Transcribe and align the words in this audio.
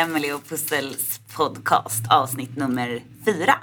Emily 0.00 0.32
och 0.32 0.44
Pustels 0.48 1.20
podcast 1.36 2.04
avsnitt 2.10 2.56
nummer 2.56 3.02
fyra. 3.24 3.54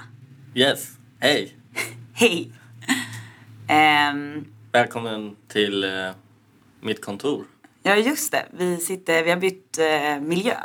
Yes, 0.54 0.90
hej. 1.18 1.56
Hej! 2.12 2.52
Ehm, 3.68 4.44
Välkommen 4.72 5.36
till 5.48 5.84
eh, 5.84 6.10
mitt 6.80 7.04
kontor. 7.04 7.44
ja 7.82 7.96
just 7.96 8.32
det, 8.32 8.46
vi, 8.52 8.76
sitter, 8.76 9.24
vi 9.24 9.30
har 9.30 9.36
bytt 9.36 9.78
eh, 9.78 10.20
miljö. 10.20 10.56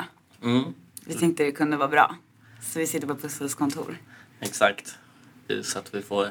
Mm, 0.44 0.64
Vi 1.06 1.14
tänkte 1.14 1.44
det 1.44 1.52
kunde 1.52 1.78
vara 1.78 1.88
bra. 1.88 2.16
Så 2.62 2.80
vi 2.80 2.88
sitter 2.88 3.08
på 3.08 3.16
Pustels 3.16 3.56
kontor. 3.56 3.98
exakt. 4.40 4.98
Så 5.64 5.80
att 5.80 5.94
vi 5.96 6.02
får 6.02 6.28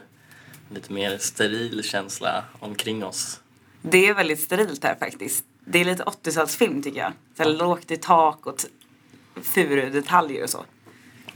lite 0.74 0.92
mer 0.92 1.18
steril 1.18 1.82
känsla 1.84 2.44
omkring 2.58 3.04
oss. 3.04 3.40
Det 3.82 4.08
är 4.08 4.14
väldigt 4.14 4.40
sterilt 4.40 4.84
här 4.84 4.94
faktiskt. 4.94 5.44
Det 5.64 5.78
är 5.80 5.84
lite 5.84 6.02
80-talsfilm 6.04 6.82
tycker 6.82 7.00
jag. 7.00 7.12
Så 7.36 7.42
här 7.42 7.50
lågt 7.50 7.90
i 7.90 7.96
tak 7.96 8.46
och 8.46 8.64
furudetaljer 9.42 10.42
och 10.42 10.50
så. 10.50 10.64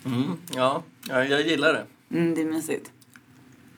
Mm, 0.04 0.38
ja, 0.54 0.82
ja, 1.08 1.24
jag 1.24 1.46
gillar 1.46 1.72
det. 1.72 1.86
Mm, 2.16 2.34
det 2.34 2.40
är 2.40 2.44
mysigt. 2.46 2.90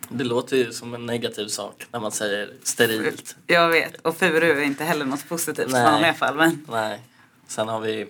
Det 0.09 0.25
låter 0.25 0.57
ju 0.57 0.73
som 0.73 0.95
en 0.95 1.07
negativ 1.07 1.49
sak 1.49 1.87
när 1.93 2.01
man 2.01 2.13
säger 2.13 2.53
sterilt. 2.63 3.37
Jag 3.47 3.69
vet. 3.69 3.97
Och 3.97 4.17
furu 4.17 4.51
är 4.51 4.63
inte 4.63 4.85
heller 4.85 5.05
något 5.05 5.29
positivt 5.29 5.69
i 5.69 5.73
Nej. 5.73 5.85
vanliga 5.85 6.15
fall. 6.15 6.37
Men 6.37 6.67
Nej. 6.69 7.01
Sen 7.47 7.69
har 7.69 7.81
vi 7.81 8.07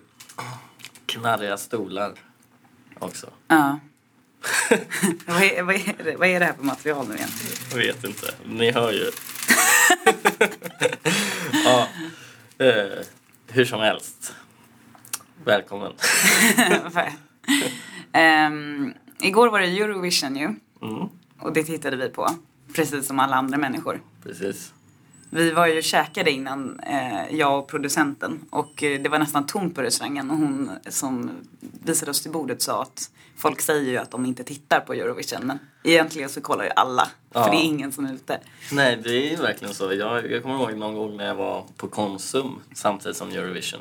knarriga 1.07 1.57
stolar 1.57 2.15
också. 2.99 3.31
ja. 3.49 3.79
vad, 5.27 5.43
är, 5.43 5.63
vad, 5.63 5.75
är 5.75 6.05
det, 6.05 6.17
vad 6.17 6.29
är 6.29 6.41
det 6.41 6.47
här 6.47 6.53
för 6.53 6.65
material 6.65 7.09
nu 7.09 7.15
egentligen? 7.15 7.57
Jag 7.71 7.79
vet 7.79 8.05
inte. 8.05 8.35
Ni 8.47 8.71
hör 8.71 8.93
ju. 8.93 9.11
ja. 11.65 11.89
Eh, 12.59 13.05
hur 13.49 13.65
som 13.65 13.81
helst. 13.81 14.35
Välkommen. 15.49 15.93
Ehm, 18.13 18.95
igår 19.21 19.49
var 19.49 19.61
det 19.61 19.67
Eurovision 19.67 20.37
ju. 20.37 20.45
Mm, 20.83 21.09
Och 21.41 21.53
det 21.53 21.65
tittade 21.65 21.97
vi 21.97 22.09
på. 22.09 22.29
Precis 22.75 23.07
som 23.07 23.19
alla 23.21 23.37
andra 23.37 23.59
människor. 23.59 24.01
precis. 24.23 24.73
Vi 25.31 25.51
var 25.51 25.67
ju 25.67 25.83
käkade 25.83 26.31
innan, 26.31 26.81
eh, 26.81 27.35
jag 27.37 27.59
och 27.59 27.69
producenten. 27.69 28.41
Och 28.51 28.83
eh, 28.83 29.01
det 29.01 29.09
var 29.09 29.19
nästan 29.19 29.47
tomt 29.47 29.75
på 29.75 29.83
restaurangen. 29.83 30.31
Och 30.31 30.37
hon 30.37 30.71
som 30.89 31.31
visade 31.85 32.11
oss 32.11 32.23
till 32.23 32.31
bordet 32.33 32.63
sa 32.63 32.83
att 32.83 33.11
folk 33.37 33.61
säger 33.61 33.91
ju 33.91 33.97
att 33.97 34.11
de 34.11 34.27
inte 34.27 34.45
tittar 34.45 34.81
på 34.81 34.93
Eurovision. 34.95 35.47
Men 35.47 35.59
egentligen 35.85 36.29
så 36.29 36.41
kollar 36.41 36.65
ju 36.65 36.71
alla. 36.77 37.09
Ja. 37.33 37.45
För 37.45 37.51
det 37.51 37.57
är 37.57 37.65
ingen 37.65 37.93
som 37.93 38.07
är 38.07 38.13
ute. 38.15 38.41
Nej, 38.73 39.01
det 39.05 39.33
är 39.33 39.37
verkligen 39.37 39.75
så. 39.75 39.93
Jag, 39.93 40.31
jag 40.31 40.43
kommer 40.43 40.55
ihåg 40.55 40.75
någon 40.79 40.95
gång 40.95 41.17
när 41.17 41.27
jag 41.27 41.35
var 41.35 41.65
på 41.77 41.89
Konsum 41.89 42.61
samtidigt 42.75 43.17
som 43.17 43.29
Eurovision. 43.31 43.81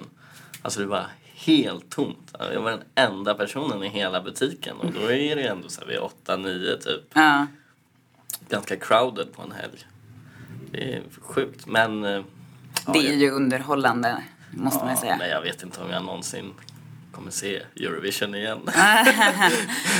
Alltså 0.61 0.79
det 0.79 0.85
var 0.85 1.05
helt 1.45 1.89
tomt. 1.89 2.35
Jag 2.39 2.61
var 2.61 2.71
den 2.71 2.83
enda 2.95 3.33
personen 3.33 3.83
i 3.83 3.89
hela 3.89 4.21
butiken 4.21 4.77
och 4.77 4.91
då 4.91 5.01
är 5.11 5.35
det 5.35 5.41
ju 5.41 5.47
ändå 5.47 5.69
så 5.69 5.81
här 5.81 5.87
vid 5.87 5.99
8-9 5.99 6.77
typ. 6.77 7.01
Ja. 7.13 7.47
Ganska 8.49 8.75
crowded 8.75 9.33
på 9.33 9.41
en 9.41 9.51
helg. 9.51 9.85
Det 10.71 10.93
är 10.93 11.01
sjukt 11.21 11.67
men... 11.67 12.03
Eh, 12.03 12.23
ja, 12.85 12.93
det 12.93 12.99
är 12.99 13.13
ju 13.13 13.31
underhållande 13.31 14.23
måste 14.51 14.79
ja, 14.79 14.85
man 14.85 14.97
säga. 14.97 15.15
Men 15.17 15.29
jag 15.29 15.41
vet 15.41 15.63
inte 15.63 15.81
om 15.81 15.89
jag 15.89 16.03
någonsin 16.03 16.53
kommer 17.11 17.31
se 17.31 17.61
Eurovision 17.75 18.35
igen. 18.35 18.59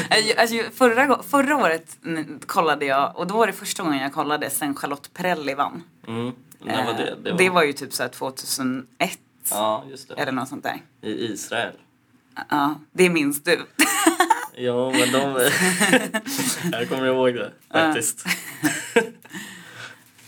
Eh, 0.10 0.42
alltså, 0.42 0.56
förra, 0.74 1.24
förra 1.24 1.58
året 1.58 1.98
kollade 2.46 2.86
jag 2.86 3.18
och 3.18 3.28
då 3.28 3.38
var 3.38 3.48
det 3.48 3.54
första 3.54 3.84
gången 3.84 4.02
jag 4.02 4.14
kollade 4.14 4.50
sen 4.50 4.76
Charlotte 4.76 5.14
Perrelli 5.14 5.54
vann. 5.54 5.84
Mm. 6.08 6.32
Var 6.60 6.94
det? 6.98 7.10
Eh, 7.10 7.18
det 7.24 7.32
var... 7.32 7.38
det 7.38 7.50
var 7.50 7.64
ju 7.64 7.74
typ 7.74 7.94
så 7.94 8.08
2001 8.08 9.20
Ja, 9.52 9.84
just 9.90 10.08
det. 10.08 10.14
Eller 10.14 10.32
något 10.32 10.50
sånt 10.50 10.64
där. 10.64 10.82
I 11.02 11.10
Israel. 11.10 11.74
Ja, 12.50 12.80
det 12.92 13.10
minns 13.10 13.44
du. 13.44 13.66
ja, 14.56 14.92
men 14.92 15.12
de... 15.12 15.50
jag 16.72 16.90
kommer 16.90 17.06
ihåg 17.06 17.34
det 17.34 17.52
faktiskt. 17.72 18.22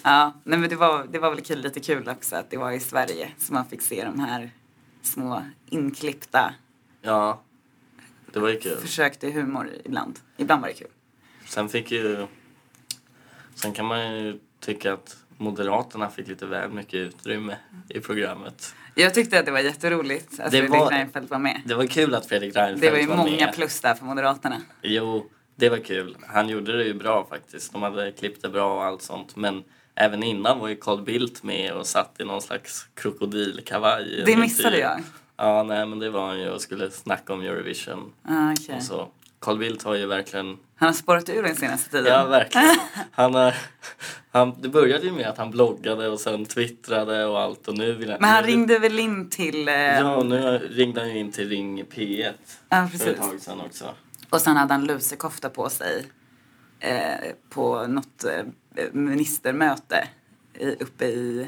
ja, 0.03 0.34
nej, 0.44 0.59
men 0.59 0.69
det 0.69 0.75
var, 0.75 1.07
det 1.12 1.19
var 1.19 1.30
väl 1.30 1.41
kul, 1.41 1.62
lite 1.62 1.80
kul 1.80 2.09
också 2.09 2.35
att 2.35 2.50
det 2.50 2.57
var 2.57 2.72
i 2.72 2.80
Sverige 2.80 3.31
som 3.38 3.53
man 3.53 3.66
fick 3.66 3.81
se 3.81 4.06
de 4.06 4.19
här 4.19 4.52
små 5.02 5.44
inklippta... 5.69 6.53
Ja, 7.01 7.41
det 8.34 8.40
var 8.40 8.50
ju 8.50 8.59
kul. 8.59 8.78
Försök 8.78 9.19
till 9.19 9.34
humor 9.34 9.69
ibland. 9.86 10.19
Ibland 10.38 10.62
var 10.62 10.68
det 10.68 10.74
kul. 10.74 10.88
Sen 11.46 11.69
fick 11.69 11.91
ju... 11.91 12.28
Sen 13.56 13.74
kan 13.74 13.86
man 13.86 14.16
ju 14.16 14.40
tycka 14.59 14.94
att 14.94 15.18
Moderaterna 15.39 16.09
fick 16.09 16.27
lite 16.27 16.45
väl 16.45 16.69
mycket 16.72 16.94
utrymme 16.94 17.55
i 17.89 18.00
programmet. 18.00 18.75
Jag 18.95 19.13
tyckte 19.13 19.39
att 19.39 19.45
det 19.45 19.51
var 19.51 19.59
jätteroligt 19.59 20.39
att 20.39 20.51
Det 20.51 20.57
Fredrik 20.57 20.69
var- 20.72 20.89
Reinfeldt 20.91 21.31
var 21.31 21.39
med. 21.39 21.61
Det 21.66 21.75
var 21.75 21.85
kul 21.85 22.16
att 22.16 22.25
Fredrik 22.25 22.55
Reinfeldt 22.55 22.81
Det 22.81 22.91
var 22.91 22.97
ju 22.97 23.05
var 23.07 23.16
många 23.17 23.45
med. 23.45 23.53
plus 23.55 23.81
där 23.81 23.94
för 23.94 24.05
Moderaterna. 24.05 24.55
Jo, 24.81 25.25
det 25.55 25.69
var 25.69 25.77
kul. 25.77 26.17
Han 26.27 26.50
gjorde 26.50 26.77
det 26.77 26.83
ju 26.83 26.94
bra 26.94 27.25
faktiskt. 27.29 27.73
De 27.73 27.81
hade 27.83 28.11
klippt 28.11 28.41
det 28.41 28.50
bra 28.50 28.75
och 28.75 28.83
allt 28.83 29.01
sånt. 29.01 29.35
Men 29.35 29.63
även 29.95 30.23
innan 30.23 30.59
var 30.59 30.67
ju 30.67 30.75
Carl 30.75 31.01
Bildt 31.03 31.44
med 31.44 31.73
och 31.73 31.88
satt 31.88 32.16
i 32.19 32.23
någon 32.23 32.41
slags 32.41 32.88
krokodilkavaj. 32.94 34.23
Det 34.25 34.38
missade 34.38 34.67
intervju. 34.67 34.79
jag. 34.79 35.01
Ja, 35.38 35.63
nej 35.63 35.85
men 35.85 36.00
det 36.00 36.09
var 36.09 36.27
han 36.27 36.39
ju 36.39 36.50
och 36.50 36.61
skulle 36.61 36.91
snacka 36.91 37.33
om 37.33 37.41
Eurovision. 37.41 38.13
Ah, 38.23 38.51
okej. 38.51 38.75
Och 38.75 38.83
så. 38.83 39.07
Carl 39.39 39.57
Bildt 39.57 39.83
har 39.83 39.95
ju 39.95 40.05
verkligen 40.05 40.57
Han 40.75 40.88
har 40.88 40.94
spårat 40.94 41.29
ur 41.29 41.44
den 41.44 41.55
senaste 41.55 41.89
tiden. 41.89 42.13
Ja, 42.13 42.25
verkligen. 42.25 42.75
Han 43.11 43.33
har, 43.33 43.55
han, 44.31 44.61
det 44.61 44.69
började 44.69 45.05
ju 45.05 45.11
med 45.11 45.29
att 45.29 45.38
han 45.38 45.51
bloggade 45.51 46.07
och 46.07 46.19
sen 46.19 46.45
twittrade 46.45 47.25
och 47.25 47.39
allt 47.39 47.67
och 47.67 47.77
nu 47.77 47.94
vill 47.94 48.09
han... 48.09 48.17
Men 48.22 48.29
han 48.29 48.44
nu, 48.44 48.50
ringde 48.50 48.79
väl 48.79 49.00
in 49.00 49.29
till... 49.29 49.67
Eh, 49.67 49.73
Ja, 49.75 50.23
nu 50.23 50.57
ringde 50.72 51.00
han 51.00 51.09
ju 51.09 51.19
in 51.19 51.31
till 51.31 51.50
Ring 51.50 51.83
P1 51.83 52.33
ja, 52.69 52.88
för 52.88 52.95
ett 52.95 53.17
precis. 53.17 53.17
tag 53.17 53.41
sedan 53.41 53.61
också. 53.61 53.95
Och 54.29 54.41
sen 54.41 54.57
hade 54.57 54.73
han 54.73 54.85
lusekofta 54.85 55.50
på 55.50 55.69
sig 55.69 56.06
eh, 56.79 57.31
på 57.50 57.88
något 57.88 58.23
eh, 58.23 58.85
ministermöte 58.91 60.07
i, 60.53 60.69
uppe 60.69 61.06
i 61.06 61.47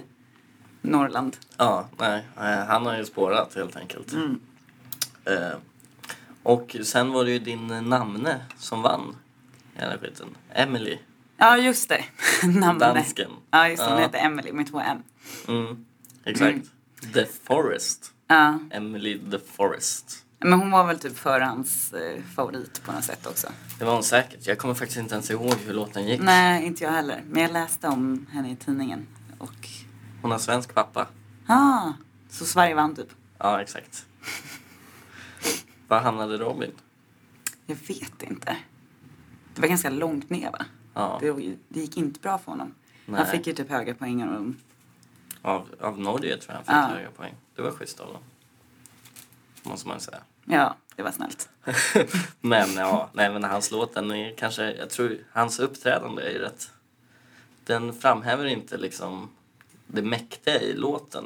Norrland. 0.81 1.37
Ja, 1.57 1.89
nej, 1.97 2.25
eh, 2.37 2.43
han 2.43 2.85
har 2.85 2.97
ju 2.97 3.05
spårat 3.05 3.55
helt 3.55 3.75
enkelt. 3.75 4.13
Mm. 4.13 4.39
Och 6.43 6.75
sen 6.83 7.11
var 7.11 7.25
det 7.25 7.31
ju 7.31 7.39
din 7.39 7.67
namne 7.67 8.39
som 8.57 8.81
vann 8.81 9.15
hela 9.73 9.97
skiten. 9.97 10.27
Emily, 10.53 10.97
Ja, 11.37 11.57
just 11.57 11.89
det. 11.89 12.03
Namnet. 12.47 12.79
dansken. 12.79 13.31
Ja, 13.51 13.67
just 13.69 13.83
det. 13.83 13.89
Hon 13.89 13.97
Ja. 13.97 14.05
heter 14.05 14.19
Emily 14.19 14.51
med 14.53 14.67
två 14.71 14.79
M. 14.79 14.97
Mm, 15.47 15.85
exakt. 16.25 16.67
The 17.13 17.25
Forest. 17.43 18.11
Ja. 18.27 18.59
Emily 18.71 19.19
the 19.31 19.39
Forest. 19.39 20.25
Men 20.39 20.53
hon 20.53 20.71
var 20.71 20.87
väl 20.87 20.99
typ 20.99 21.17
förhands 21.17 21.93
eh, 21.93 22.21
favorit 22.35 22.83
på 22.83 22.91
något 22.91 23.03
sätt 23.03 23.27
också. 23.27 23.47
Det 23.79 23.85
var 23.85 23.93
hon 23.93 24.03
säkert. 24.03 24.47
Jag 24.47 24.57
kommer 24.57 24.73
faktiskt 24.73 24.99
inte 24.99 25.13
ens 25.15 25.31
ihåg 25.31 25.53
hur 25.65 25.73
låten 25.73 26.07
gick. 26.07 26.21
Nej, 26.21 26.65
inte 26.65 26.83
jag 26.83 26.91
heller. 26.91 27.23
Men 27.29 27.41
jag 27.43 27.51
läste 27.53 27.87
om 27.87 28.27
henne 28.31 28.51
i 28.51 28.55
tidningen. 28.55 29.07
Och... 29.37 29.67
Hon 30.21 30.31
har 30.31 30.39
svensk 30.39 30.73
pappa. 30.73 31.07
Ah, 31.47 31.89
så 32.29 32.45
Sverige 32.45 32.75
vann 32.75 32.95
typ. 32.95 33.07
Ja, 33.37 33.61
exakt. 33.61 34.05
Var 35.91 35.99
hamnade 35.99 36.37
Robin? 36.37 36.71
Jag 37.65 37.75
vet 37.75 38.23
inte. 38.23 38.57
Det 39.55 39.61
var 39.61 39.67
ganska 39.67 39.89
långt 39.89 40.29
ner 40.29 40.51
va? 40.51 40.65
Ja, 40.93 41.17
Det, 41.21 41.55
det 41.67 41.79
gick 41.79 41.97
inte 41.97 42.19
bra 42.19 42.37
för 42.37 42.51
honom. 42.51 42.75
Han 43.05 43.15
Nej. 43.15 43.25
fick 43.25 43.47
ju 43.47 43.53
typ 43.53 43.69
höga 43.69 43.95
poäng 43.95 44.23
och 44.23 44.53
av, 45.51 45.67
av 45.79 45.99
Norge 45.99 46.37
tror 46.37 46.47
jag 46.47 46.55
han 46.55 46.63
fick 46.63 46.93
Ja. 46.93 46.97
höga 46.97 47.11
poäng. 47.11 47.33
Det 47.55 47.61
var 47.61 47.71
schysst 47.71 47.99
av 47.99 48.07
dem. 48.13 48.21
Måste 49.63 49.87
man 49.87 49.99
säga. 49.99 50.17
ja, 50.45 50.75
det 50.95 51.03
var 51.03 51.11
snällt. 51.11 51.49
men 52.41 52.73
ja, 52.73 53.09
nej 53.13 53.29
men 53.33 53.43
hans 53.43 53.71
låt 53.71 53.93
den 53.93 54.11
är 54.11 54.35
kanske, 54.35 54.71
jag 54.73 54.89
tror 54.89 55.17
hans 55.31 55.59
uppträdande 55.59 56.21
är 56.21 56.39
rätt. 56.39 56.71
Den 57.63 57.93
framhäver 57.93 58.45
inte 58.45 58.77
liksom 58.77 59.29
det 59.87 60.01
mäktiga 60.01 60.61
i 60.61 60.73
låten. 60.73 61.25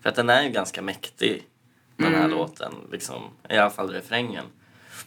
För 0.00 0.08
att 0.08 0.14
den 0.16 0.30
är 0.30 0.42
ju 0.42 0.50
ganska 0.50 0.82
mäktig, 0.82 1.46
den 1.96 2.14
här 2.14 2.28
låten. 2.28 2.72
Liksom, 2.92 3.22
I 3.48 3.56
alla 3.56 3.70
fall 3.70 3.90
refrängen. 3.90 4.44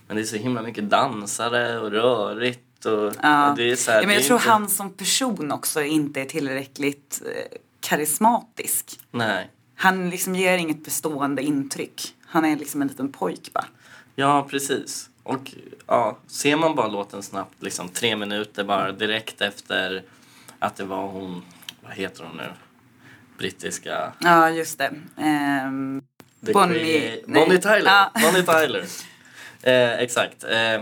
Men 0.08 0.16
det 0.16 0.22
är 0.22 0.26
så 0.26 0.36
himla 0.36 0.62
mycket 0.62 0.90
dansare 0.90 1.80
och 1.80 1.92
rörigt 1.92 2.86
och, 2.86 3.14
Ja. 3.22 3.50
och 3.50 3.58
det 3.58 3.72
är 3.72 3.76
så 3.76 3.92
här, 3.92 4.02
ja, 4.02 4.08
men 4.08 4.16
jag 4.16 4.24
tror 4.24 4.40
inte, 4.40 4.50
han 4.50 4.70
som 4.70 4.94
person 4.94 5.52
också 5.52 5.84
inte 5.84 6.22
är 6.22 6.26
tillräckligt 6.26 7.22
eh, 7.26 7.58
karismatisk. 7.80 9.00
Nej. 9.12 9.52
Han 9.76 10.10
liksom 10.10 10.36
ger 10.36 10.58
inget 10.58 10.84
bestående 10.84 11.42
intryck. 11.44 12.16
Han 12.26 12.46
är 12.46 12.56
liksom 12.56 12.82
en 12.82 12.88
liten 12.88 13.12
pojk 13.12 13.54
bara. 13.54 13.66
Ja, 14.16 14.48
precis. 14.50 15.10
Och 15.24 15.52
ja, 15.88 16.18
ser 16.28 16.56
man 16.56 16.76
bara 16.76 16.88
låten 16.88 17.24
snabbt, 17.24 17.64
liksom 17.64 17.90
tre 17.90 18.16
minuter 18.16 18.64
bara 18.64 18.92
direkt 18.92 19.42
efter 19.42 20.04
att 20.60 20.76
det 20.76 20.86
var 20.86 21.08
hon, 21.08 21.42
vad 21.84 21.94
heter 21.94 22.24
hon 22.24 22.38
nu, 22.38 22.50
brittiska... 23.38 24.14
Ja, 24.20 24.50
just 24.50 24.78
det. 24.78 24.90
The 25.16 25.24
Bonnie-. 26.54 27.22
Bonnie 27.28 27.58
Tyler. 27.62 27.86
Ja. 27.86 28.12
Bonnie 28.22 28.44
Tyler. 28.44 28.84
Eh, 29.62 30.00
exakt. 30.00 30.44
Eh, 30.44 30.82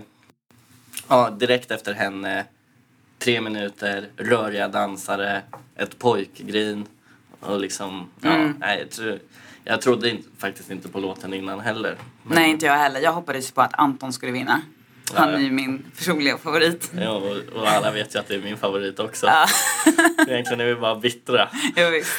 ja, 1.07 1.29
direkt 1.29 1.71
efter 1.71 1.93
henne, 1.93 2.45
tre 3.19 3.41
minuter, 3.41 4.07
röriga 4.17 4.67
dansare, 4.67 5.41
ett 5.75 5.99
pojkgrin 5.99 6.85
Och 7.39 7.59
liksom, 7.59 8.09
ja, 8.21 8.29
Mm. 8.29 8.55
nej, 8.59 8.79
jag, 8.79 8.89
tror, 8.91 9.19
jag 9.63 9.81
trodde 9.81 10.09
inte, 10.09 10.29
faktiskt 10.37 10.71
inte 10.71 10.89
på 10.89 10.99
låten 10.99 11.33
innan 11.33 11.59
heller. 11.59 11.95
Men, 12.23 12.35
Nej, 12.35 12.49
inte 12.49 12.65
jag 12.65 12.73
heller. 12.77 12.99
Jag 12.99 13.11
hoppades 13.13 13.51
på 13.51 13.61
att 13.61 13.73
Anton 13.73 14.13
skulle 14.13 14.31
vinna. 14.31 14.61
Han 15.13 15.29
Ja. 15.29 15.35
är 15.35 15.39
ju 15.41 15.51
min 15.51 15.85
personliga 15.97 16.37
favorit. 16.37 16.91
Ja, 16.97 17.09
och, 17.11 17.37
och 17.59 17.67
alla 17.67 17.91
vet 17.91 18.15
ju 18.15 18.19
att 18.19 18.27
det 18.27 18.35
är 18.35 18.41
min 18.41 18.57
favorit 18.57 18.99
också. 18.99 19.25
Ja, 19.27 19.45
Egentligen 20.27 20.59
är 20.61 20.65
vi 20.65 20.75
bara 20.75 20.95
bittra. 20.95 21.49
visst. 21.91 22.11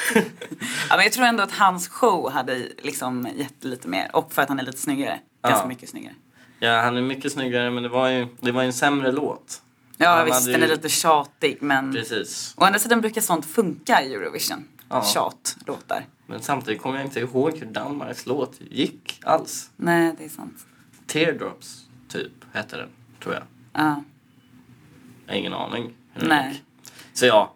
Ja, 0.90 0.96
men 0.96 1.02
jag 1.02 1.12
tror 1.12 1.24
ändå 1.26 1.42
att 1.42 1.52
hans 1.52 1.88
show 1.88 2.30
hade 2.32 2.58
liksom 2.82 3.28
gett 3.36 3.64
lite 3.64 3.88
mer. 3.88 4.10
Och 4.16 4.32
för 4.32 4.42
att 4.42 4.48
han 4.48 4.58
är 4.58 4.64
lite 4.64 4.78
snyggare. 4.78 5.20
Ganska 5.42 5.60
Ja. 5.62 5.66
mycket 5.68 5.88
snyggare. 5.88 6.14
Ja, 6.58 6.80
han 6.80 6.96
är 6.96 7.02
mycket 7.02 7.32
snyggare 7.32 7.70
men 7.70 7.82
det 7.82 7.88
var 7.88 8.08
ju, 8.08 8.26
det 8.40 8.52
var 8.52 8.62
ju 8.62 8.66
en 8.66 8.72
sämre 8.72 9.12
låt. 9.12 9.62
Ja, 9.96 10.08
Han 10.08 10.24
visst. 10.24 10.40
hade 10.40 10.52
Den 10.52 10.60
ju- 10.60 10.66
är 10.66 10.76
lite 10.76 10.88
tjatig, 10.88 11.58
men... 11.60 11.92
Precis. 11.92 12.54
Å 12.56 12.64
andra 12.64 12.78
sidan 12.78 13.00
brukar 13.00 13.20
sånt 13.20 13.46
funka 13.46 14.02
i 14.02 14.14
Eurovision. 14.14 14.64
Ja. 14.88 15.04
Tjatlåtar. 15.04 16.06
Men 16.26 16.42
samtidigt 16.42 16.82
kommer 16.82 16.96
jag 16.98 17.06
inte 17.06 17.20
ihåg 17.20 17.58
hur 17.58 17.66
Danmarks 17.66 18.26
låt 18.26 18.54
gick 18.70 19.20
alls. 19.24 19.70
Nej, 19.76 20.14
det 20.18 20.24
är 20.24 20.28
sant. 20.28 20.66
Teardrops, 21.06 21.83
typ, 22.18 22.32
hette 22.52 22.76
den, 22.76 22.88
tror 23.22 23.34
jag. 23.34 23.42
Ja. 23.72 24.02
Jag 25.26 25.32
har 25.34 25.38
ingen 25.38 25.54
aning 25.54 25.92
Nej. 26.14 26.52
gick. 26.52 26.62
Så 27.12 27.26
ja, 27.26 27.54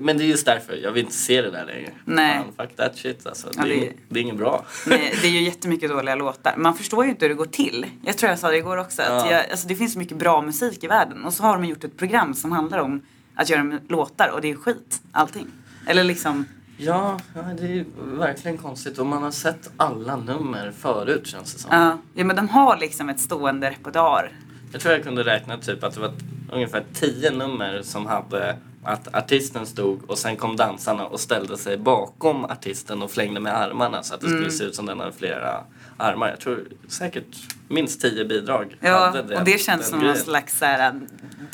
men 0.00 0.18
det 0.18 0.24
är 0.24 0.26
just 0.26 0.46
därför. 0.46 0.74
Jag 0.76 0.92
vill 0.92 1.02
inte 1.04 1.16
se 1.16 1.42
det 1.42 1.50
där 1.50 1.64
längre. 1.66 1.90
Nej. 2.04 2.34
Fan, 2.56 2.66
fuck 2.66 2.76
that 2.76 2.96
shit 2.98 3.26
alltså. 3.26 3.48
Ja, 3.56 3.62
det, 3.64 3.86
är, 3.86 3.92
det- 4.08 4.20
är 4.20 4.22
inget 4.22 4.36
bra. 4.36 4.64
Nej, 4.86 5.14
det 5.22 5.28
är 5.28 5.32
ju 5.32 5.42
jättemycket 5.42 5.90
dåliga 5.90 6.14
låtar. 6.14 6.54
Man 6.56 6.74
förstår 6.74 7.04
ju 7.04 7.10
inte 7.10 7.24
hur 7.24 7.28
det 7.28 7.34
går 7.34 7.46
till. 7.46 7.86
Jag 8.04 8.18
tror 8.18 8.30
jag 8.30 8.38
sa 8.38 8.50
det 8.50 8.56
igår 8.56 8.76
också. 8.76 9.02
Att 9.02 9.08
Ja. 9.08 9.30
jag, 9.32 9.50
alltså 9.50 9.68
det 9.68 9.74
finns 9.76 9.92
så 9.92 9.98
mycket 9.98 10.16
bra 10.16 10.42
musik 10.42 10.84
i 10.84 10.86
världen. 10.86 11.24
Och 11.24 11.32
så 11.34 11.42
har 11.42 11.52
de 11.52 11.64
gjort 11.64 11.84
ett 11.84 11.96
program 11.96 12.34
som 12.34 12.52
handlar 12.52 12.78
om 12.78 13.02
att 13.34 13.48
göra 13.50 13.78
låtar. 13.88 14.28
Och 14.34 14.40
det 14.40 14.50
är 14.50 14.54
skit. 14.54 15.02
Allting. 15.12 15.46
Eller 15.86 16.04
liksom. 16.04 16.44
Ja, 16.82 17.18
det 17.58 17.78
är 17.78 17.84
verkligen 17.96 18.58
konstigt. 18.58 18.98
Och 18.98 19.06
man 19.06 19.22
har 19.22 19.30
sett 19.30 19.70
alla 19.76 20.16
nummer 20.16 20.72
förut 20.78 21.26
känns 21.26 21.54
det 21.54 21.60
som. 21.60 21.70
Ja, 21.72 21.98
ja 22.14 22.24
men 22.24 22.36
de 22.36 22.48
har 22.48 22.76
liksom 22.76 23.08
ett 23.08 23.20
stående 23.20 23.70
repertoar. 23.70 24.32
Jag 24.72 24.80
tror 24.80 24.94
jag 24.94 25.02
kunde 25.02 25.24
räkna 25.24 25.58
typ 25.58 25.84
att 25.84 25.94
det 25.94 26.00
var 26.00 26.12
ungefär 26.52 26.84
tio 26.94 27.30
nummer 27.30 27.82
som 27.82 28.06
hade 28.06 28.56
att 28.84 29.14
artisten 29.14 29.66
stod 29.66 30.10
och 30.10 30.18
sen 30.18 30.36
kom 30.36 30.56
dansarna 30.56 31.06
och 31.06 31.20
ställde 31.20 31.56
sig 31.58 31.76
bakom 31.78 32.44
artisten 32.44 33.02
och 33.02 33.10
flängde 33.10 33.40
med 33.40 33.56
armarna 33.56 34.02
så 34.02 34.14
att 34.14 34.20
det 34.20 34.26
Mm. 34.26 34.38
skulle 34.38 34.50
se 34.52 34.64
ut 34.64 34.74
som 34.74 34.86
den 34.86 35.00
hade 35.00 35.12
flera 35.12 35.64
armar. 35.96 36.28
Jag 36.28 36.40
tror 36.40 36.64
säkert 36.88 37.24
minst 37.68 38.00
tio 38.00 38.24
bidrag 38.24 38.76
Ja, 38.80 38.98
hade 38.98 39.22
det, 39.22 39.36
och 39.38 39.44
det 39.44 39.60
känns 39.60 39.88
som 39.88 39.98
någon 39.98 40.08
grejen. 40.08 40.24
slags 40.24 40.58
så 40.58 40.64
här, 40.64 41.00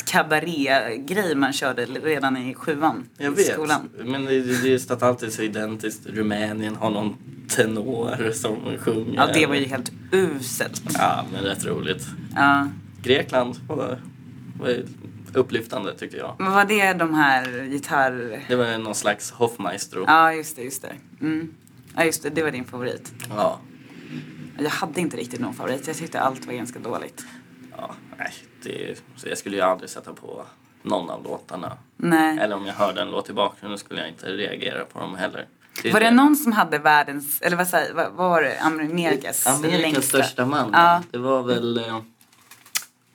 kabaré-grej 0.05 1.35
man 1.35 1.53
körde 1.53 1.85
redan 1.85 2.37
i 2.37 2.55
sjuan 2.55 3.09
Jag 3.19 3.33
i 3.33 3.37
vet, 3.37 3.47
skolan. 3.53 3.89
men 4.05 4.25
det 4.25 4.41
det 4.41 4.53
är 4.53 4.67
just 4.67 4.91
att 4.91 5.03
allt 5.03 5.23
är 5.23 5.31
så 5.31 5.43
identiskt. 5.43 6.07
Rumänien 6.07 6.77
har 6.77 6.91
någon 6.91 7.17
tenor 7.49 8.33
som 8.33 8.57
sjunger. 8.79 9.15
Ja, 9.15 9.27
det 9.35 9.47
var 9.47 9.55
ju 9.55 9.65
helt 9.65 9.93
uselt. 10.13 10.83
Ja, 10.95 11.25
men 11.33 11.45
rätt 11.45 11.65
roligt. 11.65 12.07
Ja. 12.35 12.69
Grekland 13.03 13.57
var, 13.69 13.99
var 14.61 14.69
ju 14.69 14.87
upplyftande 15.37 15.95
tycker 15.95 16.19
jag. 16.19 16.35
Men 16.39 16.53
var 16.53 16.65
det 16.65 16.93
de 16.93 17.15
här 17.15 17.63
gitarr... 17.63 18.45
Det 18.49 18.57
var 18.57 18.79
någon 18.79 18.95
slags 18.95 19.31
Hoffmaestro. 19.31 20.05
Ja, 20.07 20.33
just 20.33 20.57
det, 20.57 20.63
just 20.63 20.83
det. 20.83 20.93
Mm. 21.21 21.55
Ja, 21.97 22.05
just 22.05 22.23
det, 22.23 22.31
det 22.31 22.43
var 22.43 22.51
din 22.51 22.65
favorit. 22.65 23.13
Ja. 23.29 23.59
Jag 24.59 24.71
hade 24.71 25.01
inte 25.01 25.17
riktigt 25.17 25.41
någon 25.41 25.55
favorit. 25.55 25.87
Jag 25.87 25.97
tyckte 25.97 26.21
allt 26.21 26.47
var 26.47 26.53
ganska 26.53 26.79
dåligt. 26.79 27.25
ja 27.77 27.95
nej, 28.19 28.33
det, 28.63 29.03
så 29.17 29.29
jag 29.29 29.39
skulle 29.39 29.57
ju 29.57 29.63
aldrig 29.63 29.91
sätta 29.91 30.13
på 30.13 30.47
någon 30.83 31.11
av 31.11 31.25
låtarna. 31.25 31.73
Nej. 31.97 32.39
Eller 32.39 32.57
om 32.57 32.67
jag 32.67 32.75
hörde 32.75 33.01
en 33.03 33.11
låt 33.11 33.31
i 33.31 33.33
bakgrunden 33.33 33.79
skulle 33.79 34.01
jag 34.01 34.09
inte 34.09 34.27
reagera 34.27 34.85
på 34.85 34.99
dem 34.99 35.15
heller. 35.15 35.47
är 35.85 35.93
Var 35.93 36.01
det 36.01 36.11
någon 36.11 36.37
som 36.37 36.53
hade 36.53 36.79
världens, 36.79 37.41
eller 37.41 37.57
vad, 37.57 37.69
säger, 37.69 37.95
vad, 37.95 38.13
vad 38.13 38.31
var 38.31 38.43
det, 38.43 38.59
Amerikas, 38.61 39.47
Amerikas 39.47 39.83
längsta? 39.83 40.03
största 40.03 40.47
man. 40.47 40.71
Ja. 40.73 41.03
Det 41.11 41.19
var 41.19 41.43
väl 41.43 41.79
eh, 41.79 42.01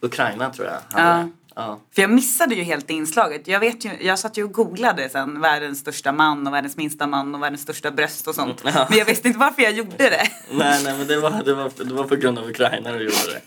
Ukraina 0.01 0.49
tror 0.49 0.67
jag. 0.67 0.79
hade 0.91 1.01
Ja. 1.01 1.29
Ja. 1.55 1.79
För 1.95 2.01
jag 2.01 2.11
missade 2.11 2.55
ju 2.55 2.63
helt 2.63 2.87
det 2.87 2.93
inslaget. 2.93 3.47
Jag, 3.47 3.59
vet 3.59 3.85
ju, 3.85 3.91
jag 4.01 4.19
satt 4.19 4.37
ju 4.37 4.43
och 4.43 4.51
googlade 4.51 5.09
sen 5.09 5.41
världens 5.41 5.79
största 5.79 6.11
man 6.11 6.47
och 6.47 6.53
världens 6.53 6.77
minsta 6.77 7.07
man 7.07 7.35
och 7.35 7.43
världens 7.43 7.61
största 7.61 7.91
bröst 7.91 8.27
och 8.27 8.35
sånt. 8.35 8.61
Ja. 8.63 8.87
Men 8.89 8.97
jag 8.97 9.05
visste 9.05 9.27
inte 9.27 9.39
varför 9.39 9.61
jag 9.61 9.73
gjorde 9.73 9.97
det. 9.97 10.27
Nej, 10.51 10.83
nej 10.83 10.97
men 10.97 11.07
det 11.07 11.19
var, 11.19 11.43
det, 11.45 11.53
var, 11.53 11.71
det 11.85 11.93
var 11.93 12.03
på 12.03 12.15
grund 12.15 12.39
av 12.39 12.49
Ukraina 12.49 12.91
du 12.91 13.03
gjorde 13.03 13.33
det. 13.33 13.41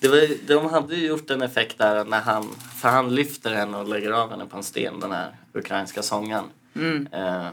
det 0.00 0.08
var, 0.08 0.46
de 0.46 0.70
hade 0.70 0.96
ju 0.96 1.06
gjort 1.06 1.30
en 1.30 1.42
effekt 1.42 1.78
där 1.78 2.04
när 2.04 2.20
han, 2.20 2.48
för 2.80 2.88
han 2.88 3.14
lyfter 3.14 3.54
henne 3.54 3.78
och 3.78 3.88
lägger 3.88 4.10
av 4.10 4.30
henne 4.30 4.46
på 4.46 4.56
en 4.56 4.62
sten, 4.62 5.00
den 5.00 5.12
här 5.12 5.36
ukrainska 5.52 6.02
sångaren. 6.02 6.44
Mm. 6.76 7.08
Eh, 7.12 7.46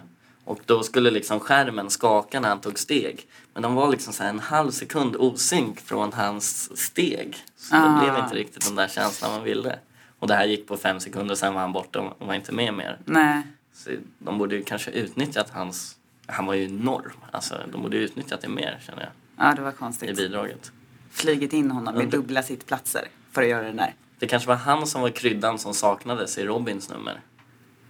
och 0.45 0.59
då 0.65 0.83
skulle 0.83 1.11
liksom 1.11 1.39
skärmen 1.39 1.89
skaka 1.89 2.39
när 2.39 2.49
han 2.49 2.61
tog 2.61 2.79
steg. 2.79 3.27
Men 3.53 3.63
de 3.63 3.75
var 3.75 3.91
liksom 3.91 4.13
så 4.13 4.23
en 4.23 4.39
halv 4.39 4.71
sekund 4.71 5.15
osynk 5.15 5.79
från 5.79 6.13
hans 6.13 6.77
steg. 6.77 7.37
Så 7.57 7.75
Ah. 7.75 7.79
det 7.87 7.99
blev 8.11 8.23
inte 8.23 8.35
riktigt 8.35 8.65
den 8.65 8.75
där 8.75 8.87
känslan 8.87 9.31
man 9.31 9.43
ville. 9.43 9.79
Och 10.19 10.27
det 10.27 10.35
här 10.35 10.45
gick 10.45 10.67
på 10.67 10.77
fem 10.77 10.99
sekunder, 10.99 11.35
sen 11.35 11.53
var 11.53 11.61
han 11.61 11.73
borta 11.73 11.99
och 12.01 12.27
var 12.27 12.33
inte 12.33 12.51
med 12.51 12.73
mer. 12.73 12.99
Nej. 13.05 13.41
Så 13.73 13.89
de 14.19 14.37
borde 14.37 14.55
ju 14.55 14.63
kanske 14.63 14.91
utnyttjat 14.91 15.49
hans... 15.49 15.95
Han 16.27 16.45
var 16.45 16.53
ju 16.53 16.65
enorm. 16.65 17.11
Alltså, 17.31 17.55
de 17.71 17.81
borde 17.81 17.97
ju 17.97 18.03
utnyttjat 18.03 18.41
det 18.41 18.47
mer, 18.49 18.79
känner 18.85 19.01
jag, 19.01 19.47
Ja, 19.47 19.55
det 19.55 19.61
var 19.61 19.69
i 19.71 19.73
konstigt. 19.73 20.17
bidraget. 20.17 20.71
Flygit 21.11 21.53
in 21.53 21.71
honom 21.71 21.95
med 21.95 22.09
dubbla 22.09 22.43
sittplatser 22.43 23.07
för 23.31 23.41
att 23.41 23.47
göra 23.47 23.63
det 23.63 23.71
där. 23.71 23.93
Det 24.19 24.27
kanske 24.27 24.47
var 24.49 24.55
han 24.55 24.87
som 24.87 25.01
var 25.01 25.09
kryddan 25.09 25.59
som 25.59 25.73
saknades 25.73 26.37
i 26.37 26.45
Robins 26.45 26.89
nummer. 26.89 27.21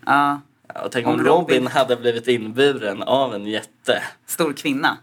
Ja, 0.05 0.41
Ja, 0.73 0.87
tänk 0.91 1.07
Om 1.07 1.13
om, 1.13 1.19
Robin- 1.19 1.27
Robin 1.27 1.67
hade 1.67 1.95
blivit 1.95 2.27
inburen 2.27 3.03
av 3.03 3.35
en 3.35 3.45
jätte. 3.47 4.03
stor 4.25 4.53
kvinna. 4.53 4.97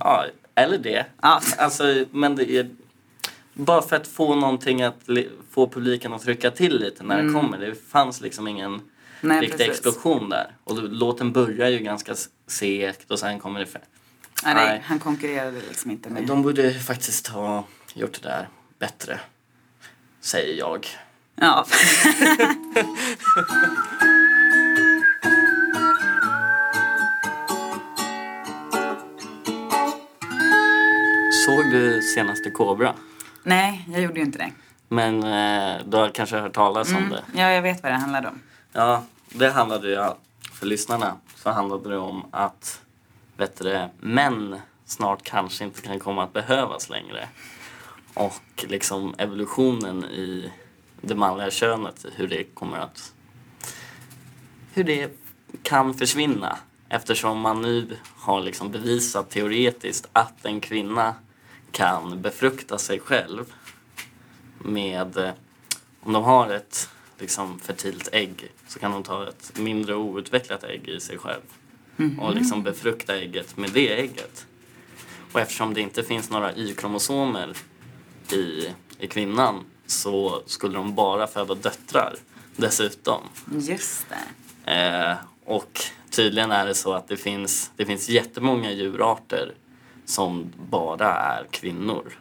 Ja, 0.00 0.24
eller 0.54 0.78
det. 0.78 1.06
Ja. 1.22 1.40
Alltså, 1.58 2.04
men 2.10 2.36
det 2.36 2.50
är... 2.58 2.70
Bara 3.54 3.82
för 3.82 3.96
att 3.96 4.06
få 4.06 4.34
någonting 4.34 4.82
att 4.82 5.00
få 5.50 5.68
publiken 5.68 6.12
att 6.12 6.22
trycka 6.22 6.50
till 6.50 6.78
lite 6.80 7.02
när 7.02 7.22
det 7.22 7.32
kommer. 7.32 7.58
Det 7.58 7.74
fanns 7.90 8.20
liksom 8.20 8.48
ingen 8.48 8.80
Mm. 9.22 9.36
Nej, 9.36 9.40
riktig 9.46 9.66
precis. 9.66 9.86
explosion 9.86 10.28
där. 10.30 10.56
Och 10.64 10.82
låten 10.82 11.32
börjar 11.32 11.68
ju 11.68 11.78
ganska 11.78 12.14
segt 12.46 13.10
och 13.10 13.18
sen 13.18 13.40
kommer 13.40 13.60
det... 13.60 13.66
Nej, 14.44 14.54
Nej. 14.54 14.82
han 14.84 14.98
konkurrerade 14.98 15.60
liksom 15.68 15.90
inte 15.90 16.10
med. 16.10 16.26
De 16.26 16.42
borde 16.42 16.74
faktiskt 16.74 17.26
ha 17.26 17.64
gjort 17.94 18.22
det 18.22 18.28
där 18.28 18.48
bättre. 18.78 19.20
Säger 20.20 20.58
jag. 20.58 20.86
Ja. 21.36 21.66
Såg 31.44 31.70
du 31.70 32.02
senaste 32.02 32.50
Kobra? 32.50 32.94
nej, 33.42 33.88
jag 33.92 34.02
gjorde 34.02 34.20
ju 34.20 34.26
inte 34.26 34.38
det. 34.38 34.52
Men 34.88 35.22
eh, 35.22 35.86
du 35.86 35.96
har 35.96 36.08
kanske 36.08 36.36
hört 36.36 36.52
talas 36.52 36.92
om 36.92 37.08
det? 37.08 37.22
Ja, 37.34 37.50
jag 37.50 37.62
vet 37.62 37.82
vad 37.82 37.92
det 37.92 37.96
handlade 37.96 38.28
om. 38.28 38.40
Ja, 38.72 39.04
det 39.28 39.50
handlade 39.50 39.88
ju, 39.88 40.10
för 40.52 40.66
lyssnarna, 40.66 41.16
så 41.36 41.50
handlade 41.50 41.88
det 41.88 41.96
om 41.96 42.24
att 42.30 42.80
vet 43.36 43.58
du, 43.58 43.88
män 44.00 44.60
snart 44.84 45.22
kanske 45.22 45.64
inte 45.64 45.82
kan 45.82 46.00
komma 46.00 46.24
att 46.24 46.32
behövas 46.32 46.90
längre. 46.90 47.28
Och 48.14 48.64
liksom 48.68 49.14
evolutionen 49.18 50.04
i 50.04 50.52
det 51.00 51.14
manliga 51.14 51.50
könet, 51.50 52.06
hur 52.16 52.28
det 52.28 52.44
kommer 52.44 52.78
att... 52.78 53.12
Hur 54.72 54.84
det 54.84 55.10
kan 55.62 55.94
försvinna. 55.94 56.58
Eftersom 56.88 57.40
man 57.40 57.62
nu 57.62 57.96
har 58.16 58.40
liksom 58.40 58.70
bevisat 58.70 59.30
teoretiskt 59.30 60.08
att 60.12 60.44
en 60.44 60.60
kvinna 60.60 61.14
kan 61.74 62.22
befrukta 62.22 62.78
sig 62.78 63.00
själv 63.00 63.54
med 64.58 65.16
eh, 65.16 65.30
om 66.00 66.12
de 66.12 66.24
har 66.24 66.50
ett 66.50 66.88
liksom, 67.18 67.58
fertilt 67.58 68.08
ägg 68.12 68.52
så 68.68 68.78
kan 68.78 68.92
de 68.92 69.02
ta 69.02 69.28
ett 69.28 69.58
mindre 69.58 69.94
outvecklat 69.94 70.64
ägg 70.64 70.88
i 70.88 71.00
sig 71.00 71.18
själv 71.18 71.42
och 72.20 72.34
liksom 72.34 72.62
befrukta 72.62 73.16
ägget 73.16 73.56
med 73.56 73.70
det 73.70 74.00
ägget. 74.00 74.46
Och 75.32 75.40
eftersom 75.40 75.74
det 75.74 75.80
inte 75.80 76.02
finns 76.02 76.30
några 76.30 76.56
Y-kromosomer 76.56 77.56
i, 78.32 78.68
i 78.98 79.06
kvinnan 79.06 79.64
så 79.86 80.42
skulle 80.46 80.74
de 80.74 80.94
bara 80.94 81.26
föda 81.26 81.54
döttrar 81.54 82.14
dessutom. 82.56 83.20
Just 83.58 84.06
det. 84.08 84.72
Eh, 84.72 85.16
och 85.44 85.80
tydligen 86.10 86.50
är 86.50 86.66
det 86.66 86.74
så 86.74 86.92
att 86.92 87.08
det 87.08 87.16
finns, 87.16 87.70
det 87.76 87.86
finns 87.86 88.08
jättemånga 88.08 88.72
djurarter 88.72 89.54
som 90.04 90.52
bara 90.70 91.14
är 91.14 91.46
kvinnor. 91.50 92.18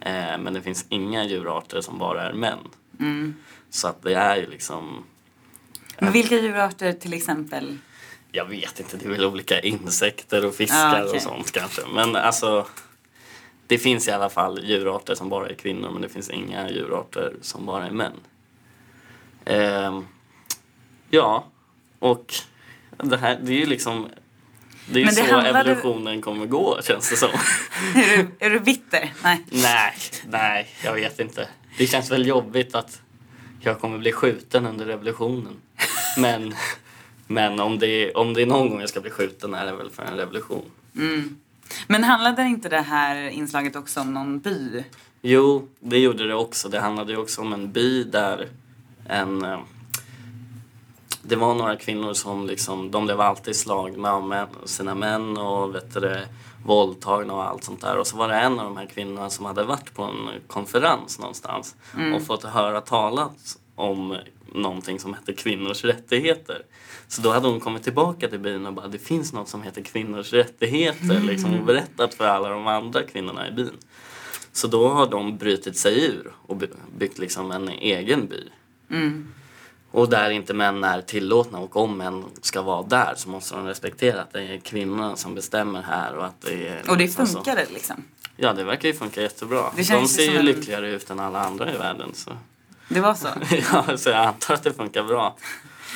Eh, 0.00 0.38
men 0.38 0.52
det 0.54 0.62
finns 0.62 0.86
inga 0.88 1.24
djurarter 1.24 1.80
som 1.80 1.98
bara 1.98 2.22
är 2.28 2.32
män. 2.32 2.58
Mm. 3.00 3.34
Så 3.70 3.88
att 3.88 4.02
det 4.02 4.14
är 4.14 4.36
ju 4.36 4.46
liksom, 4.50 5.04
Men 5.98 6.12
vilka 6.12 6.34
djurarter 6.38 6.92
till 6.92 7.12
exempel? 7.14 7.78
jag 8.32 8.44
vet 8.44 8.80
inte, 8.80 8.96
det 8.96 9.04
är 9.04 9.08
väl 9.10 9.24
olika 9.24 9.60
insekter 9.60 10.44
och 10.46 10.54
fiskar 10.54 11.00
Ah, 11.00 11.04
okej. 11.04 11.16
och 11.16 11.22
sånt 11.22 11.52
kanske. 11.52 11.82
Men 11.94 12.16
alltså, 12.16 12.66
det 13.66 13.78
finns 13.78 14.08
i 14.08 14.10
alla 14.10 14.28
fall 14.30 14.64
djurarter 14.64 15.14
som 15.14 15.28
bara 15.28 15.48
är 15.48 15.54
kvinnor 15.54 15.90
men 15.90 16.02
det 16.02 16.08
finns 16.08 16.30
inga 16.30 16.70
djurarter 16.70 17.34
som 17.40 17.66
bara 17.66 17.86
är 17.86 17.90
män. 17.90 18.12
Ehm, 19.44 20.06
ja, 21.10 21.44
och 21.98 22.34
det 22.96 23.16
här 23.16 23.38
det 23.42 23.52
är 23.52 23.58
ju 23.58 23.66
liksom 23.66 24.06
det 24.86 25.00
är 25.00 25.04
Men 25.04 25.14
det 25.14 25.26
så 25.26 25.32
handlade- 25.34 25.60
evolutionen 25.60 26.20
kommer 26.22 26.46
gå 26.46 26.80
känns 26.82 27.10
det 27.10 27.16
som. 27.16 27.28
Är 27.94 28.16
du, 28.16 28.28
är 28.46 28.50
du 28.50 28.60
bitter? 28.60 29.12
Nej. 29.22 29.44
nej, 29.50 29.92
nej, 30.28 30.68
jag 30.84 30.94
vet 30.94 31.20
inte. 31.20 31.48
Det 31.78 31.86
känns 31.86 32.10
väl 32.10 32.26
jobbigt 32.26 32.74
att 32.74 33.00
jag 33.60 33.80
kommer 33.80 33.98
bli 33.98 34.12
skjuten 34.12 34.66
under 34.66 34.86
revolutionen. 34.86 35.56
Men, 36.18 36.54
men 37.26 37.60
om, 37.60 37.78
det, 37.78 38.12
om 38.12 38.34
det 38.34 38.42
är 38.42 38.46
någon 38.46 38.68
gång 38.70 38.80
jag 38.80 38.88
ska 38.88 39.00
bli 39.00 39.10
skjuten 39.10 39.54
är 39.54 39.66
det 39.66 39.72
väl 39.72 39.90
för 39.90 40.02
en 40.02 40.16
revolution. 40.16 40.64
Men 41.86 42.04
handlade 42.04 42.42
inte 42.42 42.68
det 42.68 42.80
här 42.80 43.28
inslaget 43.28 43.76
också 43.76 44.00
om 44.00 44.14
någon 44.14 44.38
by? 44.38 44.84
Jo, 45.22 45.68
det 45.80 45.98
gjorde 45.98 46.26
det 46.28 46.34
också. 46.34 46.68
Det 46.68 46.80
handlade 46.80 47.12
ju 47.12 47.18
också 47.18 47.40
om 47.40 47.52
en 47.52 47.72
by 47.72 48.04
där 48.04 48.48
en... 49.08 49.46
Det 51.22 51.36
var 51.36 51.54
några 51.54 51.76
kvinnor 51.76 52.12
som 52.14 52.46
liksom, 52.46 52.90
de 52.90 53.04
blev 53.04 53.20
alltid 53.20 53.56
slagna 53.56 54.12
av 54.12 54.28
män, 54.28 54.48
sina 54.64 54.94
män 54.94 55.36
och 55.38 55.74
vet 55.74 55.94
du, 55.94 56.16
våldtagna 56.64 57.34
och 57.34 57.44
allt 57.44 57.64
sånt 57.64 57.80
där. 57.80 57.96
Och 57.98 58.06
så 58.06 58.16
var 58.16 58.28
det 58.28 58.34
en 58.34 58.58
av 58.58 58.64
de 58.64 58.76
här 58.76 58.86
kvinnorna 58.86 59.30
som 59.30 59.44
hade 59.46 59.64
varit 59.64 59.94
på 59.94 60.02
en 60.02 60.28
konferens 60.46 61.18
någonstans 61.18 61.76
och 62.14 62.22
fått 62.22 62.44
höra 62.44 62.80
talas 62.80 63.58
om 63.74 64.16
någonting 64.52 64.98
som 65.00 65.14
hette 65.14 65.32
kvinnors 65.32 65.84
rättigheter. 65.84 66.62
Så 67.08 67.22
då 67.22 67.30
hade 67.30 67.48
hon 67.48 67.60
kommit 67.60 67.82
tillbaka 67.82 68.28
till 68.28 68.38
byn 68.38 68.66
och 68.66 68.72
bara 68.72 68.88
det 68.88 68.98
finns 68.98 69.32
något 69.32 69.48
som 69.48 69.62
heter 69.62 69.82
kvinnors 69.82 70.32
rättigheter 70.32 71.20
liksom, 71.20 71.58
och 71.58 71.64
berättat 71.66 72.14
för 72.14 72.24
alla 72.26 72.48
de 72.48 72.66
andra 72.66 73.02
kvinnorna 73.02 73.48
i 73.48 73.52
byn. 73.52 73.76
Så 74.52 74.66
då 74.66 74.88
har 74.88 75.06
de 75.06 75.36
brutit 75.38 75.76
sig 75.76 76.04
ur 76.04 76.32
och 76.46 76.56
by- 76.56 76.66
byggt 76.98 77.18
liksom 77.18 77.50
en 77.50 77.68
egen 77.68 78.26
by. 78.26 78.48
Och 79.92 80.08
där 80.08 80.30
inte 80.30 80.54
män 80.54 80.84
är 80.84 81.00
tillåtna 81.02 81.58
och 81.58 81.76
om 81.76 81.96
män 81.98 82.24
ska 82.42 82.62
vara 82.62 82.82
där 82.82 83.14
så 83.16 83.28
måste 83.28 83.54
de 83.54 83.66
respektera 83.66 84.22
att 84.22 84.32
det 84.32 84.42
är 84.42 84.58
kvinnorna 84.58 85.16
som 85.16 85.34
bestämmer 85.34 85.82
här 85.82 86.14
och 86.16 86.26
att 86.26 86.40
det 86.40 86.68
är... 86.68 86.90
Och 86.90 86.96
det 86.96 87.04
liksom 87.04 87.26
så. 87.26 87.32
funkade 87.32 87.66
liksom? 87.74 88.04
Ja, 88.36 88.52
det 88.52 88.64
verkar 88.64 88.88
ju 88.88 88.94
funka 88.94 89.22
jättebra. 89.22 89.64
Det 89.76 89.88
de 89.90 90.08
ser 90.08 90.30
ju 90.30 90.36
en- 90.38 90.44
lyckligare 90.44 90.90
ut 90.90 91.10
än 91.10 91.20
alla 91.20 91.40
andra 91.40 91.74
i 91.74 91.76
världen. 91.76 92.10
Så. 92.14 92.30
Det 92.88 93.00
var 93.00 93.14
så? 93.14 93.28
ja, 93.72 93.96
så 93.96 94.08
jag 94.08 94.24
antar 94.26 94.54
att 94.54 94.62
det 94.62 94.72
funkar 94.72 95.02
bra. 95.02 95.36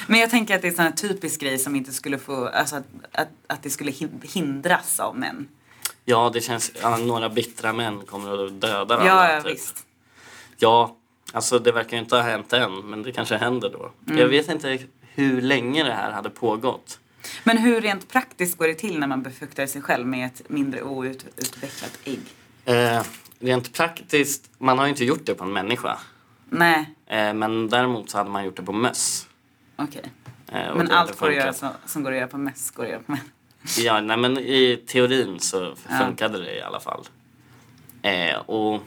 Men 0.07 0.21
jag 0.21 0.31
tänker 0.31 0.55
att 0.57 0.63
det 0.63 0.69
är 0.69 0.71
en 0.71 0.77
sån 0.77 0.85
här 0.85 0.93
typisk 0.93 1.41
grej 1.41 1.59
som 1.59 1.77
inte 1.77 1.93
skulle 1.93 2.19
få, 2.19 2.49
alltså 2.49 2.77
att, 2.77 2.85
att, 3.13 3.29
att 3.47 3.63
det 3.63 3.71
skulle 3.71 3.91
hin- 3.91 4.21
hindras 4.33 5.01
av 5.01 5.17
män. 5.19 5.49
Ja, 6.05 6.31
det 6.35 6.41
känns... 6.41 6.73
Ja, 6.83 6.97
några 6.97 7.29
bittra 7.29 7.73
män 7.73 8.01
kommer 8.07 8.47
att 8.47 8.61
döda 8.61 8.95
Ja, 9.07 9.13
alla. 9.13 9.33
ja 9.35 9.43
typ. 9.43 9.53
visst. 9.55 9.87
Ja, 10.57 10.97
alltså 11.35 11.59
det 11.59 11.73
verkar 11.73 11.97
ju 11.97 12.03
inte 12.03 12.17
ha 12.17 12.23
hänt 12.23 12.53
än, 12.53 12.75
men 12.91 13.03
det 13.03 13.13
kanske 13.13 13.37
händer 13.37 13.71
då. 13.71 13.91
Mm. 14.07 14.19
Jag 14.21 14.29
vet 14.29 14.49
inte 14.51 14.79
hur 15.01 15.41
länge 15.41 15.85
det 15.85 15.93
här 15.93 16.11
hade 16.13 16.31
pågått. 16.31 16.99
Men 17.45 17.59
hur 17.59 17.81
rent 17.81 18.09
praktiskt 18.09 18.59
går 18.59 18.67
det 18.67 18.75
till 18.75 18.99
när 18.99 19.07
man 19.07 19.23
befruktar 19.23 19.67
sig 19.67 19.83
själv 19.83 20.07
med 20.07 20.27
ett 20.27 20.43
mindre 20.49 20.83
outvecklat 20.83 21.99
ägg? 22.05 22.21
Eh, 22.65 23.03
rent 23.39 23.73
praktiskt, 23.73 24.51
man 24.59 24.79
har 24.79 24.87
ju 24.87 24.91
inte 24.91 25.05
gjort 25.05 25.27
det 25.27 25.35
på 25.35 25.45
en 25.45 25.53
människa. 25.53 25.99
Nej, 26.51 26.91
Eh, 27.07 27.35
men 27.35 27.69
däremot 27.69 28.11
så 28.11 28.19
hade 28.19 28.31
man 28.31 28.45
gjort 28.45 28.57
det 28.57 28.63
på 28.63 28.73
möss. 28.73 29.29
okej. 29.77 30.03
Eh, 30.53 30.69
och 30.69 30.77
Men 30.79 30.91
allt 30.91 31.19
går 31.21 31.29
att 31.29 31.35
göra 31.35 31.53
som, 31.53 31.69
som 31.87 32.03
går 32.03 32.13
att 32.13 32.19
göra 32.19 32.29
på 32.29 32.39
möss 32.39 32.71
går 32.71 32.85
att 32.85 32.91
göra 32.91 33.01
på 33.03 33.13
män. 33.13 33.21
Ja, 33.79 34.01
nej 34.01 34.17
men 34.17 34.39
i 34.39 34.83
teorin 34.87 35.41
så 35.41 35.75
Ja. 35.91 35.99
funkade 35.99 36.39
det 36.45 36.55
i 36.59 36.63
alla 36.63 36.81
fall. 36.81 37.05
Eh, 38.03 38.37
och 38.37 38.83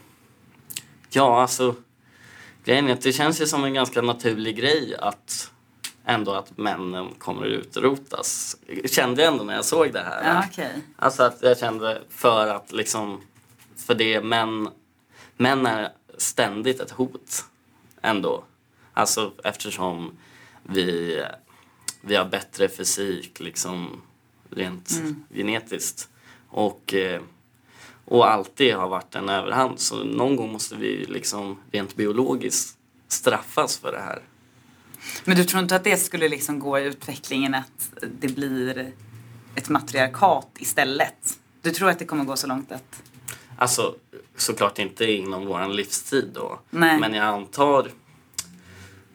ja, 1.10 1.42
alltså 1.42 1.74
grejen 2.68 2.88
är 2.88 2.92
att 2.92 3.00
det 3.00 3.12
känns 3.12 3.40
ju 3.40 3.46
som 3.46 3.64
en 3.64 3.74
ganska 3.74 4.02
naturlig 4.02 4.56
grej 4.56 4.96
att 4.98 5.50
ändå 6.04 6.32
att 6.32 6.58
männen 6.58 7.14
kommer 7.18 7.42
att 7.42 7.52
utrotas. 7.52 8.56
Kände 8.84 9.22
jag 9.22 9.32
ändå 9.32 9.44
när 9.44 9.54
jag 9.54 9.64
såg 9.64 9.92
det 9.92 10.00
här. 10.00 10.34
Ja, 10.34 10.44
okej. 10.50 10.82
Alltså 10.96 11.22
att 11.22 11.42
jag 11.42 11.58
kände 11.58 12.02
för 12.10 12.46
att 12.46 12.72
liksom, 12.72 13.20
för 13.76 13.94
det 13.94 14.20
män, 14.20 14.68
män 15.36 15.66
är 15.66 15.92
ständigt 16.18 16.80
ett 16.80 16.90
hot 16.90 17.44
ändå. 18.02 18.44
Alltså 18.92 19.32
eftersom 19.44 20.18
vi, 20.62 21.22
vi 22.00 22.16
har 22.16 22.24
bättre 22.24 22.68
fysik 22.68 23.40
liksom 23.40 24.02
rent 24.50 24.90
genetiskt. 25.30 26.08
Och, 26.48 26.94
eh, 26.94 27.20
och 28.08 28.30
alltid 28.30 28.74
har 28.74 28.88
varit 28.88 29.14
en 29.14 29.28
överhand. 29.28 29.80
Så 29.80 30.04
någon 30.04 30.36
gång 30.36 30.52
måste 30.52 30.76
vi 30.76 31.06
liksom 31.08 31.58
rent 31.72 31.96
biologiskt 31.96 32.78
straffas 33.08 33.78
för 33.78 33.92
det 33.92 34.00
här. 34.00 34.22
Men 35.24 35.36
du 35.36 35.44
tror 35.44 35.62
inte 35.62 35.76
att 35.76 35.84
det 35.84 35.96
skulle 35.96 36.28
liksom 36.28 36.58
gå 36.58 36.78
i 36.78 36.84
utvecklingen 36.84 37.54
att 37.54 37.92
det 38.20 38.28
blir 38.28 38.92
ett 39.54 39.68
matriarkat 39.68 40.48
istället? 40.58 41.38
Du 41.62 41.70
tror 41.70 41.90
att 41.90 41.98
det 41.98 42.04
kommer 42.04 42.24
gå 42.24 42.36
så 42.36 42.46
långt 42.46 42.72
att... 42.72 43.02
Alltså 43.58 43.94
såklart 44.36 44.78
inte 44.78 45.12
inom 45.12 45.46
våran 45.46 45.76
livstid 45.76 46.30
då. 46.34 46.60
Nej. 46.70 47.00
Men 47.00 47.14
jag 47.14 47.26
antar 47.26 47.90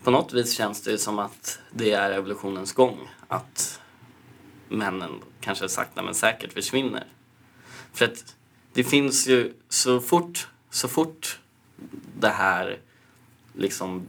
på 0.04 0.12
något 0.12 0.34
vis 0.34 0.54
känns 0.54 0.82
det 0.82 0.98
som 0.98 1.20
att 1.20 1.60
det 1.72 1.92
är 1.92 2.12
evolutionens 2.12 2.74
gång. 2.74 3.10
Att 3.28 3.80
männen 4.70 5.12
kanske 5.42 5.70
sakta 5.70 6.02
men 6.02 6.14
säkert 6.14 6.54
försvinner. 6.54 7.06
För 7.94 8.06
att 8.06 8.36
det 8.74 8.84
finns 8.84 9.28
ju 9.28 9.54
så 9.70 10.02
fort, 10.02 10.48
så 10.70 10.88
fort 10.88 11.40
det 12.20 12.30
här 12.30 12.80
liksom 13.54 14.08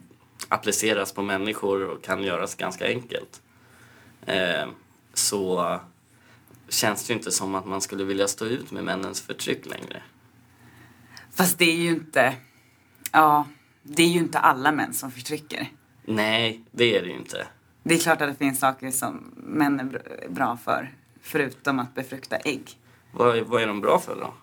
appliceras 0.49 1.13
på 1.13 1.23
människor 1.23 1.85
och 1.85 2.05
kan 2.05 2.23
göras 2.23 2.55
ganska 2.55 2.87
enkelt. 2.87 3.43
Eh, 4.27 4.67
så 5.15 5.81
känns 6.69 7.07
det 7.07 7.13
ju 7.13 7.19
inte 7.19 7.31
som 7.31 7.55
att 7.55 7.67
man 7.67 7.81
skulle 7.81 8.05
vilja 8.05 8.29
stå 8.29 8.45
ut 8.45 8.71
med 8.71 8.85
männens 8.85 9.21
förtryck 9.21 9.67
längre. 9.67 10.03
Fast 11.35 11.59
det 11.59 11.65
är 11.65 11.77
ju 11.77 11.89
inte... 11.89 12.35
Ja, 13.13 13.49
det 13.83 14.03
är 14.03 14.09
ju 14.09 14.19
inte 14.19 14.39
alla 14.39 14.73
män 14.73 14.95
som 14.95 15.11
förtrycker. 15.11 15.69
Nej, 16.05 16.65
det 16.71 16.97
är 16.99 17.03
det 17.03 17.09
ju 17.09 17.17
inte. 17.17 17.47
Det 17.83 17.95
är 17.95 17.99
klart 17.99 18.21
att 18.21 18.29
det 18.29 18.35
finns 18.35 18.61
saker 18.61 18.91
som 18.91 19.35
män 19.37 19.81
är 19.81 19.85
br- 19.85 20.31
bra 20.31 20.59
för. 20.65 20.95
Förutom 21.23 21.79
att 21.79 21.95
befrukta 21.95 22.37
ägg. 22.37 22.79
Vad, 23.13 23.39
vad 23.41 23.63
är 23.63 23.67
de 23.67 23.81
bra 23.81 23.99
för 23.99 24.17
då? 24.17 24.35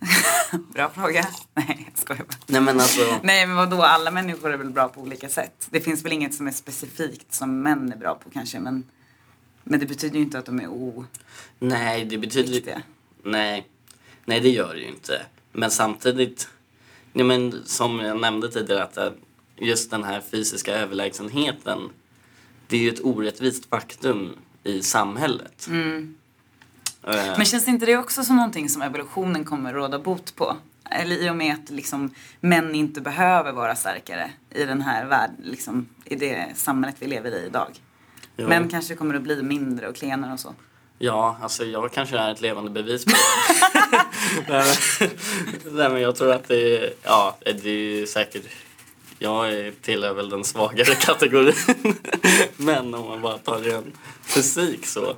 Bra 0.74 0.90
fråga. 0.90 1.26
Nej, 1.54 1.86
jag 1.90 1.98
skojar 1.98 2.24
bara. 2.24 2.36
Nej 2.46 2.60
men 2.60 2.80
alltså, 2.80 3.20
Nej, 3.22 3.46
men 3.46 3.56
vadå? 3.56 3.82
Alla 3.82 4.10
människor 4.10 4.52
är 4.52 4.56
väl 4.56 4.70
bra 4.70 4.88
på 4.88 5.00
olika 5.00 5.28
sätt. 5.28 5.68
Det 5.70 5.80
finns 5.80 6.04
väl 6.04 6.12
inget 6.12 6.34
som 6.34 6.46
är 6.46 6.52
specifikt 6.52 7.34
som 7.34 7.62
män 7.62 7.92
är 7.92 7.96
bra 7.96 8.14
på 8.14 8.30
kanske. 8.30 8.60
Men, 8.60 8.84
men 9.64 9.80
det 9.80 9.86
betyder 9.86 10.16
ju 10.16 10.22
inte 10.22 10.38
att 10.38 10.46
de 10.46 10.60
är 10.60 10.68
nej 11.58 12.04
det 12.04 12.18
betyder 12.18 12.48
oviktiga. 12.48 12.82
Nej, 13.22 13.66
nej 14.24 14.40
det 14.40 14.50
gör 14.50 14.74
det 14.74 14.80
ju 14.80 14.88
inte. 14.88 15.22
Men 15.52 15.70
samtidigt, 15.70 16.48
nej 17.12 17.24
men 17.24 17.62
som 17.64 18.00
jag 18.00 18.20
nämnde 18.20 18.50
tidigare 18.50 18.82
att 18.82 18.96
eh, 18.96 19.10
just 19.56 19.90
den 19.90 20.04
här 20.04 20.22
fysiska 20.30 20.74
överlägsenheten, 20.74 21.78
det 22.66 22.76
är 22.76 22.80
ju 22.80 22.88
ett 22.88 23.04
orättvist 23.04 23.66
faktum 23.66 24.36
i 24.64 24.82
samhället. 24.82 25.68
Eh, 25.70 26.04
Men 27.02 27.44
känns 27.44 27.68
inte 27.68 27.86
det 27.86 27.96
också 27.96 28.24
som 28.24 28.36
någonting 28.36 28.68
som 28.68 28.82
evolutionen 28.82 29.44
kommer 29.44 29.72
råda 29.72 29.98
bot 29.98 30.36
på? 30.36 30.56
Eller 30.90 31.16
i 31.16 31.30
och 31.30 31.36
med 31.36 31.54
att 31.54 31.70
liksom, 31.70 32.14
män 32.40 32.74
inte 32.74 33.00
behöver 33.00 33.52
vara 33.52 33.76
starkare 33.76 34.30
i 34.50 34.64
den 34.64 34.82
här 34.82 35.06
världen, 35.06 35.36
liksom, 35.44 35.88
i 36.04 36.14
det 36.14 36.46
samhället 36.54 36.96
vi 36.98 37.06
lever 37.06 37.30
i 37.30 37.46
idag. 37.46 37.68
ja. 38.36 38.48
Män 38.48 38.68
kanske 38.68 38.94
kommer 38.94 39.14
att 39.14 39.22
bli 39.22 39.42
mindre 39.42 39.88
och 39.88 39.96
klenare 39.96 40.32
och 40.32 40.40
så. 40.40 40.54
Ja, 40.98 41.38
alltså 41.42 41.64
jag 41.64 41.92
kanske 41.92 42.18
är 42.18 42.32
ett 42.32 42.40
levande 42.40 42.70
bevis 42.70 43.04
på 43.04 43.10
det. 43.10 43.16
nej, 44.48 44.76
men, 45.00 45.76
nej 45.76 45.88
men 45.90 46.02
jag 46.02 46.16
tror 46.16 46.32
att 46.32 46.48
det 46.48 46.94
ja 47.02 47.36
det 47.62 47.70
är 47.70 48.06
säkert, 48.06 48.44
jag 49.22 49.52
är- 49.52 49.70
tillhör 49.82 50.14
väl 50.14 50.28
den 50.28 50.44
svagare 50.44 50.94
kategorin. 51.00 51.54
men 52.56 52.94
om 52.94 53.08
man 53.08 53.20
bara 53.20 53.38
tar 53.38 53.58
ren 53.58 53.92
fysik 54.22 54.86
så. 54.86 55.16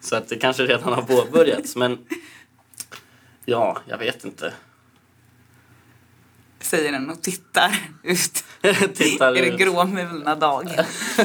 Så 0.00 0.16
att 0.16 0.28
det 0.28 0.36
kanske 0.36 0.62
redan 0.62 0.92
har 0.92 1.02
påbörjats 1.02 1.76
men 1.76 1.98
ja, 3.44 3.78
jag 3.88 3.98
vet 3.98 4.24
inte. 4.24 4.54
Säger 6.60 6.92
den 6.92 7.10
och 7.10 7.22
tittar 7.22 7.78
ut 8.02 8.44
Tittar 8.94 9.36
i 9.36 9.40
det 9.40 9.46
ut. 9.46 9.58
gråmulna 9.58 10.34
dagen. 10.34 10.84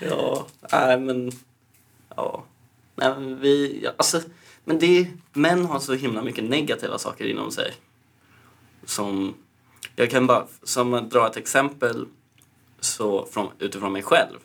Ja, 0.00 0.46
nej 0.72 1.00
men, 1.00 1.32
ja. 2.16 2.44
Nej 2.96 3.08
men 3.14 3.40
vi, 3.40 3.80
ja, 3.82 3.90
alltså, 3.96 4.20
men 4.64 4.78
det, 4.78 5.08
män 5.32 5.64
har 5.66 5.80
så 5.80 5.94
himla 5.94 6.22
mycket 6.22 6.44
negativa 6.44 6.98
saker 6.98 7.24
inom 7.24 7.50
sig. 7.50 7.74
Som, 8.84 9.34
jag 9.96 10.10
kan 10.10 10.26
bara, 10.26 10.46
som 10.62 10.94
att 10.94 11.10
dra 11.10 11.26
ett 11.26 11.36
exempel 11.36 12.06
så 12.80 13.26
från, 13.26 13.48
utifrån 13.58 13.92
mig 13.92 14.02
själv. 14.02 14.38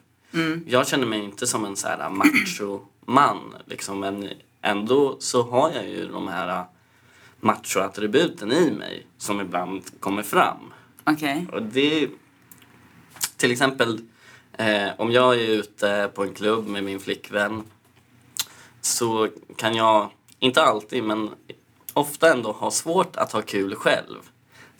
Jag 0.67 0.87
känner 0.87 1.05
mig 1.05 1.19
inte 1.19 1.47
som 1.47 1.65
en 1.65 1.75
så 1.75 1.87
här 1.87 2.09
macho-man 2.09 3.55
liksom, 3.65 3.99
men 3.99 4.29
ändå 4.61 5.17
så 5.19 5.43
har 5.43 5.71
jag 5.71 5.89
ju 5.89 6.07
de 6.07 6.27
här 6.27 6.63
macho-attributen 7.39 8.51
i 8.51 8.71
mig 8.71 9.07
som 9.17 9.41
ibland 9.41 9.99
kommer 9.99 10.23
fram. 10.23 10.73
Och 11.51 11.63
det 11.63 12.09
till 13.37 13.51
exempel 13.51 14.01
Eh, 14.59 14.89
om 14.97 15.11
jag 15.11 15.35
är 15.35 15.47
ute 15.47 16.11
på 16.13 16.23
en 16.23 16.33
klubb 16.33 16.67
med 16.67 16.83
min 16.83 16.99
flickvän 16.99 17.63
så 18.81 19.29
kan 19.55 19.75
jag, 19.75 20.09
inte 20.39 20.61
alltid 20.61 21.03
men 21.03 21.29
ofta 21.93 22.33
ändå 22.33 22.51
ha 22.51 22.71
svårt 22.71 23.15
att 23.15 23.31
ha 23.31 23.41
kul 23.41 23.75
själv. 23.75 24.17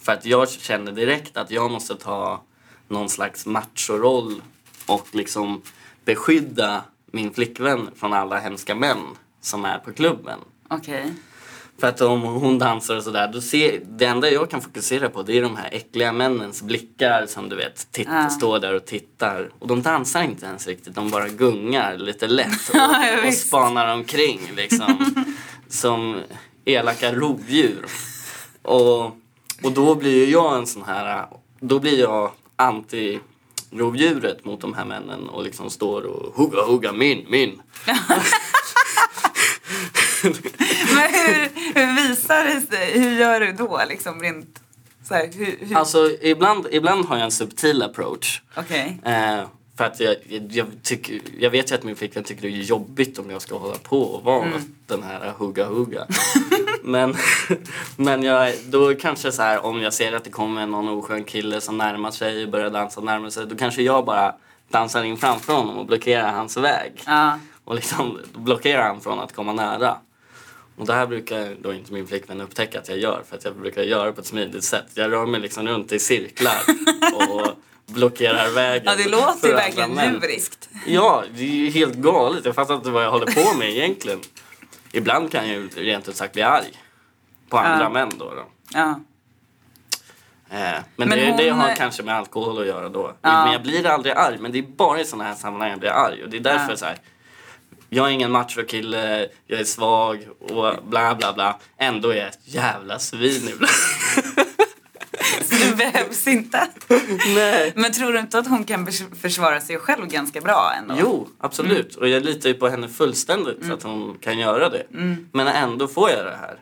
För 0.01 0.11
att 0.11 0.25
jag 0.25 0.49
känner 0.49 0.91
direkt 0.91 1.37
att 1.37 1.51
jag 1.51 1.71
måste 1.71 1.95
ta 1.95 2.41
någon 2.87 3.09
slags 3.09 3.45
machoroll 3.45 4.41
och 4.85 5.07
liksom 5.11 5.61
beskydda 6.05 6.83
min 7.11 7.33
flickvän 7.33 7.89
från 7.95 8.13
alla 8.13 8.39
hemska 8.39 8.75
män 8.75 8.97
som 9.41 9.65
är 9.65 9.77
på 9.79 9.93
klubben. 9.93 10.39
Okej. 10.69 11.13
För 11.79 11.87
att 11.87 12.01
om 12.01 12.21
hon 12.21 12.59
dansar 12.59 12.95
och 12.95 13.03
sådär, 13.03 13.27
då 13.33 13.41
ser, 13.41 13.81
det 13.85 14.05
enda 14.05 14.29
jag 14.29 14.49
kan 14.49 14.61
fokusera 14.61 15.09
på 15.09 15.23
det 15.23 15.37
är 15.37 15.41
de 15.41 15.55
här 15.55 15.69
äckliga 15.71 16.11
männens 16.13 16.61
blickar 16.61 17.25
som 17.25 17.49
du 17.49 17.55
vet, 17.55 17.91
titt, 17.91 18.07
Ja. 18.11 18.29
står 18.29 18.59
där 18.59 18.73
och 18.73 18.85
tittar. 18.85 19.49
Och 19.59 19.67
de 19.67 19.81
dansar 19.81 20.23
inte 20.23 20.45
ens 20.45 20.67
riktigt, 20.67 20.95
de 20.95 21.09
bara 21.09 21.27
gungar 21.29 21.97
lite 21.97 22.27
lätt 22.27 22.69
Ja, 22.73 23.19
och, 23.21 23.27
och 23.27 23.33
spanar 23.33 23.93
omkring 23.93 24.39
liksom. 24.55 25.15
som 25.69 26.19
elaka 26.65 27.13
rovdjur. 27.13 27.85
Och, 28.61 29.17
och 29.63 29.71
då 29.71 29.95
blir 29.95 30.25
ju 30.25 30.31
jag 30.31 30.57
en 30.57 30.67
sån 30.67 30.83
här, 30.83 31.25
då 31.59 31.79
blir 31.79 31.99
jag 31.99 32.31
anti 32.55 33.19
rovdjuret 33.71 34.45
mot 34.45 34.61
de 34.61 34.73
här 34.73 34.85
männen 34.85 35.29
och 35.29 35.43
liksom 35.43 35.69
står 35.69 36.01
och 36.01 36.35
hugga 36.35 36.61
hugga 36.61 36.91
min, 36.91 37.25
min. 37.29 37.61
Men 40.93 41.13
hur, 41.13 41.49
hur 41.75 42.07
visar 42.07 42.45
det 42.45 42.61
sig? 42.61 42.99
Hur 42.99 43.11
gör 43.11 43.39
du 43.39 43.51
då 43.51 43.81
liksom 43.89 44.21
rent 44.21 44.59
så 45.07 45.13
här, 45.13 45.29
hur, 45.33 45.57
hur? 45.59 45.77
Alltså 45.77 46.11
ibland, 46.21 46.67
ibland 46.71 47.05
har 47.05 47.15
jag 47.15 47.25
en 47.25 47.31
subtil 47.31 47.83
approach. 47.83 48.41
Okej. 48.55 49.01
Eh, 49.05 49.43
för 49.79 49.85
att 49.85 49.99
jag, 49.99 50.15
jag, 50.49 50.67
tycker, 50.83 51.21
jag 51.39 51.49
vet 51.49 51.71
ju 51.71 51.75
att 51.75 51.83
min 51.83 51.95
flickvän 51.95 52.23
tycker 52.23 52.41
det 52.41 52.47
är 52.47 52.51
jobbigt 52.51 53.19
om 53.19 53.29
jag 53.29 53.41
ska 53.41 53.57
hålla 53.57 53.75
på 53.75 54.01
och 54.01 54.23
vara 54.23 54.45
Mm. 54.45 54.61
den 54.85 55.03
här 55.03 55.33
hugga 55.37 55.65
hugga. 55.65 56.07
men 56.83 57.15
men 57.95 58.23
jag, 58.23 58.53
då 58.69 58.95
kanske 58.95 59.31
så 59.31 59.41
här 59.41 59.65
om 59.65 59.81
jag 59.81 59.93
ser 59.93 60.13
att 60.13 60.23
det 60.23 60.29
kommer 60.29 60.65
någon 60.65 60.89
oskön 60.89 61.23
kille 61.23 61.61
som 61.61 61.77
närmar 61.77 62.11
sig 62.11 62.43
och 62.43 62.49
börjar 62.49 62.69
dansa 62.69 63.01
närmar 63.01 63.29
sig. 63.29 63.45
Då 63.45 63.55
kanske 63.55 63.81
jag 63.81 64.05
bara 64.05 64.35
dansar 64.69 65.03
in 65.03 65.17
framför 65.17 65.53
honom 65.53 65.77
och 65.77 65.85
blockerar 65.85 66.31
hans 66.31 66.57
väg. 66.57 66.91
Ja. 67.05 67.39
Och 67.63 67.75
liksom 67.75 68.19
blockerar 68.33 68.83
han 68.83 69.01
från 69.01 69.19
att 69.19 69.35
komma 69.35 69.53
nära. 69.53 69.97
Och 70.77 70.85
det 70.85 70.93
här 70.93 71.07
brukar 71.07 71.55
då 71.61 71.73
inte 71.73 71.93
min 71.93 72.07
flickvän 72.07 72.41
upptäcka 72.41 72.79
att 72.79 72.89
jag 72.89 72.97
gör 72.97 73.21
för 73.29 73.37
att 73.37 73.45
jag 73.45 73.55
brukar 73.55 73.81
göra 73.81 74.05
det 74.05 74.11
på 74.11 74.21
ett 74.21 74.27
smidigt 74.27 74.63
sätt. 74.63 74.87
Jag 74.93 75.11
rör 75.11 75.25
mig 75.25 75.39
liksom 75.41 75.67
runt 75.67 75.91
i 75.91 75.99
cirklar 75.99 76.61
och 77.29 77.47
blockerar 77.89 78.49
vägen. 78.49 78.83
ja, 78.85 78.95
det 79.03 79.09
låter 79.09 79.47
ju 79.47 79.53
verkligen 79.53 79.93
män. 79.93 80.13
djuriskt. 80.21 80.69
Ja, 80.87 81.23
det 81.35 81.41
är 81.43 81.47
ju 81.47 81.69
helt 81.69 81.93
galet. 81.95 82.45
Jag 82.45 82.55
fattar 82.55 82.75
inte 82.75 82.89
vad 82.89 83.03
jag 83.03 83.11
håller 83.11 83.25
på 83.25 83.57
med 83.57 83.69
egentligen. 83.69 84.19
Ibland 84.91 85.31
kan 85.31 85.47
jag 85.49 85.57
ju 85.57 85.67
rent 85.69 86.09
ut 86.09 86.15
sagt 86.15 86.33
bli 86.33 86.41
arg. 86.41 86.65
På 87.49 87.57
andra 87.57 87.83
Ja. 87.85 87.89
män 87.89 88.11
då. 88.17 88.25
då. 88.25 88.43
Ja. 88.73 88.99
Eh, 90.51 90.57
men 90.59 90.83
Men 90.95 91.09
det, 91.09 91.35
det 91.37 91.51
hon- 91.51 91.59
har 91.59 91.75
kanske 91.75 92.03
med 92.03 92.15
alkohol 92.15 92.61
att 92.61 92.67
göra 92.67 92.89
då. 92.89 93.13
Ja. 93.21 93.43
Men 93.43 93.53
jag 93.53 93.61
blir 93.61 93.85
aldrig 93.87 94.13
arg. 94.15 94.37
Men 94.39 94.51
det 94.51 94.59
är 94.59 94.63
bara 94.63 94.99
i 95.01 95.05
sådana 95.05 95.23
här 95.29 95.35
sammanhang 95.35 95.69
jag 95.69 95.79
blir 95.79 95.89
arg. 95.89 96.23
Och 96.23 96.29
det 96.29 96.37
är 96.37 96.41
därför 96.41 96.69
Ja. 96.69 96.77
så 96.77 96.85
här. 96.85 96.97
Jag 97.89 98.07
är 98.07 98.11
ingen 98.11 98.31
machokille, 98.31 99.27
jag 99.47 99.59
är 99.59 99.63
svag 99.63 100.27
och 100.39 100.75
bla 100.83 101.15
bla 101.15 101.33
bla. 101.33 101.59
Ändå 101.77 102.09
är 102.09 102.15
jag 102.15 102.27
ett 102.27 102.39
jävla 102.43 102.99
svin 102.99 103.49
ibland. 103.53 103.71
Inte. 106.31 106.67
Nej. 107.35 107.73
Men 107.75 107.91
tror 107.91 108.13
du 108.13 108.19
inte 108.19 108.39
att 108.39 108.47
hon 108.47 108.63
kan 108.63 108.85
förs- 108.85 109.19
försvara 109.21 109.61
sig 109.61 109.77
själv 109.77 110.07
ganska 110.07 110.41
bra 110.41 110.73
ändå? 110.77 110.95
Jo, 110.99 111.27
absolut. 111.39 111.95
Och 111.95 112.07
jag 112.07 112.23
litar 112.25 112.49
ju 112.49 112.55
på 112.55 112.67
henne 112.67 112.87
fullständigt 112.89 113.65
så 113.65 113.73
att 113.73 113.83
hon 113.83 114.17
kan 114.21 114.37
göra 114.39 114.69
det. 114.69 114.83
Men 115.31 115.47
ändå 115.47 115.87
får 115.87 116.09
jag 116.09 116.25
det 116.25 116.37
här. 116.41 116.59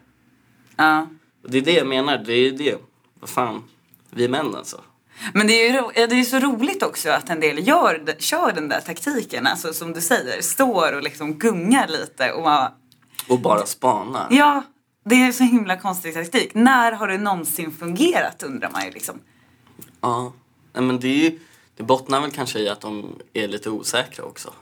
Ja. 0.76 1.08
Och 1.44 1.52
det 1.52 1.58
är 1.58 1.62
det 1.62 1.72
jag 1.74 1.88
menar. 1.88 2.18
Det 2.18 2.34
är 2.34 2.52
det. 2.52 2.76
Vad 3.20 3.30
fan. 3.30 3.64
Vi 4.10 4.24
är 4.26 4.30
män 4.30 4.56
alltså. 4.56 4.82
Men 5.34 5.48
det 5.48 5.54
är 5.54 5.74
ju 5.74 6.08
det 6.08 6.16
är 6.20 6.24
så 6.24 6.40
roligt 6.40 6.84
också 6.84 7.10
att 7.10 7.30
en 7.30 7.40
del 7.40 7.68
gör, 7.68 8.16
kör 8.20 8.52
den 8.52 8.70
där 8.70 8.82
taktiken. 8.82 9.48
Alltså 9.48 9.74
som 9.74 9.94
du 9.94 10.02
säger, 10.02 10.42
står 10.42 10.94
och 10.96 11.04
liksom 11.04 11.34
gungar 11.40 11.88
lite 11.88 12.32
och 12.32 12.44
bara, 12.44 12.72
Och 13.28 13.40
bara 13.40 13.66
spana. 13.66 14.28
ja, 14.30 14.64
det 15.06 15.16
är 15.16 15.32
så 15.32 15.44
himla 15.44 15.78
konstig 15.78 16.14
taktik. 16.14 16.54
När 16.54 16.92
har 16.92 17.08
det 17.08 17.18
någonsin 17.18 17.72
fungerat 17.80 18.44
undrar 18.44 18.70
man 18.72 18.86
ju 18.86 18.92
liksom. 18.92 19.20
Ja. 20.02 20.34
Nej, 20.74 20.84
men 20.84 21.00
det, 21.00 21.28
är 21.28 21.34
det 21.78 21.84
bottnar 21.84 22.22
väl 22.22 22.32
kanske 22.32 22.60
i 22.60 22.70
att 22.70 22.82
de 22.82 23.20
är 23.34 23.48
lite 23.48 23.70
osäkra 23.70 24.26
också. 24.26 24.54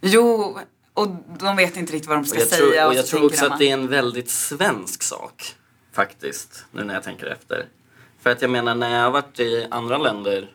Jo, 0.00 0.58
och 0.94 1.08
de 1.40 1.56
vet 1.56 1.76
inte 1.76 1.92
riktigt 1.92 2.08
vad 2.08 2.16
de 2.16 2.20
Och 2.20 2.26
ska 2.28 2.38
jag 2.38 2.48
säga. 2.48 2.60
tror, 2.72 2.82
och 2.84 2.88
och 2.88 2.94
jag 2.94 3.06
tror 3.06 3.24
också 3.24 3.44
de 3.44 3.52
att 3.52 3.58
det 3.58 3.68
är 3.68 3.72
en 3.72 3.88
väldigt 3.88 4.30
svensk 4.30 5.02
sak. 5.02 5.54
Faktiskt. 5.92 6.64
Nu 6.72 6.84
när 6.84 6.94
jag 6.94 7.02
tänker 7.02 7.26
efter. 7.26 7.66
För 8.20 8.30
att 8.30 8.42
jag 8.42 8.50
menar 8.50 8.74
när 8.74 8.96
jag 8.96 9.02
har 9.02 9.10
varit 9.10 9.40
i 9.40 9.66
andra 9.70 9.98
länder 9.98 10.52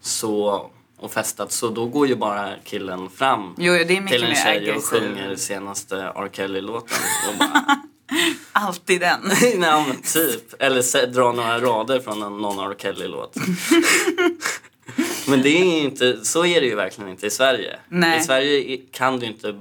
så, 0.00 0.70
och 0.96 1.12
festat 1.12 1.52
så 1.52 1.68
då 1.70 1.86
går 1.86 2.06
ju 2.06 2.16
bara 2.16 2.54
killen 2.64 3.10
fram 3.10 3.54
Jo, 3.58 3.74
till 3.84 4.24
en 4.24 4.34
tjej 4.34 4.72
och 4.72 4.84
sjunger 4.84 5.36
senaste 5.36 5.96
R. 6.02 6.28
Kelly-låten. 6.32 6.98
Alltid 8.52 9.00
den. 9.00 9.20
Nej 9.40 9.58
men 9.58 10.02
typ. 10.02 10.62
Eller 10.62 10.82
se, 10.82 11.06
dra 11.06 11.32
några 11.32 11.60
rader 11.60 12.00
från 12.00 12.22
en, 12.22 12.38
någon 12.38 12.70
R. 12.70 12.74
Kelly-låt. 12.78 13.36
men 15.28 15.42
det 15.42 15.48
är 15.48 15.82
inte, 15.82 16.24
så 16.24 16.46
är 16.46 16.60
det 16.60 16.66
ju 16.66 16.74
verkligen 16.74 17.10
inte 17.10 17.26
i 17.26 17.30
Sverige. 17.30 17.76
Nej. 17.88 18.20
I 18.20 18.22
Sverige 18.22 18.80
kan 18.92 19.20
du 19.20 19.26
inte, 19.26 19.60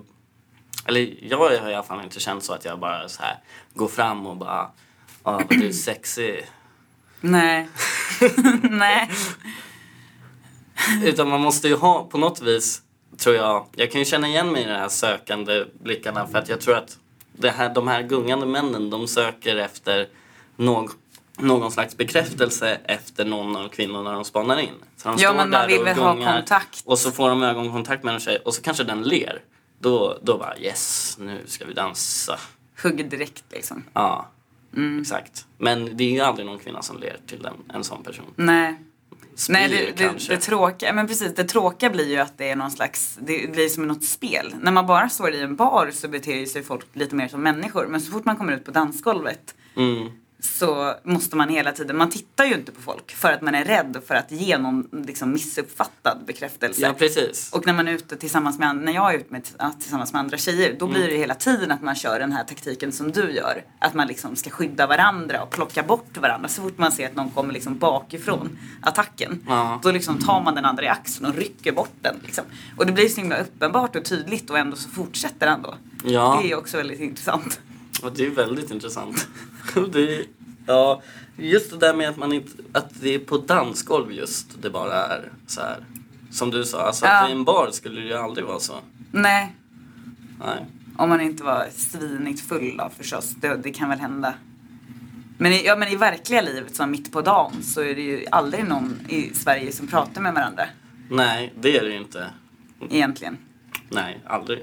eller 0.86 1.14
jag 1.22 1.38
har 1.38 1.52
i 1.52 1.76
alla 1.76 1.84
fall 1.84 2.04
inte 2.04 2.20
känt 2.20 2.44
så 2.44 2.54
att 2.54 2.66
jag 2.66 2.80
bara 2.80 3.10
så 3.10 3.22
här 3.22 3.40
går 3.74 3.88
fram 3.88 4.28
och 4.28 4.38
bara, 4.38 4.72
ja 5.24 5.32
vad 5.32 5.50
du 5.50 5.68
är 5.68 5.72
sexig. 5.72 6.46
Nej. 7.22 7.68
Nej. 8.62 9.10
Utan 11.04 11.30
man 11.30 11.42
måste 11.42 11.68
ju 11.68 11.76
ha 11.76 12.04
på 12.04 12.18
något 12.18 12.42
vis, 12.42 12.82
tror 13.18 13.36
jag, 13.36 13.68
jag 13.76 13.92
kan 13.92 14.00
ju 14.02 14.06
känna 14.06 14.28
igen 14.28 14.52
mig 14.52 14.62
i 14.62 14.66
de 14.66 14.74
här 14.74 14.90
sökande 14.90 15.66
blickarna 15.84 16.28
för 16.28 16.38
att 16.38 16.50
jag 16.50 16.62
tror 16.62 16.76
att 16.76 16.98
det 17.38 17.50
här, 17.50 17.74
de 17.74 17.88
här 17.88 18.02
gungande 18.04 18.46
männen 18.46 18.90
de 18.90 19.08
söker 19.08 19.56
efter 19.56 20.08
någon, 20.56 20.90
någon 21.38 21.72
slags 21.72 21.98
bekräftelse 21.98 22.78
efter 22.84 23.26
någon 23.26 23.56
av 23.56 23.70
kvinnorna 23.70 24.12
de 24.12 24.26
spanar 24.26 24.58
in. 24.60 24.70
Så 24.98 25.08
de 25.10 25.12
Ja, 25.12 25.18
står 25.18 25.28
men 25.28 25.50
man 25.50 25.52
där 25.52 25.68
vill 25.68 25.80
och 25.80 25.86
väl 25.88 25.98
ha 25.98 26.34
kontakt. 26.36 26.82
Och 26.86 27.00
så 27.00 27.12
får 27.12 27.30
de 27.30 27.44
ögonkontakt 27.44 28.04
med 28.04 28.14
en 28.14 28.20
tjej 28.20 28.38
och 28.46 28.54
så 28.54 28.62
kanske 28.62 28.84
den 28.84 29.04
ler. 29.04 29.42
Då, 29.80 30.18
då 30.22 30.38
bara 30.38 30.58
yes, 30.58 31.18
nu 31.20 31.42
ska 31.46 31.66
vi 31.66 31.74
dansa. 31.74 32.40
Hugg 32.84 33.10
direkt 33.10 33.44
liksom. 33.50 33.84
Ja, 33.94 34.30
Mm. 34.76 35.02
exakt. 35.02 35.46
Men 35.58 35.98
det 35.98 36.04
är 36.04 36.12
ju 36.12 36.20
aldrig 36.20 36.46
någon 36.46 36.60
kvinna 36.60 36.82
som 36.82 37.00
ler 37.00 37.18
till 37.28 37.46
en, 37.46 37.76
en 37.76 37.84
sån 37.84 38.04
person. 38.04 38.26
Nej. 38.36 38.76
Spyr 39.36 39.54
Nej, 39.54 39.70
det, 39.70 39.76
det, 39.98 40.04
kanske. 40.04 40.36
det, 40.36 40.42
tråkiga, 40.42 40.94
men 40.94 41.08
precis, 41.08 41.36
det 41.36 41.44
tråkiga 41.44 41.90
blir 41.90 42.10
ju 42.10 42.18
att 42.18 42.38
det 42.38 42.50
är 42.50 42.56
någon 42.56 42.72
slags, 42.72 43.18
det 43.22 43.52
blir 43.52 43.70
som 43.70 43.88
något 43.88 44.04
spel. 44.04 44.56
När 44.62 44.72
man 44.72 44.86
bara 44.88 45.10
står 45.10 45.34
i 45.34 45.42
en 45.42 45.56
bar 45.56 45.92
så 45.94 46.08
beter 46.08 46.46
sig 46.46 46.64
folk 46.64 46.86
lite 46.94 47.16
mer 47.16 47.28
som 47.28 47.42
människor. 47.42 47.88
Men 47.88 48.02
så 48.02 48.12
fort 48.12 48.26
man 48.26 48.38
kommer 48.38 48.54
ut 48.54 48.66
på 48.66 48.72
dansgolvet 48.72 49.56
Mm. 49.78 50.12
Så 50.46 50.94
måste 51.04 51.36
man 51.36 51.50
hela 51.50 51.72
tiden, 51.72 51.98
man 51.98 52.10
tittar 52.10 52.46
ju 52.46 52.54
inte 52.54 52.72
på 52.72 52.82
folk 52.82 53.12
för 53.16 53.32
att 53.32 53.42
man 53.42 53.56
är 53.56 53.66
rädd 53.66 54.02
för 54.08 54.16
att 54.16 54.32
ge 54.32 54.58
någon 54.58 54.88
liksom, 55.08 55.32
missuppfattad 55.32 56.18
bekräftelse. 56.28 56.82
Ja, 56.82 56.94
precis. 56.94 57.54
Och 57.54 57.66
när 57.66 57.74
man 57.74 57.88
är 57.88 57.92
ute 57.92 58.16
tillsammans 58.18 58.60
med, 58.60 58.76
när 58.76 58.92
jag 58.94 59.14
är 59.14 59.18
ute 59.18 59.34
med, 59.34 59.48
ja, 59.58 59.74
tillsammans 59.80 60.14
med 60.14 60.20
andra 60.20 60.38
tjejer, 60.38 60.76
då 60.80 60.86
Mm. 60.86 60.94
blir 60.98 61.08
det 61.12 61.18
hela 61.18 61.36
tiden 61.36 61.72
att 61.72 61.82
man 61.82 61.96
kör 61.96 62.20
den 62.20 62.32
här 62.32 62.44
taktiken 62.44 62.92
som 62.92 63.12
du 63.12 63.32
gör. 63.32 63.64
Att 63.80 63.94
man 63.94 64.08
liksom 64.08 64.36
ska 64.36 64.50
skydda 64.50 64.88
varandra 64.88 65.44
och 65.44 65.50
plocka 65.50 65.84
bort 65.84 66.18
varandra. 66.18 66.50
Så 66.50 66.62
fort 66.62 66.78
man 66.78 66.92
ser 66.92 67.06
att 67.06 67.16
någon 67.16 67.30
kommer 67.30 67.54
liksom 67.54 67.78
bakifrån 67.78 68.58
attacken, 68.82 69.44
Ja. 69.48 69.80
då 69.84 69.92
liksom 69.92 70.20
tar 70.20 70.42
man 70.42 70.56
den 70.56 70.66
andra 70.66 70.84
i 70.84 70.88
axeln 70.88 71.26
och 71.32 71.36
rycker 71.38 71.72
bort 71.72 71.94
den. 72.02 72.16
Liksom. 72.26 72.44
Och 72.78 72.86
det 72.86 72.92
blir 72.92 73.10
så 73.10 73.22
himla 73.22 73.38
uppenbart 73.42 73.96
och 73.96 74.06
tydligt 74.06 74.50
och 74.50 74.58
ändå 74.58 74.76
så 74.76 74.90
fortsätter 74.90 75.48
han 75.48 75.62
då. 75.62 75.76
Ja. 76.04 76.40
Det 76.44 76.52
är 76.52 76.56
också 76.58 76.78
väldigt 76.78 77.00
intressant. 77.00 77.60
Och 78.04 78.12
det 78.14 78.26
är 78.26 78.30
väldigt 78.30 78.72
intressant. 78.72 79.28
det 79.94 80.16
är, 80.20 80.26
ja, 80.66 81.02
just 81.38 81.72
det 81.72 81.78
där 81.78 81.94
med 81.94 82.10
att 82.10 82.18
man 82.18 82.34
inte, 82.34 82.52
att 82.72 83.02
det 83.02 83.16
är 83.16 83.20
på 83.20 83.38
dansgolv 83.38 84.12
just 84.12 84.62
det 84.62 84.70
bara 84.70 84.94
är 85.06 85.32
så 85.48 85.62
här. 85.62 85.78
Som 86.32 86.52
du 86.52 86.64
sa, 86.66 86.82
alltså 86.82 87.06
Ja. 87.06 87.24
att 87.24 87.30
i 87.30 87.32
en 87.32 87.44
bar 87.44 87.70
skulle 87.72 88.02
det 88.02 88.08
ju 88.08 88.14
aldrig 88.14 88.46
vara 88.48 88.60
så. 88.60 88.74
Nej, 89.12 89.56
Nej. 90.40 90.66
om 90.98 91.10
man 91.10 91.22
inte 91.22 91.44
var 91.44 91.68
svinigt 91.76 92.42
full 92.42 92.78
då 92.78 92.90
förstås. 92.98 93.30
Det, 93.36 93.56
det 93.56 93.72
kan 93.72 93.90
väl 93.90 94.00
hända. 94.00 94.34
Men 95.38 95.52
i, 95.52 95.66
ja, 95.66 95.76
men 95.76 95.88
i 95.88 95.96
verkliga 95.96 96.42
livet, 96.42 96.76
som 96.76 96.92
mitt 96.92 97.12
på 97.12 97.22
dagen, 97.22 97.64
så 97.64 97.82
är 97.82 97.96
det 97.96 98.02
ju 98.02 98.26
aldrig 98.32 98.66
någon 98.66 99.00
i 99.10 99.34
Sverige 99.34 99.72
som 99.72 99.88
pratar 99.88 100.22
med 100.22 100.34
varandra. 100.34 100.64
Nej, 101.10 101.54
det 101.62 101.78
är 101.78 101.84
det 101.84 101.90
ju 101.90 101.98
inte. 101.98 102.30
Egentligen. 102.90 103.38
Nej, 103.90 104.20
aldrig. 104.28 104.60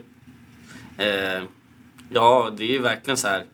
Eh, 0.96 1.42
ja, 2.08 2.50
det 2.56 2.64
är 2.64 2.68
ju 2.72 2.78
verkligen 2.78 3.16
så 3.16 3.28
här. 3.28 3.44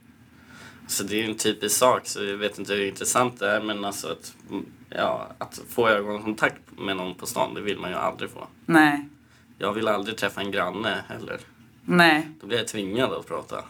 Så 0.88 1.04
det 1.04 1.22
är 1.24 1.28
en 1.28 1.34
typisk 1.34 1.76
sak, 1.76 2.06
så 2.06 2.24
jag 2.24 2.36
vet 2.36 2.58
inte 2.58 2.74
hur 2.74 2.86
intressant 2.88 3.38
det 3.38 3.50
är, 3.50 3.60
men 3.62 3.84
alltså 3.84 4.08
att 4.12 4.34
mm, 4.50 4.66
ja, 4.90 5.28
att 5.38 5.60
få 5.68 5.88
ögonkontakt 5.88 6.60
med 6.78 6.96
någon 6.96 7.14
på 7.14 7.26
stan, 7.26 7.54
det 7.54 7.60
vill 7.60 7.78
man 7.78 7.90
ju 7.90 7.96
aldrig 7.96 8.30
få. 8.30 8.46
Nej. 8.66 9.08
Jag 9.58 9.72
vill 9.72 9.88
aldrig 9.88 10.16
träffa 10.16 10.40
en 10.40 10.50
granne 10.50 11.04
heller. 11.08 11.40
Nej. 11.84 12.28
Då 12.40 12.46
blir 12.46 12.58
jag 12.58 12.68
tvingad 12.68 13.12
att 13.12 13.26
prata. 13.28 13.64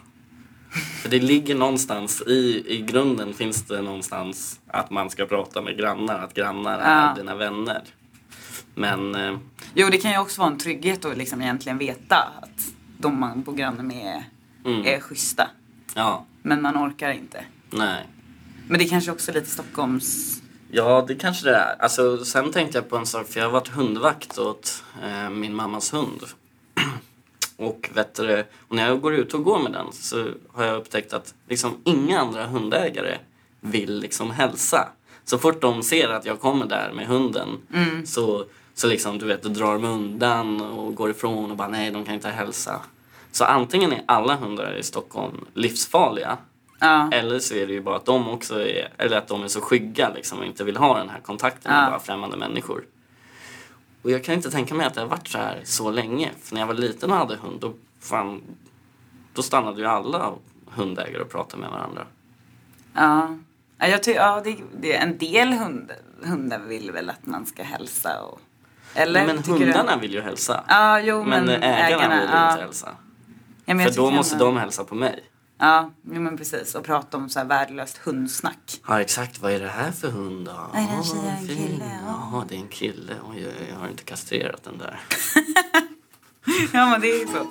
För 1.03 1.09
det 1.09 1.19
ligger 1.19 1.55
någonstans, 1.55 2.23
i, 2.27 2.65
i 2.67 2.83
grunden 2.83 3.35
finns 3.35 3.63
det 3.63 3.83
någonstans 3.83 4.61
att 4.67 4.91
man 4.91 5.11
ska 5.11 5.27
prata 5.27 5.63
med 5.63 5.79
grannar, 5.79 6.19
att 6.19 6.35
grannar 6.35 6.79
är 6.79 7.07
Ja. 7.07 7.15
dina 7.17 7.35
vänner. 7.35 7.83
Men 8.75 9.15
eh, 9.15 9.37
Jo, 9.75 9.89
det 9.91 9.99
kan 9.99 10.11
ju 10.11 10.19
också 10.19 10.41
vara 10.41 10.51
en 10.51 10.59
trygghet 10.59 11.05
att 11.05 11.17
liksom 11.19 11.43
egentligen 11.43 11.79
veta 11.79 12.17
att 12.43 12.69
de 12.99 13.21
man 13.21 13.43
bor 13.43 13.55
granne 13.55 13.83
med 13.83 14.25
Mm. 14.65 14.87
är 14.87 15.01
schyssta. 15.01 15.49
ja, 15.95 16.25
Men 16.49 16.63
man 16.63 16.77
orkar 16.77 17.11
inte. 17.11 17.45
nej. 17.71 18.07
Men 18.69 18.79
det 18.79 18.85
är 18.85 18.89
kanske 18.89 19.11
också 19.11 19.33
lite 19.33 19.51
Stockholms... 19.51 20.41
Ja, 20.71 21.05
det 21.09 21.15
kanske 21.15 21.45
det 21.45 21.57
är. 21.57 21.83
Alltså, 21.83 22.25
sen 22.25 22.53
tänkte 22.53 22.79
jag 22.79 22.89
på 22.89 22.97
en 22.97 23.07
sak, 23.07 23.27
för 23.27 23.41
jag 23.41 23.47
har 23.47 23.53
varit 23.53 23.69
hundvakt 23.69 24.39
åt 24.39 24.85
eh, 25.03 25.31
min 25.31 25.55
mammas 25.55 25.95
hund. 25.95 26.25
och, 27.57 27.91
vet 27.95 28.15
du, 28.15 28.45
och 28.69 28.77
när 28.77 28.89
jag 28.89 29.01
går 29.01 29.15
ut 29.15 29.35
och 29.35 29.45
går 29.45 29.59
med 29.59 29.73
den 29.73 29.93
så 29.93 30.27
har 30.53 30.65
jag 30.65 30.77
upptäckt 30.77 31.13
att 31.13 31.35
liksom, 31.49 31.77
inga 31.85 32.21
andra 32.21 32.47
hundägare 32.47 33.19
vill 33.61 33.99
liksom 33.99 34.31
hälsa. 34.31 34.89
Så 35.25 35.39
fort 35.39 35.61
de 35.61 35.83
ser 35.83 36.09
att 36.09 36.25
jag 36.25 36.41
kommer 36.41 36.67
där 36.67 36.93
med 36.93 37.07
hunden 37.07 37.49
så, 38.05 38.45
så 38.75 38.87
liksom, 38.87 39.19
du 39.19 39.27
vet, 39.27 39.43
drar 39.43 39.73
de 39.73 39.85
undan 39.85 40.61
och 40.61 40.95
går 40.95 41.11
ifrån 41.11 41.51
och 41.51 41.57
bara 41.57 41.69
nej, 41.69 41.91
de 41.91 42.05
kan 42.05 42.15
inte 42.15 42.29
hälsa. 42.29 42.81
Så 43.33 43.45
antingen 43.45 43.93
är 43.93 44.03
alla 44.07 44.35
hundar 44.37 44.77
i 44.77 44.83
Stockholm 44.83 45.47
livsfarliga 45.55 46.39
Ja. 46.81 47.11
eller 47.13 47.39
så 47.39 47.55
är 47.55 47.67
det 47.67 47.73
ju 47.73 47.81
bara 47.83 47.97
att 47.97 48.05
de 48.05 48.29
också 48.29 48.61
är, 48.61 48.89
eller 48.99 49.17
att 49.19 49.29
de 49.29 49.43
är 49.45 49.49
så 49.49 49.61
skygga 49.61 50.09
liksom 50.15 50.39
och 50.39 50.45
inte 50.45 50.65
vill 50.65 50.77
ha 50.77 50.99
den 50.99 51.09
här 51.09 51.21
kontakten 51.21 51.73
med 51.73 51.85
Ja. 51.85 51.91
bara 51.91 51.99
främmande 52.01 52.37
människor. 52.37 52.85
Och 54.03 54.11
jag 54.11 54.25
kan 54.25 54.35
inte 54.35 54.51
tänka 54.51 54.75
mig 54.75 54.87
att 54.87 54.95
det 54.95 55.01
har 55.01 55.09
varit 55.09 55.29
så 55.29 55.39
här 55.39 55.61
så 55.65 55.91
länge. 55.91 56.31
För 56.43 56.55
när 56.55 56.61
jag 56.63 56.67
var 56.67 56.75
liten 56.75 57.11
och 57.13 57.17
hade 57.17 57.37
hund, 57.37 57.61
då, 57.61 57.73
fan, 58.01 58.43
då 59.35 59.43
stannade 59.43 59.81
ju 59.81 59.87
alla 59.87 60.33
hundägare 60.71 61.23
och 61.23 61.31
pratade 61.31 61.63
med 61.63 61.71
varandra. 61.71 62.07
Ja. 62.95 63.37
Ja, 63.79 63.87
jag 63.87 64.03
ty- 64.03 64.13
ja 64.13 64.41
det, 64.45 64.57
det 64.81 64.97
är 64.97 65.03
en 65.03 65.19
del 65.19 65.53
hund, 65.53 65.93
hundar 66.23 66.59
vill 66.59 66.91
väl 66.91 67.11
att 67.11 67.27
man 67.27 67.47
ska 67.47 67.63
hälsa 67.63 68.23
och... 68.23 68.41
Eller? 68.95 69.27
men 69.27 69.37
tycker 69.43 69.59
du? 69.59 69.65
hundarna 69.65 69.97
vill 69.97 70.15
ju 70.15 70.21
hälsa. 70.21 70.65
Ja, 70.69 71.01
jo 71.01 71.25
men, 71.25 71.45
men, 71.45 71.63
ägarna, 71.63 72.09
vill 72.21 72.29
ju 72.29 72.35
ja. 72.35 72.51
inte 72.51 72.63
hälsa. 72.63 72.89
Ja, 73.69 73.79
För 73.79 73.91
då 73.97 74.11
måste 74.11 74.37
de 74.37 74.57
hälsa 74.57 74.85
på 74.85 74.95
mig. 74.95 75.25
Ja, 75.59 75.91
jo, 76.13 76.21
men 76.21 76.37
precis. 76.37 76.75
Och 76.75 76.85
prata 76.85 77.17
om 77.17 77.29
så 77.29 77.39
här 77.39 77.47
värdelöst 77.47 77.99
hundsnack. 77.99 78.81
Ja 78.89 79.01
exakt, 79.01 79.39
vad 79.39 79.53
är 79.53 79.61
det 79.61 79.69
här 79.69 79.91
för 79.91 80.09
hund 80.09 80.47
då? 80.47 80.71
Nej, 80.75 80.87
det 80.87 80.93
är 80.93 80.97
en 80.97 81.05
tjej 81.05 81.19
en 81.41 81.47
kille, 81.57 82.01
ja. 82.07 82.45
Det 82.49 82.55
är 82.55 82.59
en 82.59 82.69
kille. 82.69 83.15
Oj, 83.31 83.47
jag 83.71 83.77
har 83.77 83.89
inte 83.89 84.03
kastrerat 84.03 84.65
den 84.65 84.79
där. 84.79 85.01
Ja, 86.73 86.87
men 86.91 87.01
det 87.01 87.11
är 87.11 87.21
ju 87.21 87.27
så. 87.27 87.33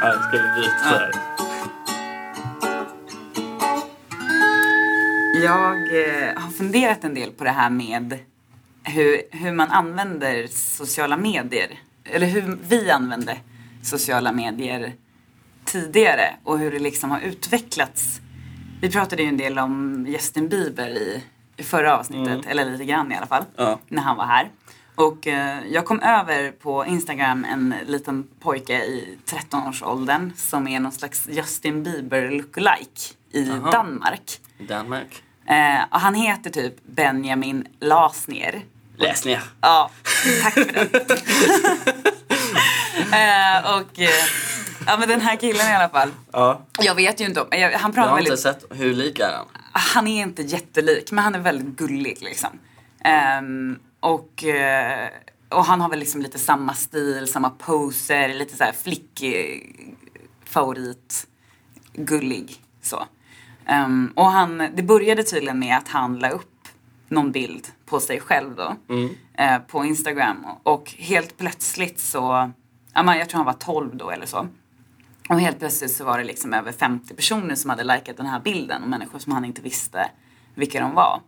Ja, 0.00 0.12
ska 0.12 0.30
vi 0.32 0.60
byta 0.60 0.72
här? 0.72 1.12
Jag 5.42 5.76
eh, 5.76 6.40
har 6.40 6.50
funderat 6.50 7.04
en 7.04 7.14
del 7.14 7.30
på 7.30 7.44
det 7.44 7.50
här 7.50 7.70
med 7.70 8.18
hur, 8.84 9.22
hur 9.30 9.52
man 9.52 9.70
använder 9.70 10.46
sociala 10.46 11.16
medier. 11.16 11.78
Eller 12.12 12.26
hur 12.26 12.58
vi 12.68 12.90
använde 12.90 13.36
sociala 13.82 14.32
medier 14.32 14.92
tidigare 15.64 16.34
och 16.44 16.58
hur 16.58 16.70
det 16.70 16.78
liksom 16.78 17.10
har 17.10 17.20
utvecklats. 17.20 18.20
Vi 18.80 18.90
pratade 18.90 19.22
ju 19.22 19.28
en 19.28 19.36
del 19.36 19.58
om 19.58 20.04
Justin 20.08 20.48
Bieber 20.48 20.88
i, 20.88 21.22
i 21.56 21.62
förra 21.62 21.98
avsnittet, 21.98 22.46
eller 22.46 22.64
lite 22.70 22.84
grann 22.84 23.12
i 23.12 23.16
alla 23.16 23.26
fall, 23.26 23.44
Ja. 23.56 23.78
när 23.88 24.02
han 24.02 24.16
var 24.16 24.24
här. 24.26 24.50
Och 24.94 25.26
eh, 25.26 25.58
jag 25.68 25.84
kom 25.86 26.00
över 26.00 26.50
på 26.50 26.86
Instagram 26.86 27.44
en 27.44 27.74
liten 27.86 28.26
pojke 28.40 28.72
i 28.84 29.18
13-årsåldern 29.26 30.32
som 30.36 30.68
är 30.68 30.80
någon 30.80 30.92
slags 30.92 31.28
Justin 31.28 31.82
Bieber 31.82 32.30
lookalike 32.30 33.00
i 33.30 33.44
Jaha. 33.48 33.70
Danmark. 33.70 34.40
Danmark. 34.68 35.22
Eh, 35.46 35.82
och 35.90 36.00
han 36.00 36.14
heter 36.14 36.50
typ 36.50 36.74
Benjamin 36.86 37.66
Lasner. 37.80 38.62
Läs 38.96 39.24
ner. 39.24 39.42
Ja, 39.60 39.90
tack 40.42 40.54
för 40.54 40.64
det. 40.64 40.80
eh, 43.12 43.76
och 43.76 43.98
eh, 44.00 44.24
ja 44.86 44.96
men 44.98 45.08
den 45.08 45.20
här 45.20 45.36
killen 45.36 45.66
i 45.70 45.74
alla 45.74 45.88
fall. 45.88 46.08
Ja. 46.32 46.60
Jag 46.78 46.94
vet 46.94 47.20
ju 47.20 47.24
inte 47.24 47.40
om, 47.40 47.48
jag, 47.50 47.58
han 47.60 47.70
Jag 47.72 47.94
pratar 47.94 48.10
har 48.10 48.18
inte 48.18 48.30
väldigt, 48.30 48.42
sett 48.42 48.64
hur 48.70 48.94
lik 48.94 49.18
är 49.18 49.32
han. 49.32 49.46
han 49.72 50.06
är 50.06 50.22
inte 50.22 50.42
jättelik 50.42 51.12
men 51.12 51.24
han 51.24 51.34
är 51.34 51.38
väldigt 51.38 51.76
gullig 51.78 52.18
liksom. 52.20 52.50
Ehm, 53.04 53.78
och, 54.00 54.44
eh, 54.44 55.08
och 55.48 55.64
han 55.64 55.80
har 55.80 55.88
väl 55.88 55.98
liksom 55.98 56.22
lite 56.22 56.38
samma 56.38 56.74
stil, 56.74 57.26
samma 57.26 57.50
poser, 57.50 58.34
lite 58.34 58.56
så 58.56 58.64
här 58.64 58.72
flick 58.82 59.24
favorit, 60.44 61.26
gullig 61.92 62.60
så. 62.82 63.04
Ehm, 63.66 64.12
och 64.16 64.26
han, 64.26 64.68
det 64.74 64.82
började 64.82 65.22
tydligen 65.22 65.58
med 65.58 65.76
att 65.76 65.88
han 65.88 66.18
la 66.18 66.28
upp 66.30 66.55
någon 67.08 67.32
bild 67.32 67.66
på 67.86 68.00
sig 68.00 68.20
själv 68.20 68.54
då. 68.56 68.76
eh, 69.38 69.58
på 69.58 69.84
Instagram. 69.84 70.46
Och 70.62 70.94
helt 70.98 71.36
plötsligt 71.36 72.00
så, 72.00 72.50
jag 72.94 73.28
tror 73.28 73.36
han 73.36 73.46
var 73.46 73.52
12 73.52 73.96
då 73.96 74.10
eller 74.10 74.26
så. 74.26 74.48
Och 75.28 75.40
helt 75.40 75.58
plötsligt 75.58 75.92
så 75.92 76.04
var 76.04 76.18
det 76.18 76.24
liksom 76.24 76.54
över 76.54 76.72
50 76.72 77.14
personer 77.14 77.54
som 77.54 77.70
hade 77.70 77.84
likat 77.84 78.16
den 78.16 78.26
här 78.26 78.40
bilden 78.40 78.82
och 78.82 78.88
människor 78.88 79.18
som 79.18 79.32
han 79.32 79.44
inte 79.44 79.62
visste 79.62 80.10
vilka 80.54 80.80
de 80.80 80.94
var. 80.94 81.20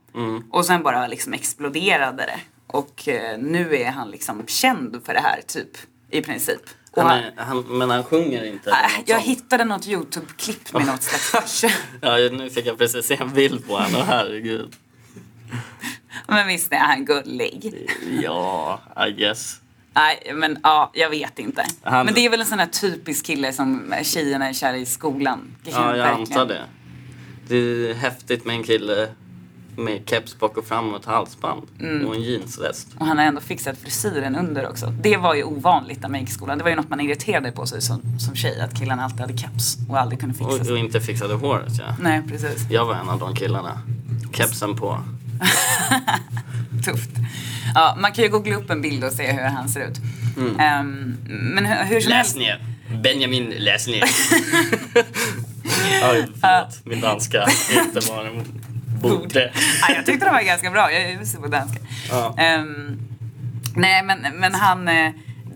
Och 0.50 0.64
sen 0.66 0.82
bara 0.82 1.06
liksom 1.06 1.32
exploderade 1.32 2.22
det. 2.22 2.40
Och 2.66 3.08
eh, 3.08 3.38
nu 3.38 3.76
är 3.76 3.90
han 3.90 4.10
liksom 4.10 4.46
känd 4.46 5.00
för 5.04 5.14
det 5.14 5.20
här 5.20 5.40
typ 5.46 5.70
i 6.10 6.20
princip. 6.22 6.60
Han 6.96 7.10
är, 7.10 7.32
han, 7.36 7.78
men 7.78 7.90
han 7.90 8.04
sjunger 8.04 8.44
inte? 8.44 8.70
Äh, 8.70 8.76
jag 9.06 9.22
sånt. 9.22 9.30
hittade 9.30 9.64
något 9.64 9.86
YouTube-klipp 9.86 10.72
med 10.72 10.86
något 10.86 11.02
slags. 11.02 11.64
Ja, 12.00 12.16
nu 12.16 12.50
fick 12.50 12.66
jag 12.66 12.78
precis 12.78 13.06
se 13.06 13.16
en 13.16 13.32
bild 13.34 13.66
på 13.66 13.72
honom. 13.76 14.02
Herregud. 14.06 14.76
Men 16.28 16.46
visst 16.46 16.72
är 16.72 16.76
han 16.78 17.04
gullig. 17.04 17.72
Ja, 18.22 18.80
I 19.08 19.10
guess. 19.12 19.60
Nej, 19.94 20.32
men 20.34 20.58
ja, 20.62 20.90
jag 20.94 21.10
vet 21.10 21.38
inte. 21.38 21.64
Han- 21.82 22.04
Men 22.06 22.14
det 22.14 22.20
är 22.26 22.30
väl 22.30 22.40
en 22.40 22.46
sån 22.46 22.58
här 22.58 22.66
typisk 22.66 23.26
kille 23.26 23.52
som 23.52 23.94
tjejerna 24.02 24.48
är 24.48 24.52
kära 24.52 24.76
i 24.76 24.86
skolan. 24.86 25.40
Ja, 25.64 25.96
jag 25.96 26.08
antar 26.08 26.46
det. 26.46 26.62
Det 27.48 27.56
är 27.56 27.94
häftigt 27.94 28.44
med 28.44 28.56
en 28.56 28.62
kille 28.62 29.08
med 29.76 30.02
keps 30.08 30.38
bak 30.38 30.56
och 30.56 30.64
fram 30.66 30.94
och 30.94 31.00
ett 31.00 31.06
halsband. 31.06 31.62
Mm. 31.80 32.06
Och 32.06 32.14
en 32.14 32.22
jeansväst. 32.22 32.88
Och 32.98 33.06
han 33.06 33.18
har 33.18 33.24
ändå 33.24 33.40
fixat 33.40 33.78
frisyren 33.78 34.36
under 34.36 34.68
också. 34.68 34.86
Det 34.86 35.16
var 35.16 35.34
ju 35.34 35.42
ovanligt 35.44 36.02
när 36.02 36.08
man 36.08 36.20
gick 36.20 36.28
i 36.28 36.32
skolan. 36.32 36.58
Det 36.58 36.64
var 36.64 36.70
ju 36.70 36.76
något 36.76 36.90
man 36.90 37.00
irriterade 37.00 37.52
på 37.52 37.66
sig 37.66 37.82
som, 37.82 38.18
som 38.18 38.34
tjej. 38.36 38.60
Att 38.60 38.78
killarna 38.80 39.04
alltid 39.04 39.20
hade 39.20 39.38
keps 39.38 39.76
och 39.88 39.98
aldrig 40.00 40.20
kunde 40.20 40.34
fixa 40.34 40.50
Och, 40.52 40.66
sig. 40.66 40.72
och 40.72 40.78
inte 40.78 41.00
fixade 41.00 41.34
håret, 41.34 41.72
ja. 41.78 41.96
Nej, 42.00 42.22
precis. 42.28 42.70
Jag 42.70 42.84
var 42.84 42.94
en 42.94 43.08
av 43.08 43.18
de 43.18 43.34
killarna. 43.34 43.80
Kepsen 44.32 44.76
på. 44.76 44.98
Tufft. 46.84 47.10
Ja, 47.74 47.96
man 48.00 48.12
kan 48.12 48.24
ju 48.24 48.30
googla 48.30 48.56
upp 48.56 48.70
en 48.70 48.82
bild 48.82 49.04
och 49.04 49.12
se 49.12 49.32
hur 49.32 49.42
han 49.42 49.68
ser 49.68 49.80
ut. 49.80 49.98
Ehm, 50.58 51.16
men 51.28 51.66
hur, 51.66 51.84
hur 51.84 52.00
som 52.00 52.12
helst. 52.12 52.36
ner. 52.36 52.64
Benjamin, 53.02 53.54
läs 53.58 53.86
ner. 53.86 54.02
Oj, 56.12 56.26
förlåt. 56.40 56.80
Min 56.84 57.00
danska 57.00 57.42
är 57.42 57.80
inte 57.80 58.12
vad 58.12 58.24
den 58.24 58.62
borde. 59.02 59.52
Ja, 59.80 59.94
jag 59.94 60.06
tyckte 60.06 60.26
det 60.26 60.32
var 60.32 60.42
ganska 60.42 60.70
bra. 60.70 60.92
Jag 60.92 61.02
är 61.02 61.22
usel 61.22 61.40
på 61.40 61.48
danska. 61.48 61.78
Ja. 62.10 62.34
Ehm, 62.38 62.98
nej, 63.76 64.02
men, 64.02 64.26
men 64.34 64.54
han... 64.54 64.88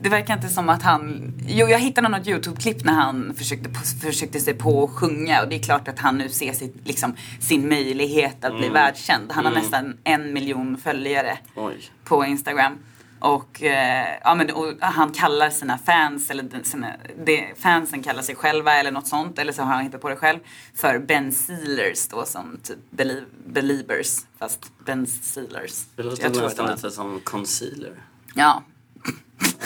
Det 0.02 0.08
verkar 0.08 0.34
inte 0.34 0.48
som 0.48 0.68
att 0.68 0.82
han... 0.82 1.32
Jo, 1.46 1.68
jag 1.68 1.78
hittade 1.78 2.08
något 2.08 2.26
YouTube-klipp 2.26 2.84
när 2.84 2.92
han 2.92 3.34
försökte, 3.34 3.70
försökte 4.00 4.40
sig 4.40 4.54
på 4.54 4.84
att 4.84 4.90
sjunga. 4.90 5.42
Och 5.42 5.48
det 5.48 5.56
är 5.56 5.62
klart 5.62 5.88
att 5.88 5.98
han 5.98 6.18
nu 6.18 6.28
ser 6.28 6.52
sitt, 6.52 6.74
liksom, 6.84 7.16
sin 7.40 7.68
möjlighet 7.68 8.44
att 8.44 8.58
bli 8.58 8.68
världskänd. 8.68 9.32
Han 9.32 9.44
har 9.44 9.52
nästan 9.52 9.96
en 10.04 10.32
miljon 10.32 10.76
följare 10.76 11.38
Oj. 11.54 11.90
på 12.04 12.24
Instagram. 12.24 12.78
Och, 13.18 13.62
eh, 13.62 14.18
ja, 14.24 14.34
men, 14.34 14.50
och 14.50 14.72
han 14.80 15.12
kallar 15.12 15.50
sina 15.50 15.78
fans, 15.78 16.30
eller 16.30 16.64
sina, 16.64 16.92
det, 17.24 17.46
fansen 17.56 18.02
kallar 18.02 18.22
sig 18.22 18.34
själva 18.34 18.72
eller 18.72 18.90
något 18.90 19.06
sånt, 19.06 19.38
eller 19.38 19.52
så 19.52 19.62
har 19.62 19.74
han 19.74 19.84
hittat 19.84 20.00
på 20.00 20.08
det 20.08 20.16
själv, 20.16 20.38
för 20.74 20.98
Ben 20.98 21.32
Sealers 21.32 22.08
då 22.08 22.24
som 22.24 22.58
typ 22.62 22.78
belie, 22.90 23.24
Beliebers, 23.46 24.18
fast 24.38 24.72
Ben 24.84 25.06
Sealers. 25.06 25.84
Det 25.96 26.02
låter 26.02 26.42
nästan 26.42 26.70
lite 26.70 26.90
som 26.90 27.20
concealer. 27.24 27.94
Ja. 28.34 28.62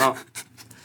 Ja. 0.00 0.16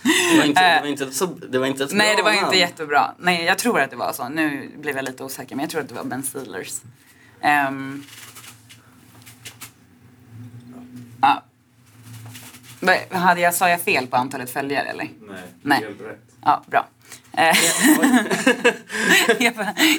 Det 0.04 0.38
var 0.38 0.46
inte, 0.46 0.76
det 0.76 0.82
var 0.82 0.88
inte, 0.88 1.12
så, 1.12 1.26
det 1.26 1.60
var 1.60 1.68
inte 1.68 1.84
ett 1.84 1.94
Nej, 1.94 2.10
det 2.16 2.16
bra 2.16 2.24
var 2.24 2.32
inte 2.32 2.46
namn. 2.46 2.58
jättebra. 2.58 3.12
Nej, 3.20 3.44
jag 3.46 3.58
tror 3.58 3.80
att 3.80 3.90
det 3.90 3.96
var 3.96 4.14
så. 4.14 4.30
Nu 4.30 4.72
blev 4.80 4.96
jag 4.96 5.06
lite 5.06 5.24
osäker, 5.24 5.56
men 5.56 5.64
jag 5.64 5.70
tror 5.70 5.82
att 5.82 5.88
det 5.88 5.94
var 5.96 6.04
Ben 6.04 6.24
Sealers. 6.24 6.82
Ehm. 7.42 8.04
ja. 11.22 11.44
Hade 13.12 13.42
jag, 13.42 13.54
sa 13.54 13.70
jag 13.70 13.82
fel 13.82 14.08
på 14.08 14.16
antalet 14.16 14.50
följare 14.50 14.88
eller? 14.88 15.10
Nej, 15.22 15.38
Nej. 15.62 15.80
helt 15.80 16.02
rätt. 16.02 16.20
Ja, 16.46 16.64
bra. 16.68 16.88
Eh, 17.34 17.58
jag, 19.40 19.54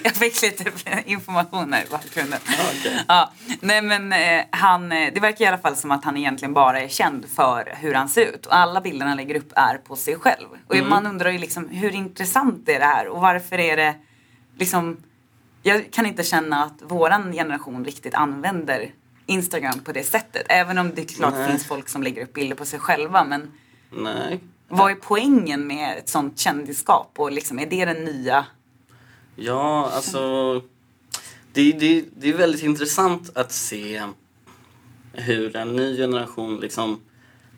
jag 0.04 0.14
fick 0.14 0.42
lite 0.42 0.64
information 1.04 1.72
här 1.72 1.84
i 1.84 1.90
bakgrunden. 1.90 2.40
Ja, 2.46 2.64
okej. 2.78 3.04
Ja, 3.08 3.32
nej 3.60 3.82
men 3.82 4.12
eh, 4.12 4.44
han, 4.50 4.92
eh, 4.92 5.12
det 5.14 5.20
verkar 5.20 5.44
i 5.44 5.48
alla 5.48 5.58
fall 5.58 5.76
som 5.76 5.90
att 5.90 6.04
han 6.04 6.16
egentligen 6.16 6.54
bara 6.54 6.80
är 6.80 6.88
känd 6.88 7.26
för 7.28 7.74
hur 7.80 7.94
han 7.94 8.08
ser 8.08 8.26
ut. 8.26 8.46
Och 8.46 8.54
alla 8.56 8.80
bilder 8.80 9.06
han 9.06 9.16
lägger 9.16 9.34
upp 9.34 9.52
är 9.56 9.78
på 9.78 9.96
sig 9.96 10.16
själv. 10.16 10.48
Och 10.66 10.76
man 10.76 11.06
undrar 11.06 11.30
ju 11.30 11.38
liksom 11.38 11.68
hur 11.68 11.90
intressant 11.90 12.68
är 12.68 12.78
det 12.78 12.86
här 12.86 13.08
och 13.08 13.20
varför 13.20 13.58
är 13.58 13.76
det 13.76 13.94
liksom 14.58 14.96
jag 15.62 15.92
kan 15.92 16.06
inte 16.06 16.22
känna 16.22 16.64
att 16.64 16.82
våran 16.82 17.32
generation 17.32 17.84
riktigt 17.84 18.14
använder 18.14 18.90
Instagram 19.26 19.80
på 19.80 19.92
det 19.92 20.02
sättet. 20.02 20.46
Även 20.48 20.78
om 20.78 20.94
det 20.94 21.04
klart 21.04 21.34
Nej. 21.34 21.50
finns 21.50 21.66
folk 21.66 21.88
som 21.88 22.02
lägger 22.02 22.22
upp 22.22 22.32
bilder 22.32 22.56
på 22.56 22.64
sig 22.64 22.78
själva. 22.78 23.24
Men 23.24 23.52
Nej. 23.90 24.40
vad 24.68 24.90
är 24.90 24.94
poängen 24.94 25.66
med 25.66 25.98
ett 25.98 26.08
sånt 26.08 26.38
kändisskap? 26.38 27.10
Och 27.16 27.32
liksom, 27.32 27.58
är 27.58 27.66
det 27.66 27.84
den 27.84 28.04
nya? 28.04 28.46
Ja, 29.36 29.90
alltså... 29.94 30.20
Det, 31.52 31.72
det, 31.72 32.04
det 32.16 32.28
är 32.28 32.36
väldigt 32.36 32.62
intressant 32.62 33.36
att 33.36 33.52
se 33.52 34.02
hur 35.12 35.56
en 35.56 35.76
ny 35.76 35.96
generation 35.96 36.60
liksom... 36.60 37.00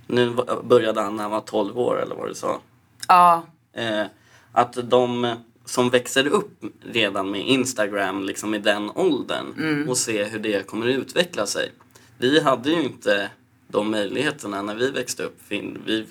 Nu 0.06 0.36
började 0.64 1.00
han 1.00 1.16
när 1.16 1.22
han 1.22 1.32
var 1.32 1.40
12 1.40 1.78
år 1.78 2.02
eller 2.02 2.14
vad 2.14 2.28
du 2.28 2.34
sa. 2.34 2.60
Ja, 3.08 3.42
Eh, 3.74 4.06
att 4.52 4.90
de 4.90 5.34
som 5.64 5.90
växer 5.90 6.26
upp 6.26 6.64
redan 6.82 7.30
med 7.30 7.40
Instagram 7.40 8.22
liksom 8.22 8.54
i 8.54 8.58
den 8.58 8.90
åldern 8.90 9.88
och 9.88 9.96
se 9.96 10.24
hur 10.24 10.38
det 10.38 10.66
kommer 10.66 10.88
att 10.88 10.96
utveckla 10.96 11.46
sig. 11.46 11.72
Vi 12.18 12.40
hade 12.40 12.70
ju 12.70 12.82
inte 12.82 13.30
de 13.68 13.90
möjligheterna 13.90 14.62
när 14.62 14.74
vi 14.74 14.90
växte 14.90 15.22
upp. 15.22 15.38
Vi, 15.48 16.06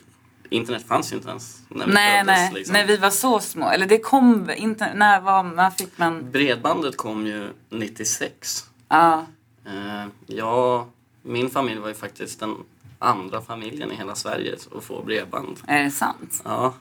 internet 0.49 0.87
fanns 0.87 1.11
ju 1.11 1.15
inte 1.15 1.29
ens 1.29 1.61
när 1.69 1.85
vi 1.85 1.93
nej, 1.93 2.19
föddes. 2.19 2.37
nej. 2.37 2.51
liksom. 2.53 2.73
När 2.73 2.85
vi 2.85 2.97
var 2.97 3.09
så 3.09 3.39
små. 3.39 3.69
Eller 3.69 3.85
det 3.85 3.99
kom 3.99 4.49
inte, 4.57 4.93
när 4.93 5.21
var, 5.21 5.43
när 5.43 5.69
fick 5.69 5.97
man? 5.97 6.31
Bredbandet 6.31 6.97
kom 6.97 7.27
ju 7.27 7.47
96. 7.69 8.65
Ja, 8.89 9.25
Eh, 9.65 10.05
ja, 10.25 10.87
min 11.21 11.49
familj 11.49 11.79
var 11.79 11.87
ju 11.87 11.93
faktiskt 11.93 12.39
den 12.39 12.55
andra 12.99 13.41
familjen 13.41 13.91
i 13.91 13.95
hela 13.95 14.15
Sverige 14.15 14.55
att 14.77 14.83
få 14.83 15.03
bredband. 15.03 15.59
är 15.67 15.83
det 15.83 15.91
sant? 15.91 16.41
Ja, 16.45 16.73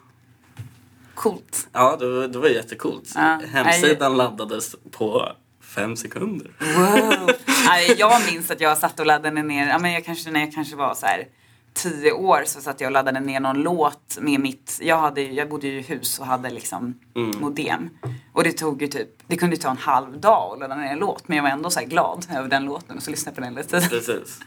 Coolt. 1.15 1.69
ja 1.73 1.97
det, 2.01 2.09
var, 2.09 2.29
det 2.29 2.39
var 2.39 2.49
jättecoolt. 2.49 3.13
Ja. 3.15 3.41
Hemsidan 3.53 4.17
laddades 4.17 4.77
på 4.91 5.29
fem 5.75 5.97
sekunder. 5.97 6.51
Wow. 6.61 7.31
Jag 7.97 8.23
minns 8.33 8.51
att 8.51 8.61
jag 8.61 8.79
satt 8.79 9.01
och 9.01 9.07
laddade 9.07 9.43
ner, 9.43 9.69
ja, 9.69 9.79
men 9.79 9.93
jag 9.93 10.05
kanske, 10.05 10.31
när 10.31 10.41
jag 10.41 10.53
kanske 10.55 10.77
var 10.77 10.95
så 10.95 11.07
här 11.07 11.27
tio 11.75 12.13
år 12.13 12.43
så 12.47 12.61
satt 12.61 12.81
jag 12.81 12.89
och 12.89 12.93
laddade 12.93 13.21
ner 13.21 13.41
någon 13.41 13.63
låt 13.63 14.19
med 14.21 14.41
mitt, 14.41 14.79
jag, 14.83 14.99
hade, 14.99 15.23
jag 15.23 15.49
bodde 15.49 15.67
ju 15.67 15.79
i 15.79 15.83
hus 15.83 16.19
och 16.19 16.27
hade 16.27 16.51
liksom 16.51 16.99
Mm. 17.17 17.41
modem. 17.41 17.91
Och 18.33 18.45
det 18.45 18.53
tog 18.53 18.83
ju 18.83 18.89
typ, 18.89 19.09
det 19.27 19.37
kunde 19.37 19.57
ju 19.57 19.63
ta 19.63 19.71
en 19.71 19.77
halv 19.77 20.21
dag 20.21 20.53
att 20.53 20.59
ladda 20.61 20.75
ner 20.75 20.93
en 20.93 20.99
låt 20.99 21.29
men 21.29 21.37
jag 21.37 21.43
var 21.43 21.51
ändå 21.51 21.71
så 21.71 21.81
glad 21.81 22.27
över 22.37 22.49
den 22.49 22.65
låten 22.65 22.97
och 22.97 23.03
så 23.03 23.11
lyssnade 23.11 23.31
jag 23.31 23.55
på 23.55 23.55
den 23.55 23.55
lite. 23.81 23.89
Precis. 23.89 24.41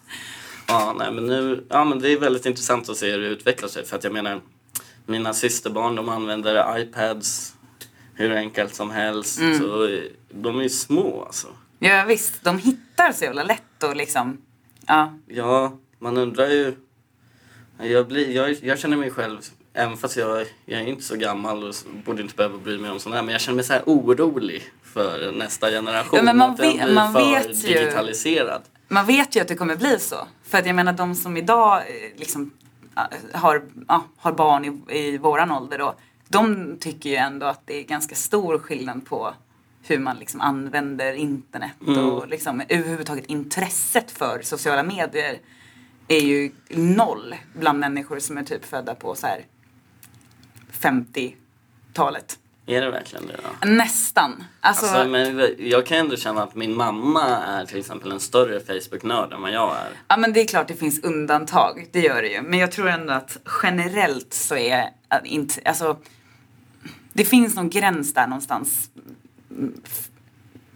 Ja, 0.68 0.96
nej, 0.98 1.12
men 1.12 1.26
nu, 1.26 1.66
ja, 1.70 1.84
men 1.84 2.00
det 2.00 2.10
är 2.14 2.20
väldigt 2.20 2.46
intressant 2.46 2.90
att 2.90 2.98
se 2.98 3.12
hur 3.12 3.20
det 3.20 3.28
utvecklar 3.28 3.70
sig. 3.70 3.86
För 3.86 3.98
att 3.98 4.04
jag 4.04 4.14
menar, 4.14 4.42
mina 5.06 5.34
systerbarn 5.34 5.96
de 5.96 6.10
använder 6.10 6.80
iPads 6.80 7.54
hur 8.14 8.32
enkelt 8.32 8.76
som 8.76 8.90
helst. 8.92 9.40
Mm. 9.40 9.60
Så 9.60 9.88
eh, 9.88 10.00
de 10.32 10.60
är 10.60 10.64
ju 10.64 10.70
små 10.70 11.24
alltså. 11.26 11.48
Ja 11.80 12.06
visst, 12.08 12.44
de 12.44 12.58
hittar 12.60 13.12
så 13.12 13.24
jävla 13.24 13.44
lätt 13.44 13.84
och 13.84 13.96
liksom, 13.96 14.38
ja. 14.88 15.14
Ja, 15.28 15.78
man 16.00 16.18
undrar 16.18 16.48
ju. 16.48 16.76
Jag, 17.80 18.08
blir, 18.08 18.32
jag, 18.36 18.52
jag 18.64 18.80
känner 18.80 18.98
mig 18.98 19.12
själv, 19.12 19.40
även 19.74 19.98
fast 19.98 20.18
jag, 20.18 20.46
jag 20.66 20.82
är 20.82 20.86
inte 20.86 21.04
så 21.04 21.16
gammal 21.16 21.64
och 21.64 21.76
borde 22.06 22.22
inte 22.22 22.36
behöva 22.36 22.58
bry 22.58 22.78
mig 22.78 22.92
om 22.92 23.00
sånt 23.00 23.16
här, 23.16 23.22
men 23.24 23.32
jag 23.32 23.42
känner 23.42 23.56
mig 23.56 23.66
så 23.66 23.74
här 23.74 23.84
orolig 23.86 24.64
för 24.84 25.32
nästa 25.32 25.70
generation. 25.70 26.18
Ja, 26.18 26.24
men 26.24 26.38
man 26.38 26.50
att 26.52 26.58
den 26.58 26.72
vet- 26.78 26.84
blir 26.86 26.96
man 26.96 27.14
för 27.14 27.20
vet 27.20 27.64
ju- 27.64 27.74
digitaliserad. 27.74 28.62
Man 28.88 29.06
vet 29.06 29.36
ju 29.36 29.40
att 29.40 29.48
det 29.48 29.56
kommer 29.56 29.76
bli 29.76 30.00
så. 30.00 30.28
För 30.44 30.58
att 30.58 30.66
jag 30.66 30.76
menar 30.76 30.94
de 30.94 31.16
som 31.16 31.38
idag 31.38 31.78
eh, 31.78 31.84
liksom 32.20 32.52
har, 33.34 33.64
ja, 33.88 34.04
har 34.18 34.32
barn 34.32 34.66
i, 34.66 34.98
i 34.98 35.18
våran 35.18 35.52
ålder 35.52 35.78
då. 35.78 35.96
De 36.28 36.76
tycker 36.80 37.10
ju 37.10 37.16
ändå 37.16 37.46
att 37.46 37.68
det 37.68 37.80
är 37.80 37.84
ganska 37.84 38.16
stor 38.16 38.60
skillnad 38.60 39.06
på 39.06 39.34
hur 39.84 40.00
man 40.00 40.18
liksom 40.18 40.42
använder 40.42 41.14
internet 41.14 41.72
och 41.98 42.28
liksom 42.28 42.62
överhuvudtaget 42.70 43.26
intresset 43.26 44.12
för 44.12 44.42
sociala 44.42 44.84
medier 44.84 45.40
är 46.08 46.20
ju 46.20 46.52
noll 46.70 47.36
bland 47.54 47.80
människor 47.80 48.20
som 48.20 48.38
är 48.38 48.44
typ 48.44 48.66
födda 48.66 48.96
på 48.96 49.16
så 49.16 49.28
här 49.28 49.46
50-talet. 50.72 52.40
Är 52.68 52.82
det 52.82 52.92
verkligen 52.92 53.28
det 53.28 53.36
då? 53.62 53.68
Nästan. 53.70 54.44
Alltså, 54.60 54.86
Alltså, 54.86 55.08
men 55.10 55.56
jag 55.60 55.86
kan 55.86 55.98
ändå 55.98 56.16
känna 56.16 56.44
att 56.44 56.56
min 56.56 56.76
mamma 56.76 57.24
är 57.38 57.66
till 57.66 57.80
exempel 57.80 58.12
en 58.12 58.20
större 58.20 58.60
Facebook-nörd 58.60 59.34
än 59.34 59.42
vad 59.42 59.52
jag 59.52 59.72
är. 59.72 59.90
Ja 60.08 60.18
men 60.18 60.34
det 60.34 60.42
är 60.42 60.48
klart 60.48 60.68
det 60.68 60.76
finns 60.76 61.04
undantag, 61.04 61.88
det 61.92 62.00
gör 62.00 62.22
det 62.22 62.28
ju. 62.28 62.42
Men 62.42 62.60
jag 62.60 62.72
tror 62.72 62.90
ändå 62.90 63.14
att 63.14 63.38
generellt 63.64 64.34
så 64.34 64.56
är 64.56 64.90
att 65.08 65.26
inte, 65.26 65.62
alltså 65.66 65.98
det 67.14 67.26
finns 67.26 67.56
någon 67.56 67.70
gräns 67.70 68.14
där 68.14 68.28
någonstans. 68.28 68.90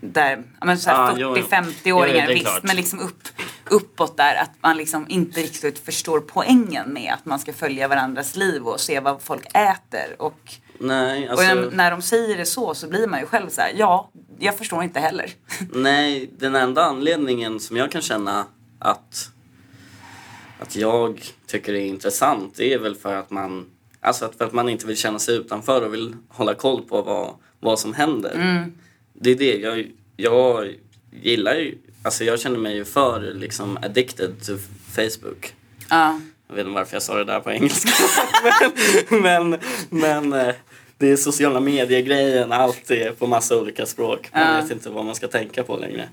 Där, 0.02 0.44
men 0.66 0.78
jo, 0.86 1.16
jo. 1.18 1.36
40-50-åringar 1.36 2.08
Jo, 2.08 2.14
det 2.14 2.20
är 2.22 2.28
visst, 2.28 2.46
klart. 2.46 2.64
men 2.64 2.76
liksom 2.76 3.00
upp, 3.00 3.28
uppåt 3.70 4.18
där 4.18 4.36
att 4.36 4.52
man 4.62 4.78
liksom 4.78 5.06
inte 5.10 5.40
riktigt 5.40 5.80
förstår 5.80 6.20
poängen 6.20 6.94
med 6.94 7.14
att 7.14 7.26
man 7.26 7.40
ska 7.40 7.54
följa 7.54 7.88
varandras 7.88 8.36
liv 8.36 8.64
och 8.64 8.80
se 8.80 9.00
vad 9.00 9.22
folk 9.22 9.46
äter 9.46 10.16
och, 10.22 10.52
Nej, 10.80 11.26
och 11.26 11.32
alltså, 11.32 11.56
när- 11.56 11.72
när 11.72 11.92
de 11.92 12.02
säger 12.02 12.38
det 12.38 12.46
så 12.46 12.74
så 12.74 12.88
blir 12.88 13.08
man 13.08 13.20
ju 13.20 13.26
själv 13.26 13.50
så 13.50 13.62
här: 13.62 13.74
ja, 13.78 14.10
jag 14.40 14.58
förstår 14.58 14.84
inte 14.84 15.00
heller. 15.00 15.32
nej, 15.74 16.30
den 16.38 16.56
enda 16.56 16.84
anledningen 16.84 17.60
som 17.60 17.78
jag 17.78 17.92
kan 17.92 18.02
känna 18.02 18.46
att, 18.80 19.30
att 20.60 20.76
jag 20.76 21.24
tycker 21.48 21.74
det 21.74 21.80
är 21.82 21.88
intressant 21.88 22.54
det 22.58 22.74
är 22.74 22.80
väl 22.80 22.96
för 22.96 23.16
att 23.16 23.30
man 23.32 23.66
Alltså 24.02 24.32
för 24.38 24.46
att 24.46 24.54
man 24.54 24.70
inte 24.70 24.88
vill 24.88 24.98
känna 24.98 25.20
sig 25.20 25.36
utanför 25.36 25.82
och 25.82 25.94
vill 25.94 26.16
hålla 26.30 26.54
koll 26.54 26.82
på 26.82 27.02
vad, 27.02 27.34
vad 27.60 27.80
som 27.80 27.94
händer. 27.94 28.32
Mm. 28.36 28.74
Det 29.14 29.30
är 29.32 29.36
det. 29.36 29.58
Jag, 29.58 29.92
jag 30.18 30.74
gillar 31.22 31.56
ju, 31.56 31.78
alltså 32.04 32.24
jag 32.24 32.40
känner 32.40 32.60
mig 32.60 32.76
ju 32.76 32.86
för 32.86 33.34
liksom 33.34 33.78
addicted 33.78 34.46
to 34.46 34.54
Facebook. 34.92 35.54
Ja. 35.90 36.22
Jag 36.48 36.56
vet 36.56 36.66
inte 36.66 36.76
varför 36.76 36.96
jag 36.96 37.04
sa 37.04 37.16
det 37.18 37.26
där 37.26 37.40
på 37.40 37.52
engelska. 37.52 37.90
men, 39.10 39.50
men, 39.90 40.30
men 40.30 40.34
eh, 40.48 40.56
det 41.00 41.12
är 41.12 41.16
sociala 41.16 41.60
medier-grejen, 41.60 42.52
allt 42.52 42.92
är 42.92 43.12
på 43.12 43.28
massa 43.28 43.58
olika 43.62 43.86
språk. 43.86 44.30
Man 44.34 44.56
Ja. 44.56 44.62
vet 44.62 44.72
inte 44.72 44.90
vad 44.90 45.06
man 45.06 45.16
ska 45.16 45.28
tänka 45.28 45.64
på 45.64 45.78
längre. 45.78 46.10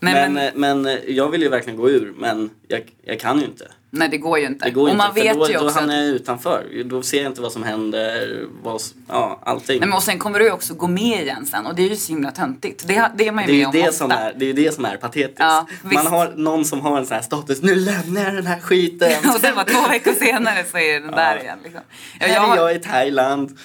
Nej, 0.00 0.14
men, 0.14 0.32
men- 0.32 0.46
eh, 0.46 0.52
men, 0.54 0.86
eh, 0.86 0.98
jag 1.08 1.30
vill 1.30 1.42
ju 1.42 1.48
verkligen 1.48 1.76
gå 1.78 1.90
ur, 1.90 2.12
men 2.18 2.50
jag, 2.68 2.82
jag 3.04 3.20
kan 3.20 3.38
ju 3.38 3.44
inte. 3.44 3.68
Nej 3.90 4.08
det 4.08 4.18
går 4.18 4.38
ju 4.38 4.46
inte. 4.46 4.64
Det 4.64 4.70
går 4.70 4.82
och 4.82 4.88
inte, 4.88 4.96
man 4.98 5.14
vet 5.14 5.34
då, 5.36 5.48
ju 5.48 5.54
då 5.54 5.64
också 5.64 5.78
hamnar 5.78 5.94
att 5.94 6.00
jag 6.00 6.08
utanför. 6.08 6.82
Då 6.84 7.02
ser 7.02 7.22
jag 7.22 7.26
inte 7.30 7.40
vad 7.40 7.52
som 7.52 7.62
händer, 7.62 8.44
vad, 8.62 8.80
ja, 9.08 9.40
allting. 9.42 9.80
Nej, 9.80 9.88
men 9.88 9.96
och 9.96 10.02
sen 10.02 10.18
kommer 10.18 10.38
du 10.38 10.44
ju 10.44 10.50
också 10.52 10.74
gå 10.74 10.86
med 10.88 11.22
igen 11.22 11.46
sen 11.46 11.66
och 11.66 11.74
det 11.74 11.82
är 11.82 11.88
ju 11.88 11.96
så 11.96 12.12
himla 12.12 12.30
töntigt. 12.30 12.88
Det, 12.88 13.10
det 13.16 13.28
är 13.28 13.32
man 13.32 13.46
ju 13.46 13.52
Det 13.52 13.52
är 13.52 13.54
med 13.54 13.60
ju 13.60 13.66
om 13.66 13.72
det 13.72 13.80
ofta. 13.80 13.92
som 13.92 14.10
är, 14.10 14.32
det 14.36 14.44
är, 14.44 14.46
ju 14.46 14.52
det 14.52 14.74
som 14.74 14.84
är 14.84 14.96
patetiskt. 14.96 15.36
Ja, 15.38 15.66
Man 15.82 16.06
har 16.06 16.32
någon 16.36 16.64
som 16.64 16.80
har 16.80 16.98
en 16.98 17.06
sån 17.06 17.14
här 17.14 17.22
status, 17.22 17.62
nu 17.62 17.74
lämnar 17.74 18.24
jag 18.24 18.34
den 18.34 18.46
här 18.46 18.60
skiten. 18.60 19.12
och 19.34 19.40
sen 19.40 19.54
bara 19.54 19.64
två 19.64 19.88
veckor 19.88 20.12
senare 20.12 20.64
så 20.70 20.78
är 20.78 21.00
den 21.00 21.10
där 21.10 21.42
igen. 21.42 21.58
Liksom. 21.64 21.82
Ja, 22.20 22.26
jag, 22.26 22.36
är 22.36 22.40
har, 22.40 22.56
jag 22.56 22.76
i 22.76 22.78
Thailand. 22.78 23.58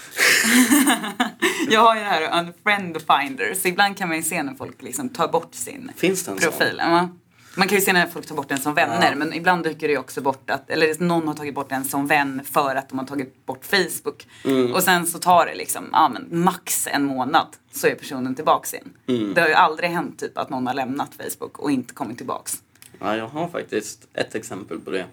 jag 1.69 1.81
har 1.81 1.95
ju 1.95 2.01
det 2.01 2.07
här 2.07 2.39
unfriend 2.39 2.97
finder 2.97 3.53
så 3.62 3.67
ibland 3.67 3.97
kan 3.97 4.07
man 4.07 4.17
ju 4.17 4.23
se 4.23 4.43
när 4.43 4.53
folk 4.53 4.81
liksom 4.81 5.10
tar 5.10 5.27
bort 5.27 5.55
sin 5.55 5.91
Finns 5.95 6.23
det 6.25 6.31
en 6.31 6.39
sån? 6.39 6.51
profil. 6.51 6.75
Ja. 6.79 7.10
Man 7.55 7.67
kan 7.67 7.77
ju 7.77 7.81
se 7.81 7.93
när 7.93 8.07
folk 8.07 8.25
tar 8.25 8.35
bort 8.35 8.49
den 8.49 8.57
som 8.57 8.73
vänner 8.73 9.09
Ja. 9.09 9.15
men 9.15 9.33
ibland 9.33 9.63
dyker 9.63 9.87
det 9.87 9.93
ju 9.93 9.99
också 9.99 10.21
bort 10.21 10.49
att, 10.49 10.69
eller 10.69 11.03
någon 11.03 11.27
har 11.27 11.35
tagit 11.35 11.55
bort 11.55 11.69
den 11.69 11.85
som 11.85 12.07
vän 12.07 12.41
för 12.51 12.75
att 12.75 12.89
de 12.89 12.99
har 12.99 13.05
tagit 13.05 13.45
bort 13.45 13.65
Facebook. 13.65 14.27
Mm. 14.45 14.73
Och 14.73 14.83
sen 14.83 15.07
så 15.07 15.19
tar 15.19 15.45
det 15.45 15.55
liksom, 15.55 15.89
ja 15.91 16.09
men 16.09 16.43
max 16.43 16.87
en 16.87 17.05
månad 17.05 17.47
så 17.71 17.87
är 17.87 17.95
personen 17.95 18.35
tillbaks 18.35 18.73
igen. 18.73 18.93
Mm. 19.07 19.33
Det 19.33 19.41
har 19.41 19.47
ju 19.47 19.53
aldrig 19.53 19.89
hänt 19.89 20.19
typ 20.19 20.37
att 20.37 20.49
någon 20.49 20.67
har 20.67 20.73
lämnat 20.73 21.09
Facebook 21.17 21.59
och 21.59 21.71
inte 21.71 21.93
kommit 21.93 22.17
tillbaks. 22.17 22.61
Ja, 22.99 23.15
jag 23.17 23.27
har 23.27 23.47
faktiskt 23.47 24.07
ett 24.13 24.35
exempel 24.35 24.79
på 24.79 24.91
det. 24.91 25.05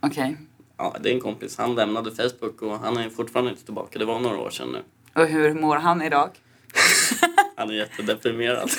Okej. 0.00 0.36
Ja, 0.76 0.96
det 1.00 1.10
är 1.10 1.14
en 1.14 1.20
kompis. 1.20 1.58
Han 1.58 1.74
lämnade 1.74 2.10
Facebook 2.10 2.62
och 2.62 2.78
han 2.78 2.96
är 2.96 3.10
fortfarande 3.10 3.50
inte 3.50 3.64
tillbaka. 3.64 3.98
Det 3.98 4.04
var 4.04 4.20
några 4.20 4.38
år 4.38 4.50
sedan 4.50 4.68
nu. 4.72 4.82
Och 5.22 5.28
hur 5.28 5.54
mår 5.54 5.76
han 5.76 6.02
idag? 6.02 6.30
Han 7.56 7.70
är 7.70 7.74
jättedeprimerad. 7.74 8.70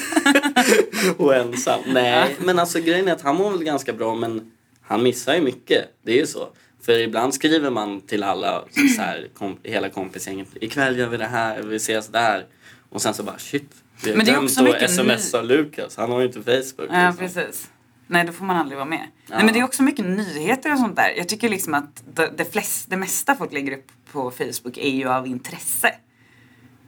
och 1.18 1.36
ensam. 1.36 1.82
Nej, 1.88 2.36
men 2.40 2.60
alltså 2.60 2.80
grejen 2.80 3.08
är 3.08 3.12
att 3.12 3.22
han 3.22 3.36
mår 3.36 3.52
väl 3.52 3.64
ganska 3.64 3.94
bra 3.94 4.16
men 4.16 4.52
han 4.82 5.04
missar 5.04 5.36
ju 5.36 5.42
mycket. 5.42 5.86
Det 6.04 6.12
är 6.12 6.18
ju 6.18 6.28
så. 6.28 6.50
För 6.82 7.00
ibland 7.00 7.34
skriver 7.34 7.70
man 7.70 8.02
till 8.02 8.24
alla, 8.24 8.64
så 8.96 9.02
här, 9.02 9.28
kom, 9.38 9.58
hela 9.64 9.90
kompisgänget. 9.90 10.48
Ikväll 10.62 10.98
gör 10.98 11.08
vi 11.08 11.18
det 11.18 11.26
här, 11.26 11.62
vi 11.62 11.76
ses 11.76 12.08
där. 12.08 12.46
Och 12.90 13.02
sen 13.02 13.14
så 13.14 13.24
bara 13.24 13.38
shit. 13.38 13.70
Vi 14.04 14.10
har 14.10 14.18
Men 14.18 14.26
det 14.26 14.32
är 14.32 14.44
också 14.44 14.88
smsa 14.88 15.42
Lukas. 15.42 15.98
Han 15.98 16.12
har 16.12 16.20
ju 16.20 16.26
inte 16.26 16.42
Facebook. 16.42 16.90
Ja, 16.92 17.10
liksom. 17.10 17.18
precis. 17.18 17.70
Nej, 18.08 18.26
då 18.26 18.32
får 18.32 18.46
man 18.46 18.58
aldrig 18.58 18.78
vara 18.78 18.90
med. 18.90 19.08
Ja. 19.28 19.36
Nej, 19.36 19.46
men 19.46 19.54
det 19.54 19.60
är 19.60 19.64
också 19.64 19.84
mycket 19.84 20.06
nyheter 20.06 20.72
och 20.74 20.80
sånt 20.80 20.96
där. 20.96 21.14
Jag 21.18 21.30
tycker 21.30 21.50
liksom 21.50 21.74
att 21.74 22.04
det, 22.14 22.32
det, 22.38 22.46
flest, 22.52 22.90
det 22.90 22.98
mesta 22.98 23.36
folk 23.36 23.54
lägger 23.54 23.78
upp 23.78 23.92
på 24.12 24.32
Facebook 24.32 24.78
är 24.78 24.90
ju 24.90 25.10
av 25.10 25.28
intresse. 25.28 25.96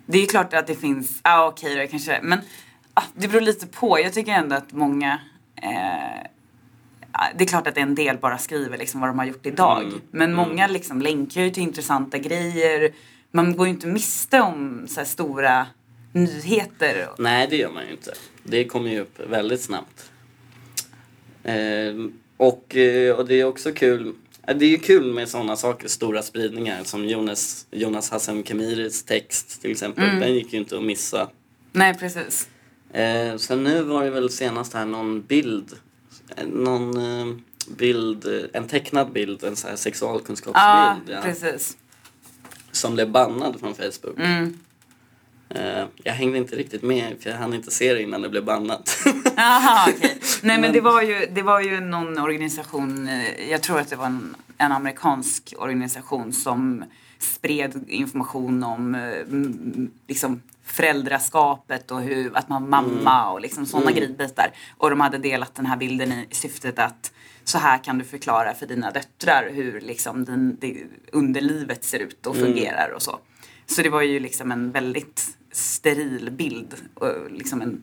Det 0.06 0.24
är 0.24 0.28
klart 0.28 0.54
att 0.54 0.68
det 0.68 0.76
finns, 0.76 1.22
ja 1.24 1.40
ah, 1.40 1.48
okej 1.48 1.74
okay, 1.74 1.88
kanske, 1.88 2.20
men 2.24 2.40
ah, 2.94 3.04
det 3.16 3.28
beror 3.28 3.42
lite 3.42 3.68
på. 3.68 4.00
Jag 4.00 4.14
tycker 4.14 4.32
ändå 4.32 4.56
att 4.56 4.72
många 4.72 5.20
eh, 5.56 6.28
det 7.36 7.44
är 7.44 7.48
klart 7.48 7.68
att 7.68 7.78
en 7.78 7.96
del 7.96 8.18
bara 8.18 8.38
skriver 8.38 8.78
liksom 8.78 9.02
vad 9.02 9.10
de 9.10 9.20
har 9.20 9.26
gjort 9.26 9.46
idag. 9.46 9.84
Mm. 9.84 10.02
Men 10.12 10.34
mm. 10.34 10.36
många 10.36 10.68
liksom 10.68 11.02
länkar 11.02 11.42
ju 11.42 11.50
till 11.50 11.64
intressanta 11.64 12.18
grejer. 12.18 12.94
Man 13.32 13.58
går 13.58 13.68
ju 13.68 13.74
inte 13.74 13.88
miste 13.88 14.42
om 14.42 14.88
så 14.88 15.06
stora 15.06 15.68
nyheter. 16.12 17.08
Nej, 17.18 17.48
det 17.50 17.58
gör 17.58 17.72
man 17.72 17.86
ju 17.86 17.92
inte. 17.92 18.14
Det 18.44 18.66
kommer 18.66 18.90
ju 18.90 19.00
upp 19.00 19.20
väldigt 19.30 19.62
snabbt. 19.62 20.12
Eh, 21.44 21.56
och, 22.38 22.76
och 23.18 23.26
det 23.28 23.36
är 23.36 23.44
också 23.44 23.72
kul 23.72 24.14
det 24.46 24.66
är 24.66 24.70
ju 24.70 24.78
kul 24.78 25.14
med 25.14 25.30
sådana 25.30 25.56
saker, 25.56 25.88
stora 25.88 26.22
spridningar 26.22 26.84
som 26.84 27.06
Jonas, 27.06 27.68
Jonas 27.72 28.10
Hassan 28.10 28.44
Khemiris 28.44 29.04
text 29.04 29.62
till 29.62 29.72
exempel. 29.72 30.04
Mm. 30.04 30.20
Den 30.20 30.34
gick 30.34 30.54
ju 30.54 30.60
inte 30.60 30.78
att 30.78 30.84
missa. 30.84 31.30
Nej, 31.72 31.94
precis. 31.94 32.48
Eh, 32.94 33.38
sen 33.38 33.64
nu 33.64 33.84
var 33.84 34.04
det 34.04 34.10
väl 34.10 34.30
senast 34.30 34.74
här 34.74 34.86
någon 34.86 35.22
bild, 35.22 35.74
någon 36.46 36.98
eh, 36.98 37.36
bild, 37.78 38.50
en 38.54 38.68
tecknad 38.68 39.12
bild, 39.12 39.44
en 39.44 39.56
så 39.56 39.68
här 39.68 39.76
sexualkunskapsbild. 39.76 41.18
Ja, 41.18 41.22
precis. 41.24 41.78
Som 42.72 42.94
blev 42.94 43.12
bannad 43.12 43.60
från 43.60 43.76
Facebook. 43.76 44.18
Mm. 44.18 44.60
Uh, 45.56 45.86
jag 46.04 46.14
hängde 46.14 46.38
inte 46.38 46.56
riktigt 46.56 46.84
med 46.84 47.16
för 47.20 47.30
jag 47.30 47.38
hann 47.38 47.54
inte 47.54 47.72
se 47.72 47.94
det 47.94 48.02
innan 48.02 48.22
det 48.22 48.30
blev 48.30 48.46
bannat. 48.46 48.98
Okej. 49.06 49.96
Okay. 49.98 50.10
Nej 50.42 50.60
men 50.60 50.74
det 50.74 50.82
var, 50.82 51.02
ju, 51.02 51.28
det 51.32 51.42
var 51.42 51.62
ju 51.62 51.80
någon 51.80 52.18
organisation, 52.18 53.08
eh, 53.08 53.52
jag 53.52 53.64
tror 53.64 53.80
att 53.80 53.90
det 53.90 53.96
var 53.96 54.06
en, 54.06 54.36
en 54.58 54.72
amerikansk 54.72 55.54
organisation 55.58 56.34
som 56.34 56.84
spred 57.20 57.84
information 57.88 58.64
om 58.64 58.96
eh, 58.96 59.02
liksom 60.08 60.42
föräldraskapet 60.64 61.92
och 61.92 62.02
hur, 62.02 62.38
att 62.38 62.50
man 62.50 62.62
var 62.64 62.70
mamma 62.70 63.22
mm. 63.22 63.34
och 63.34 63.42
liksom 63.42 63.66
sådana 63.66 63.92
mm. 63.92 64.00
gridbitar. 64.04 64.52
Och 64.78 64.90
de 64.90 65.02
hade 65.02 65.18
delat 65.18 65.56
den 65.56 65.66
här 65.66 65.78
bilden 65.78 66.12
i 66.12 66.28
syftet 66.32 66.80
att 66.80 67.12
så 67.44 67.58
här 67.58 67.84
kan 67.84 67.98
du 67.98 68.06
förklara 68.06 68.54
för 68.54 68.68
dina 68.68 68.92
döttrar 68.92 69.50
hur 69.54 69.82
liksom 69.82 70.26
din, 70.26 70.58
det, 70.62 70.84
underlivet 71.12 71.84
ser 71.84 72.00
ut 72.00 72.28
och 72.28 72.36
mm. 72.36 72.48
fungerar 72.48 72.92
och 72.96 73.02
så. 73.02 73.20
Så 73.66 73.82
det 73.82 73.90
var 73.90 74.02
ju 74.02 74.20
liksom 74.20 74.52
en 74.52 74.72
väldigt 74.72 75.38
steril 75.56 76.32
bild. 76.32 76.76
Och 76.94 77.32
liksom 77.32 77.62
en, 77.62 77.82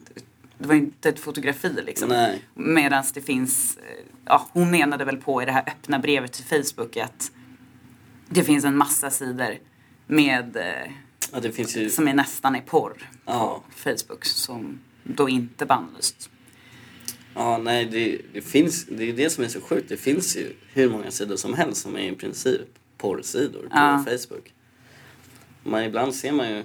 det 0.59 0.69
var 0.69 0.75
ju 0.75 0.81
inte 0.81 1.09
ett 1.09 1.19
fotografi 1.19 1.77
liksom. 1.87 2.37
Medan 2.55 3.05
det 3.15 3.21
finns, 3.21 3.77
eh, 3.77 4.05
ja 4.25 4.49
hon 4.53 4.71
menade 4.71 5.05
väl 5.05 5.17
på 5.17 5.43
i 5.43 5.45
det 5.45 5.53
här 5.53 5.65
öppna 5.67 5.99
brevet 5.99 6.33
till 6.33 6.45
Facebook 6.45 6.97
att 6.97 7.33
det 8.29 8.45
finns 8.45 8.65
en 8.65 8.77
massa 8.77 9.11
sidor 9.11 9.59
med 10.07 10.57
ja, 11.33 11.41
ju... 11.57 11.91
som 11.91 12.09
är 12.09 12.15
nästan 12.15 12.57
i 12.57 12.61
porr 12.61 13.11
ja. 13.25 13.63
på 13.71 13.79
Facebook 13.79 14.25
som 14.25 14.81
då 15.03 15.29
inte 15.29 15.67
bannlyst. 15.67 16.31
Ja, 17.35 17.59
nej 17.59 17.85
det, 17.85 18.21
det 18.33 18.41
finns, 18.41 18.87
det 18.87 19.09
är 19.09 19.13
det 19.13 19.31
som 19.31 19.45
är 19.45 19.49
så 19.49 19.61
sjukt. 19.61 19.89
Det 19.89 19.97
finns 19.97 20.37
ju 20.37 20.53
hur 20.73 20.91
många 20.91 21.11
sidor 21.11 21.37
som 21.37 21.55
helst 21.55 21.83
som 21.83 21.97
är 21.97 22.13
i 22.13 22.15
princip 22.15 22.69
porrsidor 22.99 23.63
på 23.63 23.69
ja. 23.71 24.05
Facebook. 24.05 24.53
Men 25.63 25.85
ibland 25.85 26.15
ser 26.15 26.33
man 26.33 26.51
ju 26.51 26.65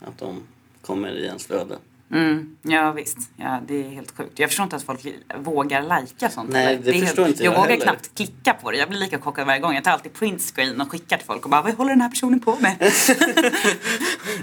att 0.00 0.18
de 0.18 0.42
kommer 0.82 1.08
i 1.08 1.24
ens 1.24 1.46
flöde. 1.46 1.78
Mm, 2.10 2.56
ja 2.62 2.92
visst, 2.92 3.18
ja, 3.36 3.60
det 3.68 3.74
är 3.74 3.88
helt 3.88 4.16
sjukt. 4.16 4.38
Jag 4.38 4.50
förstår 4.50 4.64
inte 4.64 4.76
att 4.76 4.82
folk 4.82 5.06
vågar 5.36 5.82
lajka 5.82 6.30
sånt. 6.30 6.50
Nej, 6.50 6.76
det, 6.76 6.92
det 6.92 7.00
förstår 7.00 7.22
helt, 7.22 7.34
inte 7.34 7.44
jag, 7.44 7.54
jag 7.54 7.58
vågar 7.58 7.70
heller. 7.70 7.84
knappt 7.84 8.14
klicka 8.14 8.54
på 8.54 8.70
det. 8.70 8.76
Jag 8.76 8.88
blir 8.88 8.98
lika 8.98 9.20
chockad 9.20 9.46
varje 9.46 9.60
gång. 9.60 9.74
Jag 9.74 9.84
tar 9.84 9.90
alltid 9.90 10.12
printscreen 10.12 10.80
och 10.80 10.90
skickar 10.90 11.16
till 11.16 11.26
folk 11.26 11.44
och 11.44 11.50
bara 11.50 11.62
vad 11.62 11.74
håller 11.74 11.90
den 11.90 12.00
här 12.00 12.08
personen 12.08 12.40
på 12.40 12.56
med? 12.60 12.76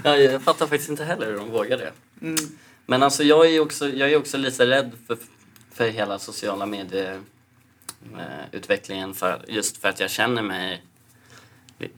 ja, 0.04 0.16
jag 0.16 0.42
fattar 0.42 0.66
faktiskt 0.66 0.90
inte 0.90 1.04
heller 1.04 1.26
hur 1.26 1.36
de 1.36 1.50
vågar 1.50 1.78
det. 1.78 1.92
Mm. 2.22 2.36
Men 2.86 3.02
alltså 3.02 3.22
jag 3.22 3.50
är 3.50 3.60
också, 3.60 3.88
jag 3.88 4.12
är 4.12 4.16
också 4.16 4.36
lite 4.36 4.66
rädd 4.66 4.92
för, 5.06 5.18
för 5.72 5.88
hela 5.88 6.18
sociala 6.18 6.66
medieutvecklingen 6.66 9.14
för, 9.14 9.44
just 9.48 9.76
för 9.76 9.88
att 9.88 10.00
jag 10.00 10.10
känner 10.10 10.42
mig... 10.42 10.82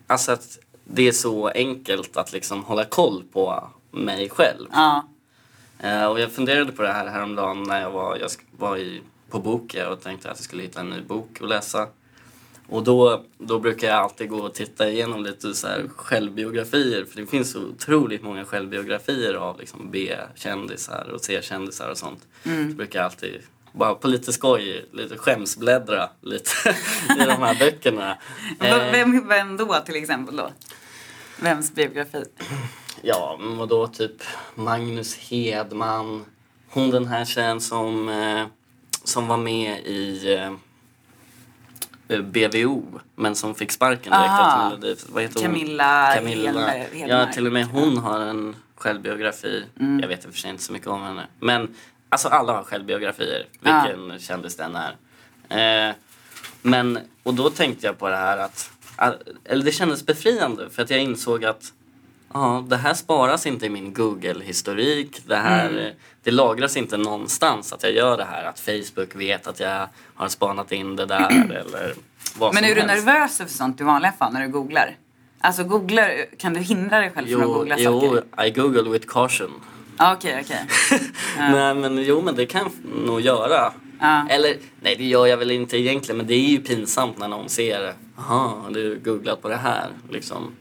Alltså 0.06 0.32
att 0.32 0.58
det 0.90 1.08
är 1.08 1.12
så 1.12 1.48
enkelt 1.48 2.16
att 2.16 2.32
liksom 2.32 2.64
hålla 2.64 2.84
koll 2.84 3.24
på 3.32 3.68
mig 3.90 4.28
själv. 4.28 4.66
Ja. 4.72 5.08
Uh, 5.84 6.04
och 6.04 6.20
jag 6.20 6.32
funderade 6.32 6.72
på 6.72 6.82
det 6.82 6.92
här 6.92 7.06
häromdagen 7.06 7.62
när 7.62 7.80
jag 7.80 7.90
var, 7.90 8.16
jag 8.16 8.30
var 8.58 8.76
i, 8.76 9.00
på 9.30 9.38
Bokia 9.38 9.90
och 9.90 10.00
tänkte 10.00 10.30
att 10.30 10.38
jag 10.38 10.44
skulle 10.44 10.62
hitta 10.62 10.80
en 10.80 10.90
ny 10.90 11.00
bok 11.00 11.38
att 11.40 11.48
läsa. 11.48 11.86
Och 12.68 12.84
då, 12.84 13.24
då 13.38 13.58
brukar 13.58 13.88
jag 13.88 13.96
alltid 13.96 14.28
gå 14.28 14.36
och 14.36 14.54
titta 14.54 14.90
igenom 14.90 15.24
lite 15.24 15.54
så 15.54 15.66
här 15.66 15.88
självbiografier 15.96 17.04
för 17.04 17.20
det 17.20 17.26
finns 17.26 17.50
så 17.52 17.60
otroligt 17.60 18.22
många 18.22 18.44
självbiografier 18.44 19.34
av 19.34 19.60
liksom 19.60 19.90
B-kändisar 19.90 21.10
och 21.14 21.20
C-kändisar 21.20 21.90
och 21.90 21.98
sånt. 21.98 22.26
Mm. 22.44 22.70
Så 22.70 22.76
brukar 22.76 22.98
jag 22.98 23.06
alltid 23.06 23.42
bara 23.78 23.94
på 23.94 24.08
lite 24.08 24.32
skoj, 24.32 24.88
lite 24.92 25.16
skämsbläddra 25.16 26.08
lite 26.20 26.50
i 27.20 27.24
de 27.24 27.42
här 27.42 27.58
böckerna. 27.58 28.18
Vem, 28.92 29.28
vem 29.28 29.56
då 29.56 29.80
till 29.86 29.96
exempel 29.96 30.36
då? 30.36 30.50
Vems 31.40 31.74
biografi? 31.74 32.24
Ja, 33.02 33.38
och 33.60 33.68
då 33.68 33.86
typ 33.86 34.22
Magnus 34.54 35.16
Hedman. 35.16 36.24
Hon 36.70 36.90
den 36.90 37.06
här 37.06 37.24
tjejen 37.24 37.60
som, 37.60 38.08
eh, 38.08 38.46
som 39.04 39.26
var 39.28 39.36
med 39.36 39.78
i 39.86 40.34
eh, 40.34 40.52
eh 42.08 42.22
BVO 42.22 43.00
men 43.14 43.34
som 43.34 43.54
fick 43.54 43.72
sparken 43.72 44.12
direkt 44.12 44.28
Aha. 44.28 44.76
Vad 45.08 45.22
heter 45.22 45.40
hon? 45.40 45.42
Camilla, 45.42 46.14
Camilla. 46.14 46.74
Ja, 47.06 47.26
till 47.32 47.46
och 47.46 47.52
med 47.52 47.66
hon 47.66 47.98
har 47.98 48.20
en 48.20 48.56
självbiografi. 48.76 49.64
Mm. 49.80 50.00
Jag 50.00 50.08
vet 50.08 50.24
i 50.24 50.28
och 50.28 50.32
för 50.32 50.38
sig 50.38 50.50
inte 50.50 50.62
så 50.62 50.72
mycket 50.72 50.88
om 50.88 51.02
henne. 51.02 51.26
Men 51.40 51.74
alltså 52.08 52.28
alla 52.28 52.52
har 52.52 52.64
självbiografier, 52.64 53.46
vilken 53.60 54.10
ah. 54.10 54.18
kändis 54.18 54.56
den 54.56 54.76
är. 54.76 54.96
Eh, 55.88 55.94
men, 56.62 56.98
och 57.22 57.34
då 57.34 57.50
tänkte 57.50 57.86
jag 57.86 57.98
på 57.98 58.08
det 58.08 58.16
här 58.16 58.38
att 58.38 58.70
eller 59.44 59.64
det 59.64 59.72
kändes 59.72 60.06
befriande 60.06 60.70
för 60.70 60.82
att 60.82 60.90
jag 60.90 61.00
insåg 61.00 61.44
att 61.44 61.72
ja, 62.32 62.64
det 62.68 62.76
här 62.76 62.94
sparas 62.94 63.46
inte 63.46 63.66
i 63.66 63.70
min 63.70 63.94
Google-historik. 63.94 65.22
Det, 65.26 65.36
här, 65.36 65.68
mm. 65.70 65.94
det 66.22 66.30
lagras 66.30 66.76
inte 66.76 66.96
någonstans 66.96 67.72
att 67.72 67.82
jag 67.82 67.92
gör 67.92 68.16
det 68.16 68.24
här. 68.24 68.44
Att 68.44 68.60
Facebook 68.60 69.14
vet 69.14 69.46
att 69.46 69.60
jag 69.60 69.88
har 70.14 70.28
spanat 70.28 70.72
in 70.72 70.96
det 70.96 71.06
där 71.06 71.30
eller 71.66 71.94
vad 72.36 72.54
Men 72.54 72.64
är 72.64 72.74
du 72.74 72.82
nervös 72.82 73.38
för 73.38 73.46
sånt 73.46 73.80
i 73.80 73.84
vanliga 73.84 74.12
fall 74.12 74.32
när 74.32 74.42
du 74.42 74.48
googlar? 74.48 74.96
Alltså 75.40 75.64
googlar, 75.64 76.38
kan 76.38 76.54
du 76.54 76.60
hindra 76.60 77.00
dig 77.00 77.10
själv 77.10 77.28
jo, 77.28 77.38
från 77.38 77.50
att 77.50 77.56
googla 77.56 77.76
jo, 77.78 78.00
saker? 78.00 78.24
Jo, 78.36 78.44
I 78.44 78.50
google 78.50 78.90
with 78.90 79.06
caution. 79.06 79.52
Okej, 80.00 80.14
okay, 80.14 80.42
okej. 80.42 80.66
Okay. 81.34 81.52
nej 81.52 81.74
men 81.74 81.98
jo 82.04 82.22
men 82.22 82.34
det 82.34 82.46
kan 82.46 82.60
jag 82.60 83.04
nog 83.06 83.20
göra. 83.20 83.72
Eller 84.30 84.56
nej 84.80 84.96
det 84.98 85.04
gör 85.04 85.26
jag 85.26 85.36
väl 85.36 85.50
inte 85.50 85.78
egentligen 85.78 86.16
men 86.16 86.26
det 86.26 86.34
är 86.34 86.48
ju 86.48 86.58
pinsamt 86.58 87.18
när 87.18 87.28
någon 87.28 87.48
ser 87.48 87.94
Jaha, 88.16 88.70
du 88.70 89.00
googlat 89.04 89.42
på 89.42 89.48
det 89.48 89.56
här 89.56 89.88
liksom. 90.10 90.52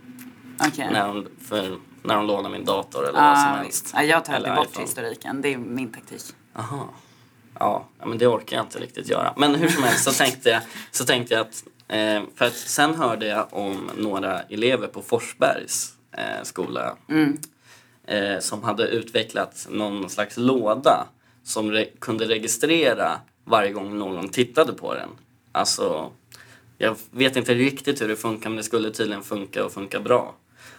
Okay. 0.68 0.92
När, 0.92 1.08
de, 1.08 1.28
för, 1.48 1.78
när 2.04 2.16
de 2.16 2.28
lånar 2.28 2.50
min 2.50 2.66
dator 2.66 3.10
eller 3.10 3.22
vad 3.22 3.38
som 3.38 3.52
helst. 3.52 3.92
Ja, 3.94 4.04
jag 4.04 4.26
tar 4.26 4.34
alltid 4.34 4.56
bort 4.56 4.68
iPhone. 4.68 4.86
historiken, 4.86 5.42
det 5.42 5.54
är 5.54 5.58
min 5.58 5.92
taktik. 5.92 6.24
Jaha. 6.54 6.84
Ja, 7.60 7.88
men 8.06 8.18
det 8.18 8.28
orkar 8.28 8.58
jag 8.58 8.66
inte 8.66 8.80
riktigt 8.80 9.10
göra. 9.10 9.34
Men 9.38 9.56
hur 9.56 9.70
som 9.70 9.84
helst 9.84 10.04
så 10.04 10.12
tänkte 10.12 10.50
jag, 10.50 10.62
så 10.92 11.06
tänkte 11.06 11.34
jag 11.34 11.42
att 11.42 11.64
eh, 11.88 12.22
för 12.36 12.46
att 12.46 12.56
sen 12.56 12.96
hörde 12.96 13.28
jag 13.28 13.48
om 13.52 13.92
några 13.98 14.42
elever 14.42 14.88
på 14.88 15.02
Forsbergs 15.02 15.94
eh, 16.12 16.44
skola 16.44 16.98
mm. 17.10 17.38
Eh, 18.08 18.40
som 18.40 18.64
hade 18.64 18.88
utvecklat 18.88 19.68
någon 19.72 20.10
slags 20.10 20.38
låda 20.38 21.08
som 21.44 21.72
re 21.72 21.86
kunde 22.00 22.26
registrera 22.26 23.20
varje 23.46 23.72
gång 23.72 23.98
någon 23.98 24.30
tittade 24.30 24.74
på 24.74 24.94
den. 24.94 25.10
Alltså, 25.52 26.12
jag 26.78 26.96
vet 27.12 27.36
inte 27.36 27.54
riktigt 27.54 28.02
hur 28.02 28.08
det 28.08 28.16
funkar 28.16 28.50
men 28.50 28.58
det 28.58 28.64
skulle 28.64 28.92
tydligen 28.92 29.24
funka 29.24 29.66
och 29.66 29.72
funka 29.72 30.00
bra. 30.00 30.36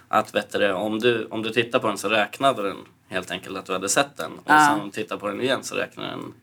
Att 0.07 0.35
vet 0.35 0.51
du, 0.51 0.71
om, 0.71 0.99
du, 0.99 1.25
om 1.25 1.41
du 1.43 1.49
tittar 1.49 1.79
på 1.79 1.87
den 1.87 1.97
så 1.97 2.09
räknade 2.09 2.63
den 2.63 2.77
helt 3.07 3.31
enkelt 3.31 3.57
att 3.57 3.65
du 3.65 3.73
hade 3.73 3.89
sett 3.89 4.17
den. 4.17 4.31
Och 4.31 4.51
ah. 4.51 4.77
sen 4.79 4.91
tittar 4.91 5.17
på 5.17 5.27
den 5.27 5.41
igen 5.41 5.63
så 5.63 5.75
räknar 5.75 6.09
den 6.09 6.33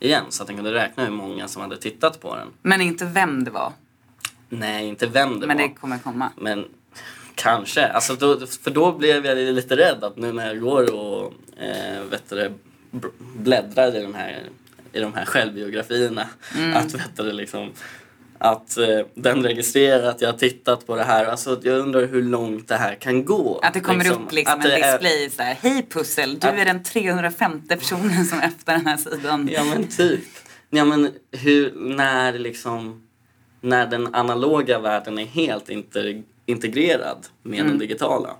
igen. 0.00 0.24
Så 0.28 0.42
att 0.42 0.46
den 0.46 0.56
kunde 0.56 0.74
räkna 0.74 1.04
hur 1.04 1.10
många 1.10 1.48
som 1.48 1.62
hade 1.62 1.76
tittat 1.76 2.20
på 2.20 2.36
den. 2.36 2.48
Men 2.62 2.80
inte 2.80 3.04
vem 3.04 3.44
det 3.44 3.50
var? 3.50 3.72
Nej, 4.48 4.86
inte 4.86 5.06
vem 5.06 5.40
det 5.40 5.46
men 5.46 5.48
var. 5.48 5.64
Men 5.64 5.68
det 5.68 5.80
kommer 5.80 5.98
komma? 5.98 6.30
Men 6.36 6.64
kanske. 7.34 7.86
Alltså 7.86 8.14
då, 8.14 8.46
för 8.46 8.70
då 8.70 8.92
blev 8.92 9.26
jag 9.26 9.38
lite 9.38 9.76
rädd 9.76 10.04
att 10.04 10.16
nu 10.16 10.32
när 10.32 10.46
jag 10.46 10.60
går 10.60 10.94
och 10.94 11.32
eh, 11.62 12.02
vet 12.10 12.30
du, 12.30 12.52
bläddrar 13.18 13.96
i, 13.96 14.02
den 14.02 14.14
här, 14.14 14.42
i 14.92 15.00
de 15.00 15.14
här 15.14 15.24
självbiografierna. 15.24 16.28
Mm. 16.56 16.76
Att, 16.76 16.94
vet 16.94 17.16
du, 17.16 17.32
liksom, 17.32 17.72
att 18.38 18.78
eh, 18.78 19.00
den 19.14 19.42
registrerar 19.42 20.08
att 20.08 20.20
jag 20.20 20.32
har 20.32 20.38
tittat 20.38 20.86
på 20.86 20.96
det 20.96 21.04
här. 21.04 21.24
Alltså, 21.24 21.60
jag 21.62 21.78
undrar 21.78 22.06
hur 22.06 22.22
långt 22.22 22.68
det 22.68 22.76
här 22.76 22.94
kan 22.94 23.24
gå. 23.24 23.60
Att 23.62 23.74
det 23.74 23.80
kommer 23.80 24.04
liksom, 24.04 24.24
upp 24.24 24.32
liksom 24.32 24.60
en 24.60 24.62
display 24.62 25.24
är, 25.24 25.30
så 25.30 25.42
här, 25.42 25.54
Hej 25.54 25.86
Pussel, 25.90 26.38
du 26.38 26.46
att, 26.46 26.54
är 26.54 26.64
den 26.64 26.82
350 26.82 27.76
personen 27.76 28.24
som 28.24 28.38
öppnar 28.40 28.74
den 28.74 28.86
här 28.86 28.96
sidan. 28.96 29.48
Ja 29.52 29.64
men 29.64 29.88
typ. 29.88 30.24
Ja 30.70 30.84
men 30.84 31.10
hur, 31.30 31.72
när 31.74 32.32
liksom, 32.32 33.02
när 33.60 33.86
den 33.86 34.14
analoga 34.14 34.78
världen 34.78 35.18
är 35.18 35.26
helt 35.26 35.68
inter, 35.68 36.22
integrerad 36.46 37.26
med 37.42 37.58
mm. 37.60 37.70
den 37.70 37.78
digitala. 37.78 38.36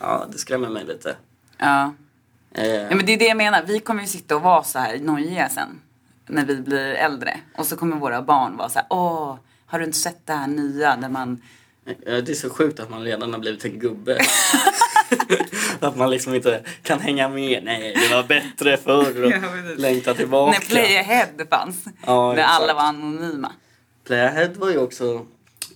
Ja, 0.00 0.26
det 0.32 0.38
skrämmer 0.38 0.68
mig 0.68 0.84
lite. 0.84 1.16
Ja. 1.58 1.94
Eh, 2.54 2.66
ja, 2.66 2.96
men 2.96 3.06
det 3.06 3.12
är 3.12 3.18
det 3.18 3.24
jag 3.24 3.36
menar. 3.36 3.62
Vi 3.66 3.80
kommer 3.80 4.02
ju 4.02 4.08
sitta 4.08 4.36
och 4.36 4.42
vara 4.42 4.62
så 4.62 4.78
här 4.78 4.98
nojiga 4.98 5.48
sen. 5.48 5.80
När 6.26 6.44
vi 6.44 6.56
blir 6.56 6.94
äldre. 6.94 7.40
Och 7.56 7.66
så 7.66 7.76
kommer 7.76 7.96
våra 7.96 8.22
barn 8.22 8.56
vara 8.56 8.68
så 8.68 8.78
här, 8.78 8.86
åh, 8.90 9.36
har 9.66 9.78
du 9.78 9.84
inte 9.84 9.98
sett 9.98 10.26
det 10.26 10.32
här 10.32 10.46
nya 10.46 10.96
när 10.96 11.08
man 11.08 11.42
Det 12.04 12.28
är 12.28 12.34
så 12.34 12.50
sjukt 12.50 12.80
att 12.80 12.90
man 12.90 13.02
redan 13.02 13.32
har 13.32 13.40
blivit 13.40 13.64
en 13.64 13.78
gubbe. 13.78 14.18
att 15.80 15.96
man 15.96 16.10
liksom 16.10 16.34
inte 16.34 16.62
kan 16.82 17.00
hänga 17.00 17.28
med. 17.28 17.64
Nej, 17.64 17.94
det 17.94 18.14
var 18.14 18.22
bättre 18.22 18.76
förr. 18.76 19.76
Längta 19.76 20.14
tillbaka. 20.14 20.58
När 20.58 20.66
Playahead 20.66 21.46
fanns. 21.50 21.84
Ja, 22.06 22.32
när 22.32 22.42
alla 22.42 22.74
var 22.74 22.82
anonyma. 22.82 23.52
Playahead 24.04 24.50
var 24.54 24.70
ju 24.70 24.78
också 24.78 25.26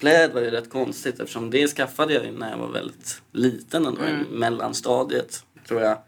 Playahead 0.00 0.28
var 0.34 0.40
ju 0.40 0.50
rätt 0.50 0.70
konstigt 0.70 1.20
eftersom 1.20 1.50
det 1.50 1.68
skaffade 1.68 2.14
jag 2.14 2.24
ju 2.24 2.32
när 2.32 2.50
jag 2.50 2.58
var 2.58 2.68
väldigt 2.68 3.22
liten 3.32 3.86
ändå, 3.86 4.00
Mm. 4.02 4.20
i 4.20 4.36
mellanstadiet 4.36 5.44
tror 5.68 5.80
jag. 5.82 5.98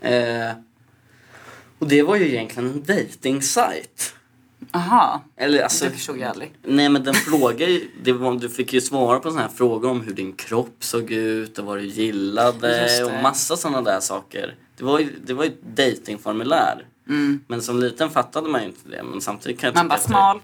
Eh, 0.00 0.52
och 1.78 1.88
det 1.88 2.02
var 2.02 2.16
ju 2.16 2.28
egentligen 2.28 2.70
en 2.70 2.82
dating 2.82 3.42
site. 3.42 4.02
Aha, 4.72 5.24
Eller 5.36 5.62
alltså, 5.62 5.84
det 5.84 5.90
förstod 5.90 6.18
jag 6.18 6.28
aldrig. 6.30 6.52
Nej 6.62 6.88
men 6.88 7.04
den 7.04 7.14
frågar 7.14 7.66
ju, 7.68 7.88
det 8.02 8.12
var, 8.12 8.34
du 8.34 8.48
fick 8.48 8.72
ju 8.72 8.80
svara 8.80 9.20
på 9.20 9.30
sådana 9.30 9.48
här 9.48 9.54
frågor 9.56 9.90
om 9.90 10.00
hur 10.00 10.12
din 10.14 10.32
kropp 10.32 10.76
såg 10.80 11.10
ut 11.10 11.58
och 11.58 11.64
vad 11.64 11.78
du 11.78 11.84
gillade 11.86 13.04
och 13.04 13.22
massa 13.22 13.56
sådana 13.56 13.82
där 13.82 14.00
saker. 14.00 14.54
Det 14.76 14.84
var 14.84 14.98
ju, 14.98 15.08
det 15.26 15.34
var 15.34 15.44
ju 15.44 15.50
ett 15.50 15.62
datingformulär. 15.76 16.86
Men 17.46 17.62
som 17.62 17.80
liten 17.80 18.10
fattade 18.10 18.48
man 18.48 18.60
ju 18.60 18.66
inte 18.66 18.88
det. 18.88 19.02
Men 19.02 19.20
samtidigt 19.20 19.60
kan 19.60 19.66
jag 19.68 19.76
Mm. 19.76 19.88
Man 19.88 19.88
bara 19.88 19.98
smal. 19.98 20.40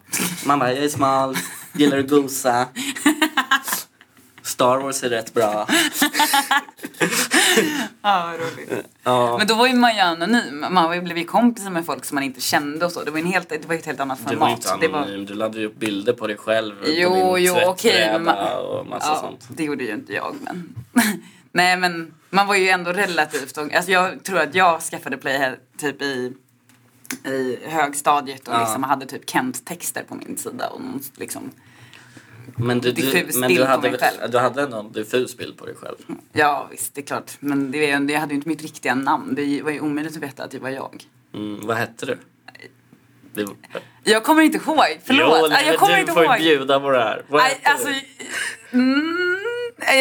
Man 0.47 0.59
bara, 0.59 0.73
jag 0.75 0.85
är 0.85 0.89
smal, 0.89 1.37
gillar 1.79 1.99
att 1.99 2.09
gosa. 2.11 2.69
Star 4.43 4.79
Wars 4.79 5.03
är 5.03 5.09
rätt 5.09 5.35
bra. 5.35 5.67
Ja, 8.03 8.27
vad 8.31 8.41
roligt. 8.41 8.73
Ja, 9.03 9.39
Men 9.39 9.47
då 9.47 9.55
var 9.55 9.67
ju 9.67 9.75
man 9.75 9.95
ju 9.95 10.01
anonym. 10.01 10.65
Man 10.71 10.95
ju- 10.95 11.01
blev 11.03 11.19
ju 11.19 11.25
kompisar 11.25 11.71
med 11.71 11.87
folk 11.87 12.05
som 12.05 12.15
man 12.15 12.25
inte 12.25 12.41
kände 12.41 12.87
och 12.87 12.93
så. 12.93 13.05
Det 13.05 13.11
var, 13.11 13.19
en 13.19 13.27
helt, 13.27 13.49
det 13.49 13.67
var 13.67 13.75
ju 13.75 13.79
ett 13.81 13.87
helt 13.87 14.01
annat 14.01 14.19
du 14.19 14.25
var 14.25 14.47
format. 14.47 14.51
inte 14.59 14.77
Det 14.87 14.89
var- 14.93 14.99
anonym, 14.99 15.27
du 15.27 15.35
laddade 15.35 15.61
ju 15.61 15.67
upp 15.67 15.77
bilder 15.77 16.13
på 16.13 16.27
dig 16.27 16.37
själv. 16.37 16.75
Jo, 16.87 17.11
på 17.11 17.37
din 17.37 17.47
jo, 17.47 17.55
okej, 17.67 18.19
man- 18.21 18.53
och 18.59 18.87
massa 18.87 19.09
Ja, 19.09 19.21
sånt. 19.21 19.47
det 19.49 19.65
gjorde 19.65 19.85
ju 19.85 19.93
inte 19.95 20.13
jag 20.13 20.35
men. 20.41 20.75
Nej 21.53 21.77
men 21.77 22.15
man 22.31 22.47
var 22.47 22.55
ju 22.55 22.69
ändå 22.69 22.93
relativt 22.93 23.59
ung. 23.59 23.75
Alltså 23.75 23.91
jag 23.91 24.23
tror 24.25 24.39
att 24.41 24.55
jag 24.55 24.83
skaffade 24.83 25.17
Playhead 25.17 25.57
typ 25.79 26.03
i, 26.03 26.33
i 27.25 27.59
högstadiet 27.67 28.49
och 28.49 28.55
Ja. 28.55 28.61
liksom 28.61 28.83
hade 28.83 29.07
typ 29.07 29.31
Kent-texter 29.31 30.03
på 30.09 30.15
min 30.15 30.37
sida 30.39 30.69
och 30.69 30.81
liksom 31.17 31.51
Men 32.57 32.81
du, 32.81 32.93
du, 32.93 33.27
men 33.35 33.49
du, 33.51 33.57
på 33.57 33.65
hade, 33.65 33.99
själv. 33.99 34.31
du 34.31 34.39
hade 34.39 34.63
ändå 34.63 34.79
en 34.79 34.93
diffus 34.93 35.37
bild 35.37 35.57
på 35.59 35.67
dig 35.67 35.75
själv. 35.75 35.97
Ja 36.33 36.69
visst, 36.71 36.95
det 36.95 37.01
är 37.01 37.07
klart. 37.07 37.31
Men 37.41 37.71
det, 37.71 37.79
jag 37.87 38.21
hade 38.21 38.33
ju 38.33 38.37
inte 38.37 38.49
mitt 38.49 38.63
riktiga 38.63 38.95
namn. 38.95 39.35
Det 39.35 39.63
var 39.63 39.71
ju 39.71 39.81
omöjligt 39.81 40.17
att 40.17 40.23
veta 40.23 40.45
att 40.45 40.51
det 40.51 40.59
var 40.59 40.71
jag. 40.71 41.05
Mm, 41.35 41.67
vad 41.67 41.77
hette 41.77 42.07
du? 42.07 42.19
Det, 43.35 43.47
Jag 44.05 44.25
kommer 44.25 44.43
inte 44.43 44.59
ihåg. 44.59 45.01
Förlåt. 45.05 45.39
Jo, 45.43 45.47
Nej, 45.51 45.67
jag 45.67 45.77
kommer 45.79 45.95
du 45.95 46.01
inte 46.01 46.13
får 46.13 46.25
ihåg. 46.25 46.37
bjuda 46.39 46.81
på 46.81 46.91
det 46.91 46.99
här. 47.03 47.25
Vad 47.29 47.43
Nej, 47.43 47.51
hette 47.51 47.71
alltså, 47.71 47.89
mm, 48.73 49.37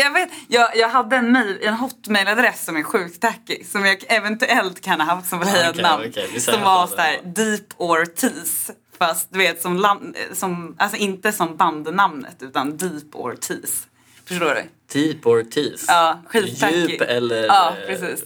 jag 0.03 0.13
vet, 0.13 0.29
jag, 0.47 0.77
jag 0.77 0.89
hade 0.89 1.15
en, 1.15 1.31
mail, 1.31 1.57
en 1.61 1.73
hotmailadress 1.73 2.65
som 2.65 2.77
är 2.77 2.83
sjukt 2.83 3.21
tacky 3.21 3.63
som 3.63 3.85
jag 3.85 4.03
eventuellt 4.07 4.81
kan 4.81 5.01
ha 5.01 5.15
haft 5.15 5.29
som 5.29 5.39
förhöjt 5.41 5.69
Okej, 5.69 5.81
namn. 5.83 6.03
okej, 6.09 6.29
vi 6.33 6.39
säger 6.39 6.57
som 6.57 6.65
var 6.65 6.87
såhär 6.87 7.19
Deep 7.23 7.73
Ortiz. 7.77 8.71
Fast 8.97 9.27
du 9.33 9.39
vet 9.39 9.61
som, 9.61 9.97
som 10.33 10.75
alltså 10.79 10.97
inte 10.97 11.31
som 11.31 11.57
bandnamnet 11.57 12.35
utan 12.43 12.77
Deep 12.77 13.15
Ortiz. 13.15 13.87
Förstår 14.25 14.55
du? 14.55 14.63
Deep 15.01 15.25
Ortiz? 15.25 15.85
Ja, 15.87 16.21
skittacky. 16.27 16.75
Djup 16.75 17.01
eller 17.01 17.45
Ja, 17.47 17.73
eh, 17.81 17.87
precis. 17.87 18.23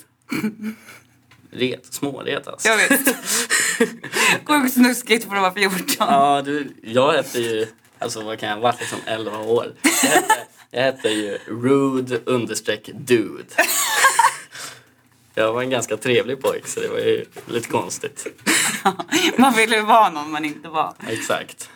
ret, 1.51 1.93
småret 1.93 2.47
alltså? 2.47 2.67
Jag 2.67 2.77
vet. 2.77 3.15
Sjukt 4.45 4.73
snuskigt 4.73 5.29
för 5.29 5.35
att 5.35 5.41
vara 5.41 5.69
14. 5.69 5.85
Ja, 5.99 6.41
du, 6.45 6.73
jag 6.83 7.11
hette 7.13 7.39
ju, 7.39 7.67
alltså 7.99 8.21
vad 8.21 8.39
kan 8.39 8.49
jag 8.49 8.55
ha 8.55 8.63
varit, 8.63 8.79
liksom 8.79 8.99
11 9.05 9.37
år. 9.37 9.73
Jag 10.03 10.09
hette, 10.09 10.35
jag 10.71 10.81
hette 10.81 11.09
ju 11.09 11.37
Rude 11.47 12.19
understreck 12.25 12.89
dude. 12.93 13.43
Jag 15.39 15.53
var 15.53 15.61
en 15.61 15.69
ganska 15.69 15.97
trevlig 15.97 16.41
pojk 16.41 16.67
så 16.67 16.79
det 16.79 16.87
var 16.87 16.97
ju 16.97 17.25
lite 17.45 17.69
konstigt. 17.69 18.27
Man 19.37 19.53
ville 19.53 19.75
ju 19.75 19.81
vara 19.81 20.09
någon 20.09 20.31
man 20.31 20.45
inte 20.45 20.69
var. 20.69 20.93
Exakt. 21.07 21.69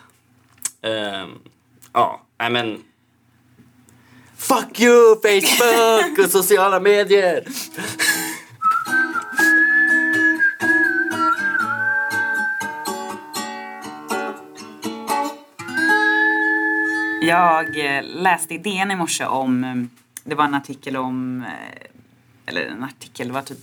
Ehm, 0.82 1.30
ja, 1.92 2.22
nej 2.38 2.50
men... 2.50 2.82
Fuck 4.36 4.80
you 4.80 5.16
Facebook 5.22 6.18
och 6.18 6.30
sociala 6.30 6.80
medier! 6.80 7.44
Jag 17.22 17.96
eh, 17.96 18.02
läste 18.04 18.54
i 18.54 18.58
DN 18.58 18.90
i 18.90 18.96
morse 18.96 19.24
om, 19.24 19.64
eh, 19.64 19.74
det 20.24 20.34
var 20.34 20.44
en 20.44 20.54
artikel 20.54 20.96
om, 20.96 21.42
eh, 21.42 21.93
eller 22.46 22.66
en 22.66 22.84
artikel, 22.84 23.28
det 23.28 23.34
var 23.34 23.42
typ 23.42 23.58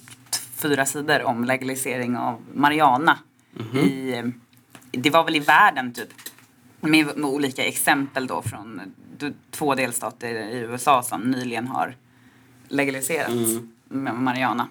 fyra 0.55 0.85
sidor 0.85 1.23
om 1.23 1.43
legalisering 1.43 2.17
av 2.17 2.41
marijuana. 2.53 3.17
I, 3.75 4.13
eh, 4.13 4.25
det 4.91 5.09
var 5.09 5.23
väl 5.23 5.35
i 5.35 5.39
världen 5.39 5.93
typ. 5.93 6.09
Med, 6.79 7.05
med 7.05 7.29
olika 7.29 7.65
exempel 7.65 8.27
då 8.27 8.41
från 8.41 8.81
eh, 9.19 9.29
två 9.51 9.75
delstater 9.75 10.29
i 10.29 10.57
USA 10.57 11.03
som 11.03 11.21
nyligen 11.21 11.67
har 11.67 11.95
legaliserat 12.67 13.31
med 13.87 14.13
marijuana. 14.13 14.67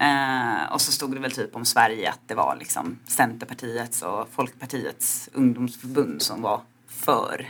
Eh, 0.00 0.72
och 0.72 0.80
så 0.80 0.92
stod 0.92 1.14
det 1.14 1.20
väl 1.20 1.32
typ 1.32 1.56
om 1.56 1.64
Sverige 1.64 2.10
att 2.10 2.20
det 2.26 2.34
var 2.34 2.56
liksom 2.56 2.98
Centerpartiets 3.06 4.02
och 4.02 4.28
Folkpartiets 4.30 5.28
ungdomsförbund 5.32 6.22
som 6.22 6.42
var 6.42 6.60
för 6.88 7.48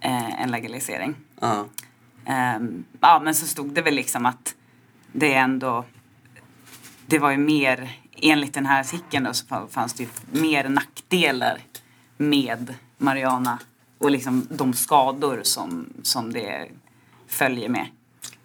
eh, 0.00 0.42
en 0.42 0.50
legalisering. 0.50 1.14
Ja. 1.40 1.66
Ehm, 2.24 2.84
ja 3.00 3.20
men 3.24 3.34
så 3.34 3.46
stod 3.46 3.70
det 3.74 3.82
väl 3.82 3.94
liksom 3.94 4.26
att 4.26 4.54
det 5.12 5.34
ändå 5.34 5.84
det 7.06 7.18
var 7.18 7.30
ju 7.30 7.36
mer, 7.36 7.90
enligt 8.22 8.54
den 8.54 8.66
här 8.66 8.80
artikeln 8.80 9.24
då 9.24 9.32
så 9.32 9.46
fa- 9.46 9.68
fanns 9.68 9.94
det 9.94 10.02
ju 10.02 10.08
mer 10.40 10.68
nackdelar 10.68 11.58
med 12.16 12.74
Mariana 12.98 13.58
och 13.98 14.10
liksom 14.10 14.46
de 14.50 14.72
skador 14.72 15.40
som, 15.42 15.88
som 16.02 16.32
det 16.32 16.68
följer 17.26 17.68
med. 17.68 17.86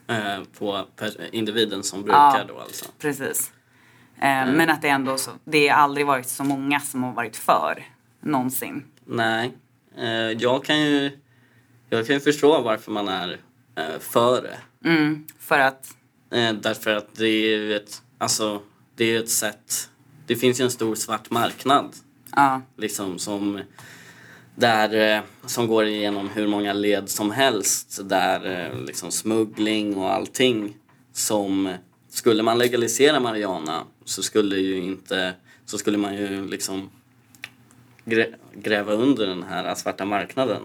Eh, 0.07 0.43
på 0.59 0.85
individen 1.31 1.83
som 1.83 2.01
brukar 2.01 2.17
Ja. 2.37 2.43
då 2.47 2.59
alltså. 2.59 2.85
Precis. 2.99 3.51
Ehm, 4.19 4.49
Men 4.51 4.69
att 4.69 4.81
det 4.81 4.89
ändå 4.89 5.17
så, 5.17 5.31
det 5.45 5.67
har 5.67 5.77
aldrig 5.77 6.05
varit 6.07 6.27
så 6.27 6.43
många 6.43 6.79
som 6.79 7.03
har 7.03 7.11
varit 7.13 7.37
för 7.37 7.83
någonsin. 8.21 8.83
Nej. 9.05 9.51
Eh, 9.97 10.07
jag 10.31 10.65
kan 10.65 10.81
ju 10.81 11.19
jag 11.89 12.07
kan 12.07 12.15
ju 12.15 12.19
förstå 12.19 12.61
varför 12.61 12.91
man 12.91 13.07
är 13.07 13.39
eh, 13.75 13.99
för 13.99 14.41
det. 14.41 14.57
Mm, 14.89 15.27
för 15.39 15.59
att, 15.59 15.95
Eh, 16.31 16.53
därför 16.53 16.91
att 16.91 17.15
det 17.15 17.27
är 17.27 17.57
ju 17.57 17.75
ett, 17.75 18.01
alltså, 18.17 18.61
det 18.95 19.05
är 19.05 19.19
ett 19.19 19.29
sätt, 19.29 19.89
det 20.27 20.35
finns 20.35 20.59
ju 20.59 20.63
en 20.63 20.71
stor 20.71 20.95
svart 20.95 21.31
marknad. 21.31 21.95
Ja, 22.35 22.61
liksom 22.77 23.19
som 23.19 23.61
där, 24.55 25.15
eh, 25.17 25.23
som 25.45 25.67
går 25.67 25.85
igenom 25.85 26.29
hur 26.29 26.47
många 26.47 26.73
led 26.73 27.09
som 27.09 27.31
helst. 27.31 27.99
Där 28.03 28.69
eh, 28.71 28.85
liksom 28.85 29.11
smuggling 29.11 29.97
och 29.97 30.13
allting 30.13 30.77
som 31.13 31.73
skulle 32.09 32.43
man 32.43 32.57
legalisera 32.57 33.19
marijuana 33.19 33.83
så 34.05 34.23
skulle 34.23 34.55
ju 34.55 34.77
inte 34.77 35.33
så 35.65 35.77
skulle 35.77 35.97
man 35.97 36.15
ju 36.15 36.47
liksom 36.47 36.89
grä, 38.05 38.27
gräva 38.53 38.93
under 38.93 39.27
den 39.27 39.43
här 39.43 39.75
svarta 39.75 40.05
marknaden. 40.05 40.61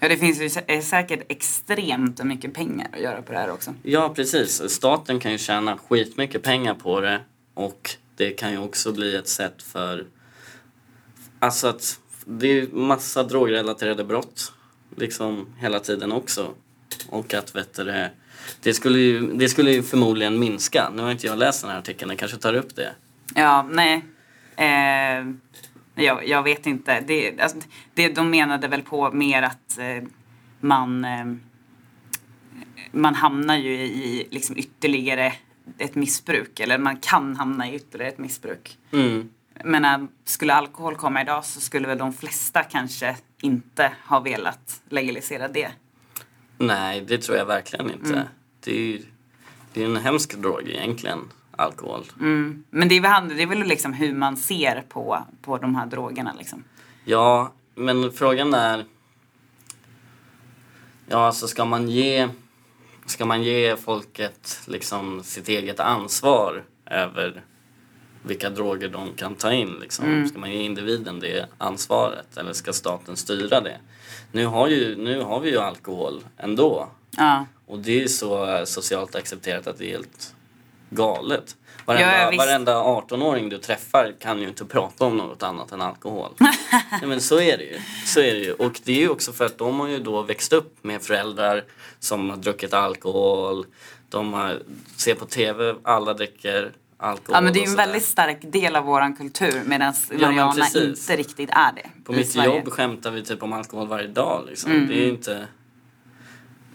Ja 0.00 0.08
det 0.08 0.16
finns 0.16 0.40
ju 0.40 0.48
sä- 0.48 0.80
säkert 0.80 1.20
extremt 1.28 2.24
mycket 2.24 2.54
pengar 2.54 2.88
att 2.92 3.00
göra 3.00 3.22
på 3.22 3.32
det 3.32 3.38
här 3.38 3.50
också. 3.50 3.74
Ja 3.82 4.12
precis, 4.16 4.62
staten 4.70 5.20
kan 5.20 5.32
ju 5.32 5.38
tjäna 5.38 5.78
skitmycket 5.78 6.42
pengar 6.42 6.74
på 6.74 7.00
det 7.00 7.20
och 7.54 7.90
det 8.16 8.30
kan 8.30 8.52
ju 8.52 8.58
också 8.58 8.92
bli 8.92 9.16
ett 9.16 9.28
sätt 9.28 9.62
för 9.62 10.06
Alltså 11.38 11.66
att 11.68 12.00
det 12.24 12.46
är 12.60 12.66
massa 12.66 13.22
drogrelaterade 13.22 14.04
brott 14.04 14.52
liksom 14.96 15.46
hela 15.58 15.80
tiden 15.80 16.12
också. 16.12 16.54
Och 17.08 17.34
att 17.34 17.56
vet 17.56 17.74
du, 17.74 18.08
det, 18.62 18.74
skulle 18.74 18.98
ju, 18.98 19.32
det 19.32 19.48
skulle 19.48 19.70
ju 19.72 19.82
förmodligen 19.82 20.38
minska. 20.38 20.90
Nu 20.94 21.02
har 21.02 21.10
inte 21.10 21.26
jag 21.26 21.38
läst 21.38 21.62
den 21.62 21.70
här 21.70 21.78
artikeln, 21.78 22.10
jag 22.10 22.18
kanske 22.18 22.36
tar 22.36 22.54
upp 22.54 22.76
det. 22.76 22.94
Ja, 23.34 23.68
nej. 23.72 24.04
Eh, 24.56 25.26
jag, 26.04 26.28
jag 26.28 26.42
vet 26.42 26.66
inte. 26.66 27.00
Det, 27.00 27.40
alltså, 27.40 27.58
det, 27.94 28.08
de 28.08 28.30
menade 28.30 28.68
väl 28.68 28.82
på 28.82 29.12
mer 29.12 29.42
att 29.42 29.78
eh, 29.78 30.08
man, 30.60 31.04
eh, 31.04 31.26
man 32.92 33.14
hamnar 33.14 33.56
ju 33.56 33.72
i 33.72 34.28
liksom 34.30 34.58
ytterligare 34.58 35.32
ett 35.78 35.94
missbruk. 35.94 36.60
Eller 36.60 36.78
man 36.78 36.96
kan 36.96 37.36
hamna 37.36 37.70
i 37.70 37.74
ytterligare 37.74 38.12
ett 38.12 38.18
missbruk. 38.18 38.78
Mm. 38.92 39.30
Men 39.64 40.08
skulle 40.24 40.54
alkohol 40.54 40.94
komma 40.94 41.22
idag 41.22 41.44
så 41.44 41.60
skulle 41.60 41.88
väl 41.88 41.98
de 41.98 42.12
flesta 42.12 42.62
kanske 42.62 43.16
inte 43.40 43.92
ha 44.06 44.20
velat 44.20 44.82
legalisera 44.88 45.48
det. 45.48 45.68
Nej, 46.58 47.00
det 47.00 47.18
tror 47.18 47.38
jag 47.38 47.46
verkligen 47.46 47.90
inte. 47.90 48.28
Det, 48.64 48.70
är 48.70 48.80
ju, 48.80 49.02
Det 49.72 49.82
är 49.82 49.86
en 49.86 49.96
hemsk 49.96 50.36
drog 50.36 50.68
egentligen, 50.68 51.20
alkohol. 51.56 52.04
Mm. 52.20 52.64
Men 52.70 52.88
det 52.88 52.94
är, 52.96 53.00
väl, 53.00 53.28
det 53.36 53.42
är 53.42 53.46
väl 53.46 53.58
liksom 53.58 53.92
hur 53.92 54.14
man 54.14 54.36
ser 54.36 54.84
på, 54.88 55.24
på 55.42 55.58
de 55.58 55.74
här 55.74 55.86
drogerna 55.86 56.34
liksom. 56.38 56.64
Ja, 57.04 57.52
men 57.74 58.12
frågan 58.12 58.54
är... 58.54 58.84
Ja, 61.08 61.26
alltså 61.26 61.48
ska 61.48 61.64
man 61.64 61.88
ge, 61.88 62.28
ska 63.06 63.24
man 63.26 63.42
ge 63.42 63.76
folket 63.76 64.60
liksom 64.66 65.22
sitt 65.24 65.48
eget 65.48 65.80
ansvar 65.80 66.64
över 66.86 67.42
vilka 68.22 68.50
droger 68.50 68.88
de 68.88 69.12
kan 69.16 69.34
ta 69.34 69.52
in? 69.52 69.76
Liksom? 69.80 70.04
Mm. 70.04 70.28
Ska 70.28 70.38
man 70.38 70.50
ge 70.52 70.62
individen 70.62 71.20
det 71.20 71.46
ansvaret 71.58 72.36
eller 72.36 72.52
ska 72.52 72.72
staten 72.72 73.16
styra 73.16 73.60
det? 73.60 73.76
Nu 74.32 74.46
har, 74.46 74.68
ju, 74.68 74.96
nu 74.96 75.20
har 75.22 75.40
vi 75.40 75.50
ju 75.50 75.58
alkohol 75.58 76.24
ändå 76.36 76.88
Ja. 77.16 77.46
och 77.66 77.78
det 77.78 78.02
är 78.02 78.08
så 78.08 78.62
socialt 78.66 79.14
accepterat 79.14 79.66
att 79.66 79.78
det 79.78 79.86
är 79.86 79.90
helt 79.90 80.34
galet. 80.90 81.56
Varenda, 81.84 82.18
Ja, 82.18 82.32
ja, 82.32 82.38
varenda 82.38 82.82
18-åring 82.82 83.48
du 83.48 83.58
träffar 83.58 84.14
kan 84.20 84.40
ju 84.40 84.48
inte 84.48 84.64
prata 84.64 85.04
om 85.04 85.16
något 85.16 85.42
annat 85.42 85.72
än 85.72 85.80
alkohol. 85.80 86.32
Nej, 86.38 87.06
men 87.06 87.20
så 87.20 87.40
är 87.40 87.58
det 87.58 87.64
ju. 87.64 87.80
Så 88.04 88.20
är 88.20 88.34
det 88.34 88.40
ju. 88.40 88.52
Och 88.52 88.80
det 88.84 88.92
är 88.92 89.00
ju 89.00 89.08
också 89.08 89.32
för 89.32 89.44
att 89.44 89.58
de 89.58 89.80
har 89.80 89.88
ju 89.88 89.98
då 89.98 90.22
växt 90.22 90.52
upp 90.52 90.84
med 90.84 91.02
föräldrar 91.02 91.64
som 91.98 92.30
har 92.30 92.36
druckit 92.36 92.74
alkohol. 92.74 93.66
De 94.08 94.32
har, 94.32 94.62
ser 94.96 95.14
på 95.14 95.26
TV, 95.26 95.74
alla 95.82 96.14
dricker 96.14 96.72
alkohol. 96.96 97.34
ja 97.34 97.40
men 97.40 97.52
det 97.52 97.58
är 97.58 97.64
ju 97.64 97.70
en 97.70 97.76
väldigt 97.76 98.04
stark 98.04 98.38
del 98.42 98.76
av 98.76 98.84
våran 98.84 99.16
kultur 99.16 99.62
medan 99.64 99.94
Mariana 100.12 100.52
precis. 100.52 100.76
inte 101.10 101.16
riktigt 101.16 101.50
är 101.50 101.72
det. 101.72 101.90
På 102.04 102.12
mitt 102.12 102.30
Sverige. 102.30 102.56
jobb 102.56 102.68
skämtar 102.72 103.10
vi 103.10 103.22
typ 103.22 103.42
om 103.42 103.52
alkohol 103.52 103.88
varje 103.88 104.08
dag. 104.08 104.44
Liksom. 104.46 104.72
Mm. 104.72 104.88
Det 104.88 104.94
är 104.94 105.08
inte... 105.08 105.46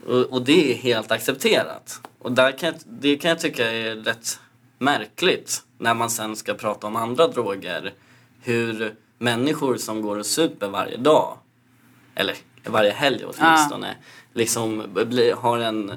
Och, 0.07 0.33
och 0.33 0.41
det 0.41 0.71
är 0.71 0.75
helt 0.75 1.11
accepterat. 1.11 2.01
Och 2.19 2.31
där 2.31 2.51
kan 2.51 2.67
jag, 2.67 2.75
det 2.85 3.17
kan 3.17 3.29
jag 3.29 3.39
tycka 3.39 3.71
är 3.71 3.95
rätt 3.95 4.39
märkligt 4.79 5.63
när 5.77 5.93
man 5.93 6.09
sen 6.09 6.35
ska 6.35 6.53
prata 6.53 6.87
om 6.87 6.95
andra 6.95 7.27
droger. 7.27 7.93
Hur 8.41 8.95
människor 9.17 9.77
som 9.77 10.01
går 10.01 10.17
och 10.17 10.25
super 10.25 10.67
varje 10.67 10.97
dag, 10.97 11.37
eller 12.15 12.35
varje 12.65 12.91
helg 12.91 13.25
åtminstone, 13.25 13.95
liksom 14.33 14.83
blir, 14.93 15.33
har 15.33 15.59
en 15.59 15.91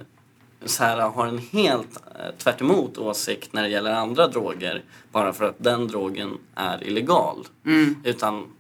så 0.64 0.84
här, 0.84 1.00
har 1.00 1.26
en 1.26 1.38
helt 1.38 2.02
eh, 2.18 2.34
tvärt 2.38 2.60
emot 2.60 2.98
åsikt 2.98 3.52
när 3.52 3.62
det 3.62 3.68
gäller 3.68 3.92
andra 3.92 4.28
droger 4.28 4.82
bara 5.12 5.32
för 5.32 5.44
att 5.44 5.56
den 5.58 5.88
drogen 5.88 6.38
är 6.54 6.84
illegal. 6.84 7.46
Mm. 7.66 7.96
Utan, 8.04 8.52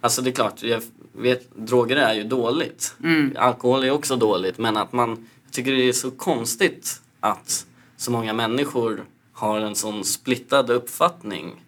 alltså 0.00 0.22
det 0.22 0.30
är 0.30 0.34
klart, 0.34 0.62
jag 0.62 0.82
vet, 1.12 1.56
droger 1.56 1.96
är 1.96 2.14
ju 2.14 2.24
dåligt. 2.24 2.94
Mm. 3.02 3.36
Alkohol 3.38 3.84
är 3.84 3.90
också 3.90 4.16
dåligt 4.16 4.58
men 4.58 4.76
att 4.76 4.92
man, 4.92 5.28
jag 5.44 5.52
tycker 5.52 5.72
det 5.72 5.88
är 5.88 5.92
så 5.92 6.10
konstigt 6.10 7.02
att 7.20 7.66
så 7.96 8.10
många 8.10 8.32
människor 8.32 9.04
har 9.32 9.60
en 9.60 9.74
sån 9.74 10.04
splittad 10.04 10.70
uppfattning 10.70 11.64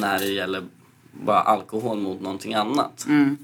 när 0.00 0.18
det 0.18 0.26
gäller 0.26 0.64
bara 1.12 1.40
alkohol 1.40 2.00
mot 2.00 2.20
någonting 2.20 2.54
annat. 2.54 3.06
Mm. 3.06 3.36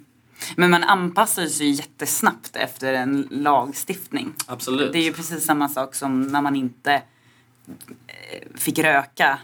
Men 0.57 0.71
man 0.71 0.85
anpassar 0.85 1.47
sig 1.47 1.71
jättesnabbt 1.71 2.57
efter 2.57 2.95
en 2.95 3.29
lagstiftning. 3.31 4.35
Absolut. 4.47 4.93
Det 4.93 4.99
är 4.99 5.03
ju 5.03 5.13
precis 5.13 5.45
samma 5.45 5.69
sak 5.69 5.95
som 5.95 6.23
när 6.23 6.43
man 6.43 6.57
inte 6.57 6.93
eh, 8.07 8.49
fick 8.55 8.79
röka 8.79 9.39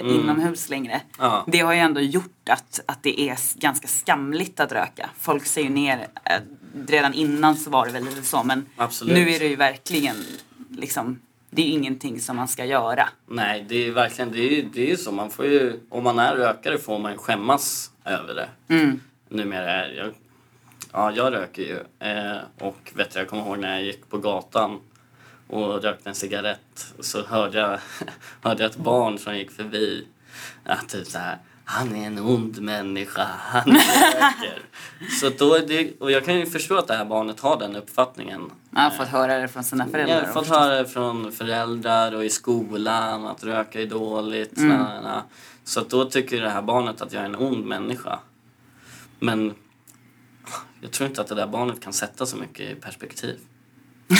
Mm. 0.00 0.14
inomhus 0.20 0.68
längre. 0.68 1.00
Ja. 1.18 1.44
Det 1.46 1.58
har 1.58 1.72
ju 1.72 1.78
ändå 1.78 2.00
gjort 2.00 2.48
att, 2.48 2.80
att 2.86 3.02
det 3.02 3.20
är 3.20 3.60
ganska 3.60 3.88
skamligt 3.88 4.60
att 4.60 4.72
röka. 4.72 5.10
Folk 5.18 5.46
ser 5.46 5.62
ju 5.62 5.68
ner, 5.68 6.06
eh, 6.24 6.40
redan 6.88 7.14
innan 7.14 7.56
så 7.56 7.70
var 7.70 7.86
det 7.86 7.92
väl 7.92 8.04
lite 8.04 8.22
så 8.22 8.42
men 8.42 8.66
Absolut. 8.76 9.14
nu 9.14 9.30
är 9.30 9.38
det 9.38 9.46
ju 9.46 9.56
verkligen 9.56 10.16
liksom, 10.70 11.20
det 11.50 11.62
är 11.62 11.66
ju 11.66 11.72
ingenting 11.72 12.20
som 12.20 12.36
man 12.36 12.48
ska 12.48 12.64
göra. 12.64 13.08
Nej, 13.26 13.64
det 13.68 13.86
är 13.86 13.90
verkligen, 13.90 14.32
det 14.32 14.38
är 14.38 14.50
ju 14.50 14.68
det 14.72 14.92
är 14.92 14.96
så. 14.96 15.12
Man 15.12 15.30
får 15.30 15.46
ju, 15.46 15.80
om 15.88 16.04
man 16.04 16.18
är 16.18 16.36
rökare 16.36 16.78
får 16.78 16.98
man 16.98 17.12
ju 17.12 17.18
skämmas 17.18 17.90
över 18.04 18.34
det. 18.34 18.74
Mm. 18.74 19.00
Numera 19.28 19.70
är 19.70 19.92
jag, 19.92 20.14
ja 20.92 21.12
jag 21.12 21.32
röker 21.32 21.62
ju. 21.62 22.08
Eh, 22.08 22.38
och 22.58 22.92
vet 22.94 23.10
du, 23.10 23.18
jag 23.18 23.28
kommer 23.28 23.46
ihåg 23.46 23.58
när 23.58 23.72
jag 23.74 23.82
gick 23.82 24.08
på 24.10 24.18
gatan 24.18 24.80
och 25.48 25.82
rökte 25.82 26.08
en 26.08 26.14
cigarett 26.14 26.94
så 27.00 27.22
hörde 27.22 27.58
jag, 27.58 27.78
hörde 28.42 28.62
jag 28.62 28.70
ett 28.70 28.76
barn 28.76 29.18
som 29.18 29.36
gick 29.36 29.50
förbi. 29.50 30.06
Att 30.64 30.88
typ 30.88 31.06
så 31.06 31.18
här, 31.18 31.38
han 31.64 31.96
är 31.96 32.06
en 32.06 32.18
ond 32.18 32.60
människa, 32.60 33.26
han 33.38 33.64
röker. 33.64 34.62
så 35.20 35.30
då 35.38 35.54
är 35.54 35.66
det, 35.66 36.00
och 36.00 36.10
jag 36.10 36.24
kan 36.24 36.38
ju 36.38 36.46
förstå 36.46 36.78
att 36.78 36.86
det 36.86 36.94
här 36.94 37.04
barnet 37.04 37.40
har 37.40 37.58
den 37.58 37.76
uppfattningen. 37.76 38.50
Man 38.70 38.82
har 38.82 38.90
fått 38.90 39.08
höra 39.08 39.38
det 39.38 39.48
från 39.48 39.64
sina 39.64 39.86
föräldrar. 39.86 40.16
Jag 40.16 40.26
har 40.26 40.32
fått 40.32 40.48
höra 40.48 40.74
det 40.74 40.88
från 40.88 41.32
föräldrar 41.32 42.14
och 42.14 42.24
i 42.24 42.30
skolan 42.30 43.26
att 43.26 43.44
röka 43.44 43.82
är 43.82 43.86
dåligt. 43.86 44.56
Mm. 44.58 44.68
na, 44.68 44.94
na, 44.94 45.00
na. 45.00 45.22
Så 45.64 45.80
då 45.80 46.04
tycker 46.04 46.40
det 46.40 46.50
här 46.50 46.62
barnet 46.62 47.00
att 47.00 47.12
jag 47.12 47.22
är 47.22 47.26
en 47.26 47.36
ond 47.36 47.66
människa. 47.66 48.18
Men 49.18 49.54
jag 50.80 50.92
tror 50.92 51.08
inte 51.08 51.20
att 51.20 51.26
det 51.26 51.34
där 51.34 51.46
barnet 51.46 51.80
kan 51.80 51.92
sätta 51.92 52.26
så 52.26 52.36
mycket 52.36 52.70
i 52.70 52.74
perspektiv. 52.74 53.38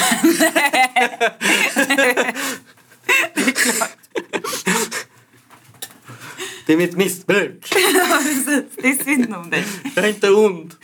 Det 6.67 6.73
är 6.73 6.77
mitt 6.77 6.97
missbruk. 6.97 7.69
Precis, 7.71 8.77
det 8.77 8.89
är 8.89 9.05
synd 9.05 9.35
om 9.35 9.51
dig. 9.51 9.65
Jag 9.97 10.05
är 10.05 10.09
inte 10.09 10.31
ond. 10.31 10.75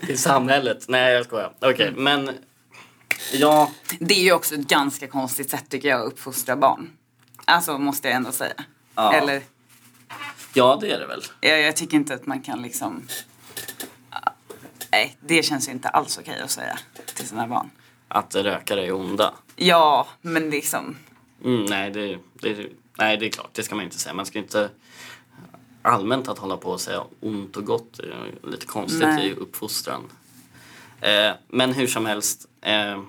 I 0.00 0.16
samhället. 0.16 0.84
Nej, 0.88 1.12
jag 1.14 1.24
skojar. 1.24 1.52
Okej, 1.60 1.92
men... 1.96 2.30
Ja, 3.32 3.70
Det 4.00 4.14
är 4.14 4.22
ju 4.22 4.32
också 4.32 4.54
ett 4.54 4.68
ganska 4.68 5.08
konstigt 5.08 5.50
sätt 5.50 5.64
tycker 5.68 5.88
jag 5.88 6.00
att 6.00 6.06
uppfostra 6.06 6.56
barn. 6.56 6.90
Alltså 7.44 7.78
måste 7.78 8.08
jag 8.08 8.16
ändå 8.16 8.32
säga. 8.32 8.54
Ja. 8.94 9.12
Eller, 9.14 9.42
ja 10.54 10.78
det 10.80 10.90
är 10.90 10.98
det 11.00 11.06
väl. 11.06 11.22
jag, 11.40 11.60
jag 11.60 11.76
tycker 11.76 11.96
inte 11.96 12.14
att 12.14 12.26
man 12.26 12.40
kan 12.42 12.62
liksom... 12.62 13.02
Nej, 14.90 15.16
det 15.20 15.42
känns 15.42 15.68
ju 15.68 15.72
inte 15.72 15.88
alls 15.88 16.18
okej 16.18 16.40
att 16.40 16.50
säga 16.50 16.78
till 17.18 17.28
sina 17.28 17.48
barn. 17.48 17.70
Att 18.08 18.34
rökare 18.34 18.86
är 18.86 18.92
onda. 18.92 19.34
Ja, 19.56 20.08
men 20.22 20.50
liksom... 20.50 20.96
Mm, 21.44 21.64
nej, 21.64 21.90
det, 21.90 22.18
det, 22.32 22.66
nej, 22.98 23.16
det 23.16 23.26
är 23.26 23.30
klart. 23.30 23.50
Det 23.52 23.62
ska 23.62 23.74
man 23.74 23.84
inte 23.84 23.98
säga. 23.98 24.14
Man 24.14 24.26
ska 24.26 24.38
inte 24.38 24.70
allmänt 25.82 26.28
att 26.28 26.38
hålla 26.38 26.56
på 26.56 26.70
och 26.70 26.80
säga 26.80 27.02
ont 27.20 27.56
och 27.56 27.64
gott. 27.64 27.98
Är 27.98 28.48
lite 28.48 28.66
konstigt 28.66 29.00
Nej. 29.00 29.28
i 29.28 29.32
uppfostran. 29.34 30.02
Eh, 31.00 31.30
men 31.48 31.72
hur 31.72 31.86
som 31.86 32.06
helst. 32.06 32.48
Eh, 32.60 33.02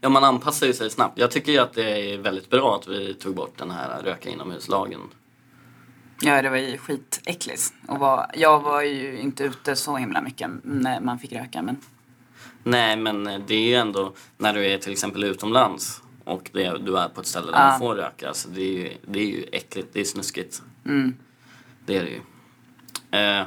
ja, 0.00 0.08
man 0.08 0.24
anpassar 0.24 0.66
ju 0.66 0.72
sig 0.72 0.90
snabbt. 0.90 1.18
Jag 1.18 1.30
tycker 1.30 1.52
ju 1.52 1.58
att 1.58 1.72
det 1.72 2.12
är 2.12 2.18
väldigt 2.18 2.50
bra 2.50 2.76
att 2.76 2.88
vi 2.88 3.14
tog 3.14 3.34
bort 3.34 3.58
den 3.58 3.70
här 3.70 4.02
röka 4.02 4.30
inomhuslagen. 4.30 5.00
Ja, 6.20 6.42
det 6.42 6.50
var 6.50 6.56
ju 6.56 6.78
skitäckligt. 6.78 7.72
Och 7.88 7.98
var, 7.98 8.30
jag 8.34 8.60
var 8.60 8.82
ju 8.82 9.18
inte 9.18 9.44
ute 9.44 9.76
så 9.76 9.96
himla 9.96 10.20
mycket 10.20 10.50
när 10.62 11.00
man 11.00 11.18
fick 11.18 11.32
röka, 11.32 11.62
men... 11.62 11.76
Nej, 12.64 12.96
men 12.96 13.24
det 13.46 13.54
är 13.54 13.68
ju 13.68 13.74
ändå 13.74 14.12
när 14.38 14.52
du 14.54 14.66
är 14.66 14.78
till 14.78 14.92
exempel 14.92 15.24
utomlands 15.24 16.02
och 16.24 16.50
det, 16.52 16.78
du 16.78 16.98
är 16.98 17.08
på 17.08 17.20
ett 17.20 17.26
ställe 17.26 17.52
där 17.52 17.58
Ja. 17.58 17.68
man 17.70 17.78
får 17.78 17.94
röka. 17.94 18.34
Så 18.34 18.48
det 18.48 18.60
är, 18.62 18.72
ju, 18.72 18.92
det 19.06 19.18
är 19.18 19.26
ju 19.26 19.44
äckligt, 19.52 19.88
det 19.92 20.00
är 20.00 20.04
snuskigt. 20.04 20.62
Mm. 20.86 21.14
Det 21.86 21.96
är 21.96 22.02
det 22.04 22.10
ju. 22.10 22.20
Eh, 23.20 23.46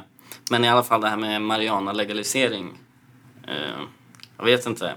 men 0.50 0.64
i 0.64 0.68
alla 0.68 0.82
fall 0.82 1.00
det 1.00 1.08
här 1.08 1.16
med 1.16 1.42
marijuana-legalisering. 1.42 2.70
Eh, 3.48 3.80
jag 4.38 4.44
vet 4.44 4.66
inte. 4.66 4.94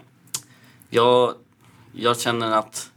Jag, 0.90 1.34
jag 1.94 2.20
känner 2.20 2.52
att... 2.52 2.92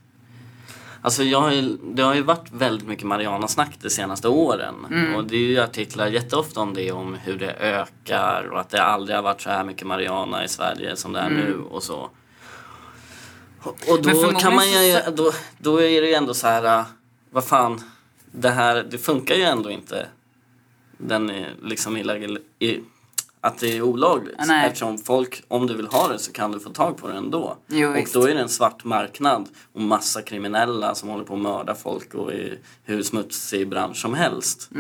Alltså 1.05 1.23
jag 1.23 1.41
har 1.41 1.53
ju, 1.53 1.77
det 1.83 2.03
har 2.03 2.15
ju 2.15 2.23
varit 2.23 2.53
väldigt 2.53 2.89
mycket 2.89 3.07
marijuana-snack 3.07 3.71
de 3.83 3.91
senaste 3.91 4.29
åren. 4.29 4.75
Och 5.17 5.25
det 5.25 5.37
är 5.37 5.41
ju 5.41 5.61
artiklar 5.61 6.07
jätteofta 6.07 6.61
om 6.61 6.75
det, 6.75 6.93
om 6.93 7.15
hur 7.15 7.39
det 7.39 7.53
ökar 7.53 8.49
och 8.53 8.61
att 8.61 8.71
det 8.71 8.83
aldrig 8.83 9.17
har 9.17 9.23
varit 9.23 9.41
så 9.41 9.51
här 9.51 9.65
mycket 9.65 9.87
marijuana 9.87 10.45
i 10.45 10.49
Sverige 10.49 10.97
som 10.97 11.13
det 11.13 11.21
är 11.21 11.31
nu 11.31 11.59
och 11.71 11.83
så. 11.83 12.11
Och 13.65 14.03
då 14.03 14.33
kan 14.33 14.55
man 14.55 14.71
ju, 14.71 14.99
då, 15.17 15.33
då 15.59 15.81
är 15.81 16.03
det 16.03 16.09
ju 16.09 16.15
ändå 16.15 16.35
så 16.35 16.47
här, 16.47 16.79
äh, 16.79 16.85
vad 17.31 17.45
fan, 17.45 17.83
det 18.31 18.51
här, 18.51 18.87
det 18.91 18.99
funkar 18.99 19.35
ju 19.35 19.43
ändå 19.43 19.71
inte. 19.71 20.07
Den 20.99 21.31
är 21.31 21.55
liksom 21.63 21.97
illegal, 21.97 22.39
i, 22.59 22.81
att 23.45 23.59
det 23.59 23.77
är 23.77 23.83
olagligt. 23.83 24.37
Nej. 24.47 24.67
Eftersom 24.67 24.99
folk, 24.99 25.43
om 25.49 25.67
du 25.67 25.77
vill 25.77 25.87
ha 25.87 26.09
det 26.09 26.19
så 26.19 26.33
kan 26.33 26.53
du 26.53 26.61
få 26.61 26.71
tag 26.71 26.97
på 26.97 27.09
det 27.09 27.15
ändå. 27.15 27.57
Jo, 27.67 27.89
och 27.89 27.97
visst. 27.97 28.15
då 28.15 28.27
är 28.27 28.35
det 28.35 28.41
en 28.41 28.49
svart 28.49 28.85
marknad 28.85 29.49
och 29.73 29.81
massa 29.81 30.23
kriminella 30.23 30.95
som 30.95 31.09
håller 31.09 31.25
på 31.25 31.35
att 31.35 31.41
mörda 31.41 31.75
folk 31.75 32.15
och 32.15 32.33
i 32.33 32.59
hur 32.85 33.03
smutsig 33.03 33.69
bransch 33.69 33.97
som 33.97 34.15
helst. 34.15 34.71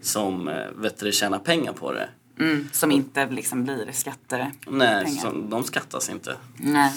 Som 0.00 0.48
eh, 0.48 0.54
vet 0.76 1.00
du, 1.00 1.12
tjänar 1.12 1.38
pengar 1.38 1.72
på 1.72 1.92
det. 1.92 2.08
Mm, 2.38 2.68
som 2.72 2.90
inte 2.90 3.26
liksom 3.26 3.64
blir 3.64 3.92
skatter. 3.92 4.52
Nej, 4.66 5.10
så, 5.10 5.30
de 5.30 5.64
skattas 5.64 6.10
inte. 6.10 6.36
Nej. 6.56 6.92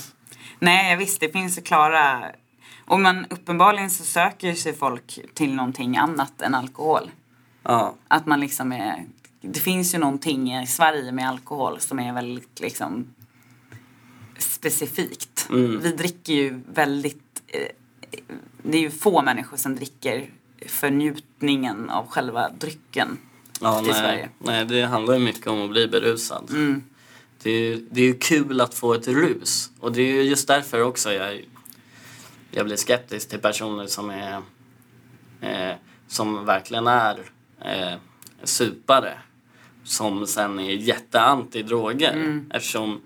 Nej, 0.59 0.97
visst 0.97 1.19
det 1.19 1.29
finns 1.31 1.59
klara... 1.59 2.25
Och 2.87 2.99
man 2.99 3.25
uppenbarligen 3.29 3.89
så 3.89 4.03
söker 4.03 4.53
sig 4.53 4.73
folk 4.73 5.19
till 5.33 5.53
någonting 5.53 5.97
annat 5.97 6.41
än 6.41 6.55
alkohol. 6.55 7.11
Ja, 7.63 7.95
Att 8.07 8.25
man 8.25 8.39
liksom 8.39 8.71
är... 8.71 9.05
Det 9.47 9.59
finns 9.59 9.93
ju 9.93 9.97
någonting 9.97 10.53
i 10.55 10.67
Sverige 10.67 11.11
med 11.11 11.29
alkohol 11.29 11.79
som 11.79 11.99
är 11.99 12.13
väldigt 12.13 12.59
liksom 12.59 13.07
specifikt. 14.37 15.47
allt. 15.49 15.83
Vi 15.83 15.91
dricker 15.97 16.33
ju 16.33 16.61
väldigt, 16.73 17.41
eh, 17.47 17.67
det 18.63 18.77
är 18.77 18.81
ju 18.81 18.91
få 18.91 19.21
människor 19.21 19.57
som 19.57 19.75
dricker 19.75 20.29
för 20.67 20.89
njutningen 20.89 21.89
av 21.89 22.07
själva 22.07 22.49
drycken 22.49 23.17
Ja, 23.61 23.79
i 23.79 23.85
nej, 23.85 23.93
Sverige. 23.93 24.29
nej, 24.39 24.65
det 24.65 24.81
handlar 24.81 25.13
ju 25.13 25.19
mycket 25.19 25.47
om 25.47 25.61
att 25.61 25.69
bli 25.69 25.87
berusad. 25.87 26.49
Mm. 26.49 26.83
Det, 27.43 27.49
är, 27.49 27.59
ju- 27.59 27.87
det 27.91 28.01
är 28.01 28.05
ju 28.05 28.17
kul 28.17 28.61
att 28.61 28.73
få 28.73 28.93
ett 28.93 29.07
rus. 29.07 29.71
Och 29.79 29.91
det 29.91 30.01
är 30.01 30.13
ju 30.13 30.21
just 30.21 30.47
därför 30.47 30.81
också 30.83 31.13
jag, 31.13 31.45
jag 32.51 32.65
blir 32.65 32.75
skeptisk 32.75 33.29
till 33.29 33.39
personer 33.39 33.87
som 33.87 34.09
är 34.09 34.41
eh, 35.41 35.75
som 36.07 36.45
verkligen 36.45 36.87
är 36.87 37.19
eh, 37.61 37.93
supare. 38.43 39.13
Som 39.85 40.27
sen 40.27 40.59
är 40.59 40.71
jätteanti 40.71 41.63
droger. 41.63 42.13
Mm. 42.13 42.51
Eftersom 42.53 43.01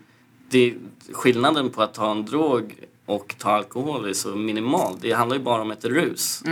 det, 0.49 0.75
skillnaden 1.11 1.69
på 1.69 1.81
att 1.81 1.93
ta 1.93 2.11
en 2.11 2.25
drog 2.25 2.75
och 3.05 3.35
ta 3.37 3.51
alkohol 3.51 4.09
är 4.09 4.13
så 4.13 4.35
minimal. 4.35 4.97
Det 5.01 5.11
handlar 5.11 5.37
ju 5.37 5.43
bara 5.43 5.61
om 5.61 5.71
ett 5.71 5.85
rus. 5.85 6.43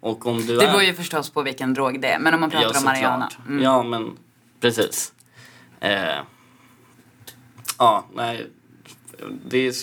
Och 0.00 0.26
om 0.26 0.36
du 0.36 0.42
Mm. 0.42 0.58
Det 0.58 0.64
är... 0.64 0.70
beror 0.70 0.82
ju 0.82 0.94
förstås 0.94 1.30
på 1.30 1.42
vilken 1.42 1.74
drog 1.74 2.00
det 2.00 2.08
är. 2.08 2.18
Men 2.18 2.34
om 2.34 2.40
man 2.40 2.50
pratar 2.50 2.78
om 2.78 2.84
Mariana. 2.84 3.30
Mm. 3.48 3.62
Ja, 3.62 3.82
men 3.82 4.16
precis. 4.60 5.12
Eh, 5.80 6.18
ja, 7.78 8.06
nej. 8.14 8.50
Det 9.46 9.58
är, 9.68 9.74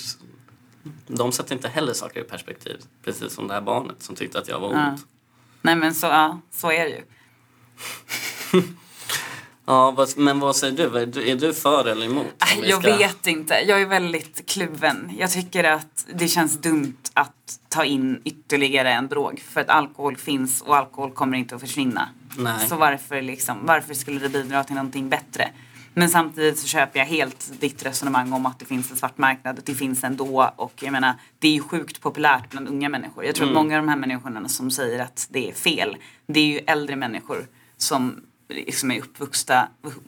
de 1.07 1.31
sätter 1.31 1.55
inte 1.55 1.67
heller 1.67 1.93
saker 1.93 2.19
i 2.19 2.23
perspektiv. 2.23 2.77
Precis 3.03 3.33
som 3.33 3.47
det 3.47 3.53
här 3.53 3.61
barnet 3.61 4.03
som 4.03 4.15
tyckte 4.15 4.39
att 4.39 4.47
jag 4.47 4.59
var 4.59 4.73
Ja. 4.73 4.89
ond. 4.89 4.99
Nej 5.61 5.75
men 5.75 5.95
så, 5.95 6.07
ja, 6.07 6.39
så 6.51 6.71
är 6.71 6.83
det 6.85 6.89
ju. 6.89 7.03
Ja, 9.69 10.07
men 10.17 10.39
vad 10.39 10.55
säger 10.55 10.77
du? 10.89 10.99
Är 11.31 11.35
du, 11.35 11.53
för 11.53 11.85
eller 11.87 12.05
emot? 12.05 12.25
Vi 12.61 12.69
Jag 12.69 12.81
ska- 12.83 12.97
vet 12.97 13.27
inte. 13.27 13.53
Jag 13.67 13.81
är 13.81 13.85
väldigt 13.85 14.45
kluven. 14.49 15.11
Jag 15.19 15.31
tycker 15.31 15.63
att 15.63 16.05
det 16.13 16.27
känns 16.27 16.57
dumt 16.57 16.97
att 17.13 17.59
ta 17.67 17.85
in 17.85 18.21
ytterligare 18.23 18.91
en 18.93 19.07
drog. 19.07 19.39
För 19.49 19.61
att 19.61 19.69
alkohol 19.69 20.17
finns 20.17 20.61
och 20.61 20.77
alkohol 20.77 21.11
kommer 21.11 21.37
inte 21.37 21.55
att 21.55 21.61
försvinna. 21.61 22.09
Nej. 22.37 22.67
Så 22.67 22.75
varför, 22.75 23.21
liksom, 23.21 23.57
varför 23.65 23.93
skulle 23.93 24.19
det 24.19 24.29
bidra 24.29 24.63
till 24.63 24.75
någonting 24.75 25.09
bättre? 25.09 25.49
Men 25.93 26.09
samtidigt 26.09 26.59
så 26.59 26.67
köper 26.67 26.99
jag 26.99 27.05
helt 27.05 27.51
ditt 27.59 27.85
resonemang 27.85 28.33
om 28.33 28.45
att 28.45 28.59
det 28.59 28.65
finns 28.65 28.91
en 28.91 28.97
svart 28.97 29.17
marknad. 29.17 29.61
Det 29.65 29.75
finns 29.75 30.03
ändå. 30.03 30.53
Och 30.55 30.73
jag 30.83 30.91
menar, 30.91 31.13
det 31.39 31.47
är 31.47 31.51
ju 31.51 31.61
sjukt 31.61 32.01
populärt 32.01 32.49
bland 32.49 32.67
unga 32.67 32.89
människor. 32.89 33.25
Jag 33.25 33.35
tror 33.35 33.47
Mm. 33.47 33.57
att 33.57 33.63
många 33.63 33.75
av 33.77 33.83
de 33.85 33.89
här 33.89 33.97
människorna 33.97 34.49
som 34.49 34.71
säger 34.71 34.99
att 35.03 35.27
det 35.29 35.49
är 35.49 35.53
fel. 35.53 35.97
Det 36.27 36.39
är 36.39 36.45
ju 36.45 36.57
äldre 36.57 36.95
människor 36.95 37.47
som 37.77 38.21
liksom 38.49 38.91
är 38.91 38.99
uppvuxna, 38.99 39.67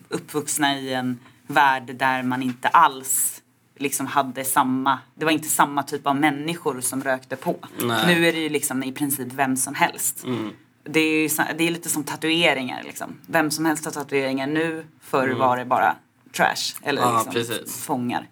uppvuxna 0.09 0.79
i 0.79 0.93
en 0.93 1.19
värld 1.47 1.95
där 1.95 2.23
man 2.23 2.43
inte 2.43 2.67
alls 2.67 3.41
liksom 3.75 4.07
hade 4.07 4.43
samma, 4.45 4.99
det 5.15 5.25
var 5.25 5.31
inte 5.31 5.47
samma 5.47 5.83
typ 5.83 6.07
av 6.07 6.15
människor 6.15 6.81
som 6.81 7.03
rökte 7.03 7.35
på. 7.35 7.59
Nej. 7.79 8.15
Nu 8.15 8.27
är 8.27 8.33
det 8.33 8.39
ju 8.39 8.49
liksom 8.49 8.83
i 8.83 8.91
princip 8.91 9.27
vem 9.33 9.57
som 9.57 9.73
helst. 9.75 10.23
Mm. 10.23 10.49
Det 10.83 10.99
är, 10.99 11.21
ju, 11.21 11.29
det 11.57 11.63
är 11.67 11.71
lite 11.71 11.89
som 11.89 12.03
tatueringar 12.03 12.83
liksom. 12.83 13.13
Vem 13.27 13.51
som 13.51 13.65
helst 13.65 13.85
har 13.85 13.91
tatueringar 13.91 14.47
nu. 14.47 14.85
Förr 15.01 15.29
var 15.29 15.57
det 15.57 15.65
bara 15.65 15.95
trash. 16.35 16.75
Eller 16.83 17.01
Mm. 17.01 17.13
Ja, 17.13 17.31
liksom 17.33 17.33
precis. 17.33 17.83
fångar. 17.85 18.27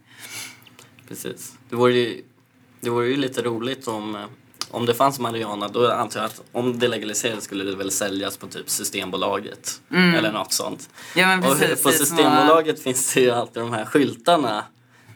Precis. 1.07 1.53
Det 1.69 1.75
vore 1.75 1.93
ju, 1.93 2.21
det 2.79 2.89
vore 2.89 3.07
ju 3.07 3.15
lite 3.15 3.41
roligt 3.41 3.87
om, 3.87 4.15
eh, 4.15 4.25
om 4.71 4.85
det 4.85 4.93
fanns 4.93 5.19
Mariana. 5.19 5.67
Då 5.67 5.91
antar 5.91 6.19
jag 6.19 6.25
att 6.27 6.41
om 6.51 6.79
det 6.79 6.87
legaliserades 6.87 7.43
skulle 7.43 7.63
det 7.63 7.75
väl 7.75 7.91
säljas 7.91 8.37
på 8.37 8.47
typ 8.47 8.69
Systembolaget. 8.69 9.81
Eller 10.17 10.31
något 10.31 10.53
sånt. 10.53 10.89
Ja 11.15 11.27
men 11.27 11.43
Och 11.43 11.57
precis. 11.59 11.83
på 11.83 11.91
Systembolaget 11.91 12.83
finns 12.83 13.13
det 13.13 13.21
ju 13.21 13.31
alltid 13.31 13.63
de 13.63 13.73
här 13.73 13.85
skyltarna. 13.85 14.63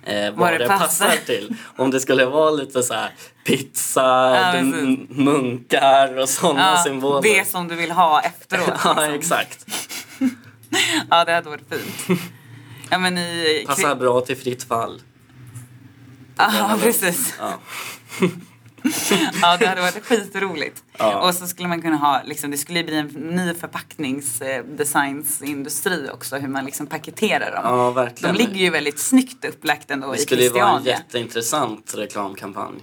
Eh, 0.06 0.24
vad 0.32 0.34
Vad 0.51 0.60
det, 0.60 0.68
passar. 0.68 1.06
passar. 1.06 1.26
till. 1.26 1.56
Om 1.78 1.91
det 1.91 1.99
skulle 1.99 2.26
vara 2.26 2.51
lite 2.51 2.84
så 2.84 2.93
här 2.93 3.12
pizza, 3.45 4.01
Ja, 4.01 4.51
precis. 4.51 4.99
munkar 5.10 6.18
och 6.18 6.30
sådana 6.30 6.72
Ja, 6.78 6.84
symboler. 6.84 7.22
det 7.22 7.47
som 7.47 7.68
du 7.68 7.76
vill 7.76 7.91
ha 7.91 8.22
efteråt. 8.22 8.68
ja, 8.84 8.93
liksom. 8.93 9.14
exakt. 9.14 9.66
Ja, 11.10 11.26
det 11.26 11.32
hade 11.34 11.49
varit 11.49 11.70
fint. 11.70 12.20
Ja, 12.89 12.97
men 12.97 13.18
i... 13.18 13.64
Passar 13.68 13.95
bra 13.95 14.22
till 14.22 14.38
fritt 14.38 14.64
fall. 14.64 15.01
Ja, 16.38 16.78
precis. 16.82 17.34
Ja. 17.39 17.54
Ja, 19.41 19.57
det 19.57 19.67
hade 19.67 19.81
varit 19.81 20.05
skitroligt. 20.05 20.84
Ja. 20.97 21.27
Och 21.27 21.36
så 21.36 21.47
skulle 21.47 21.67
man 21.67 21.81
kunna 21.81 21.95
ha, 21.95 22.21
liksom, 22.25 22.51
det 22.51 22.57
skulle 22.57 22.84
bli 22.84 22.97
en 22.97 23.07
ny 23.07 23.53
förpackningsdesignsindustri 23.53 26.09
också, 26.13 26.36
hur 26.38 26.47
man 26.47 26.65
liksom 26.65 26.88
paketerar 26.88 27.51
dem. 27.51 27.61
ja, 27.63 27.86
De 27.86 27.93
verkligen. 27.95 28.36
ligger 28.36 28.55
ju 28.55 28.69
väldigt 28.69 28.99
snyggt 28.99 29.45
upplagt 29.45 29.91
ändå 29.91 30.11
det 30.11 30.17
i 30.17 30.21
skulle 30.21 30.43
ju 30.43 30.49
vara 30.49 30.63
en 30.69 30.75
Christiania. 30.75 30.99
jätteintressant 31.05 31.93
reklamkampanj. 31.97 32.75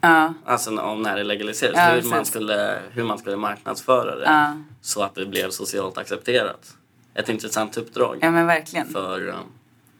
Ja, 0.00 0.34
Alltså 0.44 0.80
om 0.80 1.02
när 1.02 1.16
det 1.16 1.24
legaliseras. 1.24 1.74
Ja, 1.76 1.88
hur, 1.90 2.02
man 2.02 2.24
skulle, 2.24 2.78
hur 2.92 3.04
man 3.04 3.18
skulle 3.18 3.36
marknadsföra 3.36 4.16
det. 4.16 4.24
Ja. 4.24 4.56
Så 4.80 5.02
att 5.02 5.14
det 5.14 5.26
blev 5.26 5.50
socialt 5.50 5.98
accepterat. 5.98 6.74
Ett 7.14 7.28
intressant 7.28 7.76
uppdrag 7.76 8.18
ja 8.20 8.30
men 8.30 8.46
verkligen. 8.46 8.88
för 8.88 9.28
um, 9.28 9.34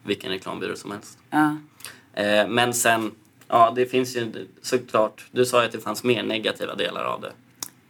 vilken 0.02 0.30
reklambyrå 0.30 0.76
som 0.76 0.90
helst. 0.90 1.18
Ja. 1.30 1.56
Eh, 2.22 2.48
men 2.48 2.74
sen, 2.74 3.10
ja 3.48 3.72
det 3.76 3.86
finns 3.86 4.16
ju 4.16 4.48
såklart, 4.62 5.24
du 5.30 5.44
sa 5.46 5.60
ju 5.60 5.66
att 5.66 5.72
det 5.72 5.80
fanns 5.80 6.04
mer 6.04 6.22
negativa 6.22 6.74
delar 6.74 7.04
av 7.04 7.20
det 7.20 7.32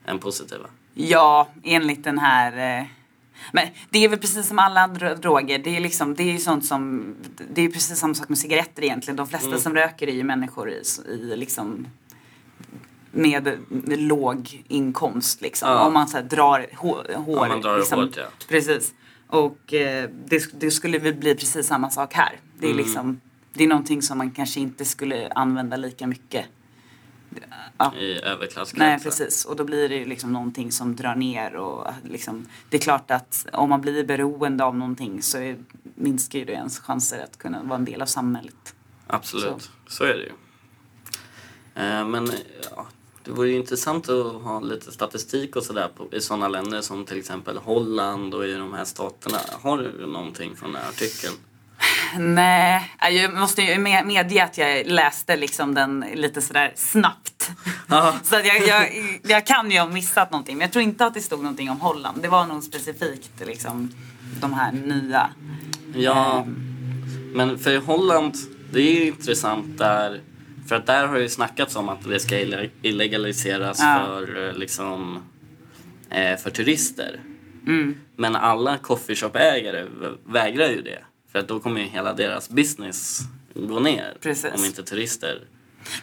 än 0.05 0.19
positiva. 0.19 0.67
Ja, 0.95 1.49
enligt 1.65 2.05
den 2.05 2.19
här... 2.19 2.79
Eh, 2.81 2.87
men 3.53 3.67
det 3.91 4.05
är 4.05 4.09
väl 4.09 4.19
precis 4.19 4.47
som 4.49 4.59
alla 4.59 4.81
andra 4.81 5.15
droger. 5.15 5.59
Det 5.59 5.77
är, 5.77 5.81
liksom, 5.81 6.15
det 6.15 6.23
är 6.23 6.33
ju 6.33 6.39
sånt 6.39 6.65
som... 6.65 7.15
Det 7.51 7.63
är 7.63 7.69
precis 7.69 7.99
samma 7.99 8.15
sak 8.15 8.29
med 8.29 8.39
cigaretter 8.39 8.85
egentligen. 8.85 9.17
De 9.17 9.27
flesta 9.27 9.49
Mm. 9.49 9.61
som 9.61 9.75
röker 9.75 10.07
är 10.09 10.13
ju 10.13 10.25
människor 10.25 10.71
i, 10.71 10.83
i 11.09 11.37
liksom 11.37 11.87
med, 13.11 13.59
med 13.69 13.99
låg 14.03 14.65
inkomst 14.69 15.41
liksom. 15.41 15.69
Ja. 15.69 15.87
Om 15.87 15.93
man 15.95 16.09
så 16.09 16.17
här, 16.17 16.25
drar 16.25 16.67
hår. 16.77 17.07
hår 17.17 17.39
Om 17.43 17.49
man 17.49 17.61
drar 17.61 17.79
liksom, 17.79 18.01
hårt, 18.01 18.17
ja. 18.17 18.27
Precis. 18.49 18.95
Och 19.27 19.75
eh, 19.75 20.11
det, 20.27 20.61
det 20.61 20.71
skulle 20.71 20.99
väl 20.99 21.15
bli 21.15 21.35
precis 21.35 21.67
samma 21.67 21.91
sak 21.91 22.15
här. 22.15 22.33
Det 22.59 22.67
är 22.67 22.71
Mm. 22.71 22.85
liksom... 22.85 23.21
Det 23.59 23.65
är 23.65 23.69
någonting 23.69 24.03
som 24.03 24.19
man 24.19 24.31
kanske 24.31 24.61
inte 24.61 24.85
skulle 24.85 25.29
använda 25.29 25.77
lika 25.77 26.07
mycket. 26.07 26.47
Ja. 27.79 27.95
I 27.97 28.21
överklasskretsar. 28.23 28.87
Nej 28.87 29.01
precis 29.01 29.45
och 29.45 29.57
då 29.57 29.65
blir 29.65 29.89
det 29.89 29.95
ju 29.95 30.05
liksom 30.05 30.33
någonting 30.33 30.73
som 30.73 30.97
drar 30.97 31.15
ner 31.15 31.57
och 31.57 31.87
liksom, 32.05 32.47
det 32.71 32.77
är 32.77 32.81
klart 32.81 33.11
att 33.11 33.47
om 33.53 33.71
man 33.71 33.81
blir 33.81 34.05
beroende 34.05 34.65
av 34.65 34.77
någonting 34.77 35.23
så 35.23 35.39
är, 35.39 35.57
minskar 35.95 36.39
ju 36.39 36.45
det 36.45 36.53
ens 36.53 36.79
chanser 36.79 37.25
att 37.25 37.39
kunna 37.39 37.63
vara 37.63 37.79
en 37.79 37.85
del 37.85 38.03
av 38.03 38.07
samhället. 38.07 38.75
Absolut, 39.07 39.71
så, 39.89 40.05
är 40.05 40.15
det 40.15 40.23
ju. 40.23 40.33
Eh, 41.75 42.09
men 42.09 42.31
ja, 42.71 42.87
det 43.25 43.31
vore 43.31 43.49
ju 43.49 43.57
intressant 43.57 44.09
att 44.09 44.43
ha 44.43 44.61
lite 44.61 44.93
statistik 44.93 45.57
och 45.57 45.63
sådär 45.63 45.91
i 46.13 46.21
sådana 46.21 46.49
länder 46.49 46.81
som 46.81 47.05
till 47.05 47.19
exempel 47.19 47.57
Holland 47.57 48.35
och 48.35 48.47
i 48.47 48.55
de 48.55 48.73
här 48.75 48.85
staterna. 48.85 49.39
Har 49.63 49.79
du 49.79 50.07
någonting 50.07 50.57
från 50.57 50.73
den 50.73 50.83
här 50.83 50.89
artikeln? 50.89 51.35
Nej, 52.19 52.91
jag 53.11 53.35
måste 53.35 53.63
ju 53.63 53.79
med- 53.79 54.07
medge 54.07 54.45
att 54.45 54.59
jag 54.59 54.87
läste 54.87 55.37
liksom 55.37 55.75
den 55.75 56.05
lite 56.15 56.43
sådär 56.43 56.73
snabbt. 56.75 57.51
Ja. 57.89 58.15
Så 58.23 58.37
att 58.37 58.47
jag, 58.47 58.67
jag, 58.69 58.89
jag 59.29 59.47
kan 59.47 59.71
ju 59.71 59.79
ha 59.79 59.87
missat 59.87 60.31
någonting 60.31 60.57
men 60.57 60.65
jag 60.65 60.73
tror 60.73 60.83
inte 60.83 61.07
att 61.07 61.15
det 61.15 61.21
stod 61.21 61.41
någonting 61.43 61.71
om 61.71 61.81
Holland. 61.81 62.23
Det 62.23 62.29
var 62.29 62.47
nog 62.47 62.63
specifikt 62.63 63.31
liksom 63.47 63.91
de 64.41 64.55
här 64.55 64.73
nya. 64.73 65.31
Ja, 65.95 66.47
men 67.35 67.59
för 67.59 67.77
Holland, 67.79 68.35
det 68.73 68.81
är 68.81 68.95
ju 69.01 69.07
intressant 69.07 69.79
där. 69.79 70.21
För 70.69 70.77
att 70.77 70.87
där 70.87 71.07
har 71.07 71.19
ju 71.19 71.29
snackats 71.29 71.77
om 71.77 71.89
att 71.89 72.05
det 72.05 72.21
ska 72.21 72.39
ille- 72.39 72.71
illegaliseras 72.83 73.79
Ja. 73.81 74.03
för, 74.07 74.49
eh, 74.49 74.55
liksom, 74.55 75.23
eh, 76.11 76.37
för 76.37 76.51
turister. 76.51 77.21
Mm. 77.67 77.95
Men 78.17 78.37
alla 78.37 78.77
coffeeshop-ägare 78.77 79.83
vä- 79.85 80.17
vägrar 80.33 80.69
ju 80.69 80.83
det. 80.83 80.99
För 81.33 81.43
då 81.43 81.61
kommer 81.61 81.81
ju 81.81 81.87
hela 81.87 82.13
deras 82.13 82.49
business 82.49 83.21
gå 83.55 83.81
ner. 83.81 84.17
Precis. 84.21 84.55
Om 84.55 84.65
inte 84.65 84.83
turister. 84.83 85.41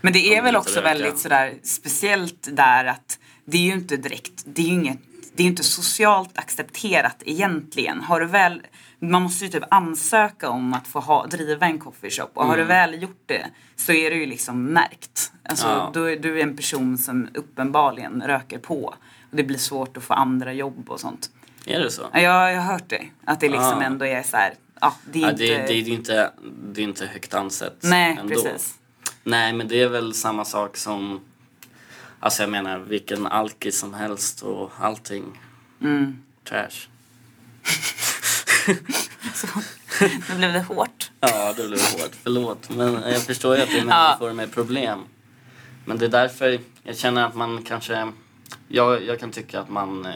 Men 0.02 0.14
det 0.14 0.36
är 0.36 0.42
väl 0.42 0.56
också 0.56 0.80
röka. 0.80 0.82
väldigt 0.90 1.20
sådär 1.20 1.54
speciellt 1.64 2.48
där 2.52 2.86
att 2.86 3.20
det 3.46 3.58
är 3.58 3.62
ju 3.62 3.74
inte 3.74 3.98
direkt, 3.98 4.44
det 4.46 4.62
är 4.62 4.66
ju 4.66 4.74
inget, 4.74 5.00
det 5.36 5.44
är 5.44 5.48
inte 5.48 5.64
socialt 5.64 6.38
accepterat 6.38 7.16
egentligen. 7.26 8.02
Har 8.02 8.20
du 8.20 8.26
väl, 8.26 8.62
man 9.00 9.22
måste 9.22 9.46
ju 9.46 9.52
typ 9.52 9.64
ansöka 9.70 10.50
om 10.50 10.74
att 10.74 10.88
få 10.88 11.00
ha, 11.00 11.26
driva 11.28 11.66
en 11.66 11.80
coffeeshop 11.80 12.32
och 12.34 12.46
har 12.46 12.58
du 12.58 12.64
väl 12.64 13.02
gjort 13.02 13.24
det 13.26 13.46
så 13.76 13.92
är 13.92 14.10
det 14.10 14.16
ju 14.16 14.26
liksom 14.26 14.64
märkt. 14.66 15.32
Alltså 15.44 15.68
Ja. 15.68 15.92
då 15.94 16.04
är 16.10 16.18
du 16.18 16.42
en 16.42 16.58
person 16.58 16.98
som 16.98 17.28
uppenbarligen 17.34 18.24
röker 18.26 18.60
på 18.60 18.84
och 19.32 19.36
det 19.38 19.44
blir 19.44 19.58
svårt 19.58 19.98
att 19.98 20.04
få 20.04 20.14
andra 20.14 20.54
jobb 20.54 20.90
och 20.90 21.00
sånt. 21.00 21.30
Är 21.66 21.80
det 21.80 21.92
så? 21.92 22.02
Ja, 22.14 22.20
jag, 22.52 22.62
har 22.62 22.72
hört 22.74 22.90
det, 22.90 23.06
att 23.26 23.40
det 23.40 23.50
liksom 23.50 23.78
Ah. 23.80 23.84
ändå 23.84 24.06
är 24.06 24.24
så 24.24 24.38
här, 24.38 24.54
ja 24.86 24.96
det 25.12 25.20
är 25.20 25.24
Ja, 25.24 25.30
inte... 25.32 25.44
det, 25.44 25.68
det 25.68 25.74
är 25.74 25.90
inte, 25.90 26.32
det 26.74 26.82
är 26.82 26.84
inte 26.84 27.06
högt 27.06 27.34
ansett 27.34 27.78
Nej, 27.80 28.18
ändå. 28.20 28.34
precis. 28.44 28.76
Nej, 29.24 29.54
men 29.54 29.68
det 29.68 29.82
är 29.82 29.88
väl 29.88 30.14
samma 30.14 30.46
sak 30.46 30.78
som... 30.78 31.20
Alltså 32.20 32.44
jag 32.44 32.50
menar, 32.50 32.80
vilken 32.80 33.28
alkis 33.28 33.80
som 33.80 33.94
helst 33.94 34.42
och 34.42 34.72
allting. 34.80 35.40
Mm. 35.82 36.18
Trash. 36.44 36.88
Nu 40.30 40.36
blev 40.38 40.54
det 40.54 40.62
hårt. 40.62 41.12
Ja, 41.20 41.54
det 41.58 41.68
blev 41.68 41.80
hårt. 41.80 42.12
Förlåt. 42.24 42.70
Men 42.70 42.94
jag 42.94 43.22
förstår 43.22 43.56
ju 43.56 43.62
att 43.62 43.70
det 43.70 43.80
är 43.80 43.86
människor 43.86 44.34
med 44.34 44.52
problem. 44.52 45.00
Men 45.86 45.98
det 45.98 46.06
är 46.06 46.10
därför 46.10 46.60
jag 46.84 46.98
känner 46.98 47.26
att 47.26 47.36
man 47.36 47.64
kanske... 47.64 48.12
Jag, 48.68 49.04
jag 49.04 49.20
kan 49.20 49.32
tycka 49.32 49.60
att 49.60 49.70
man... 49.70 50.08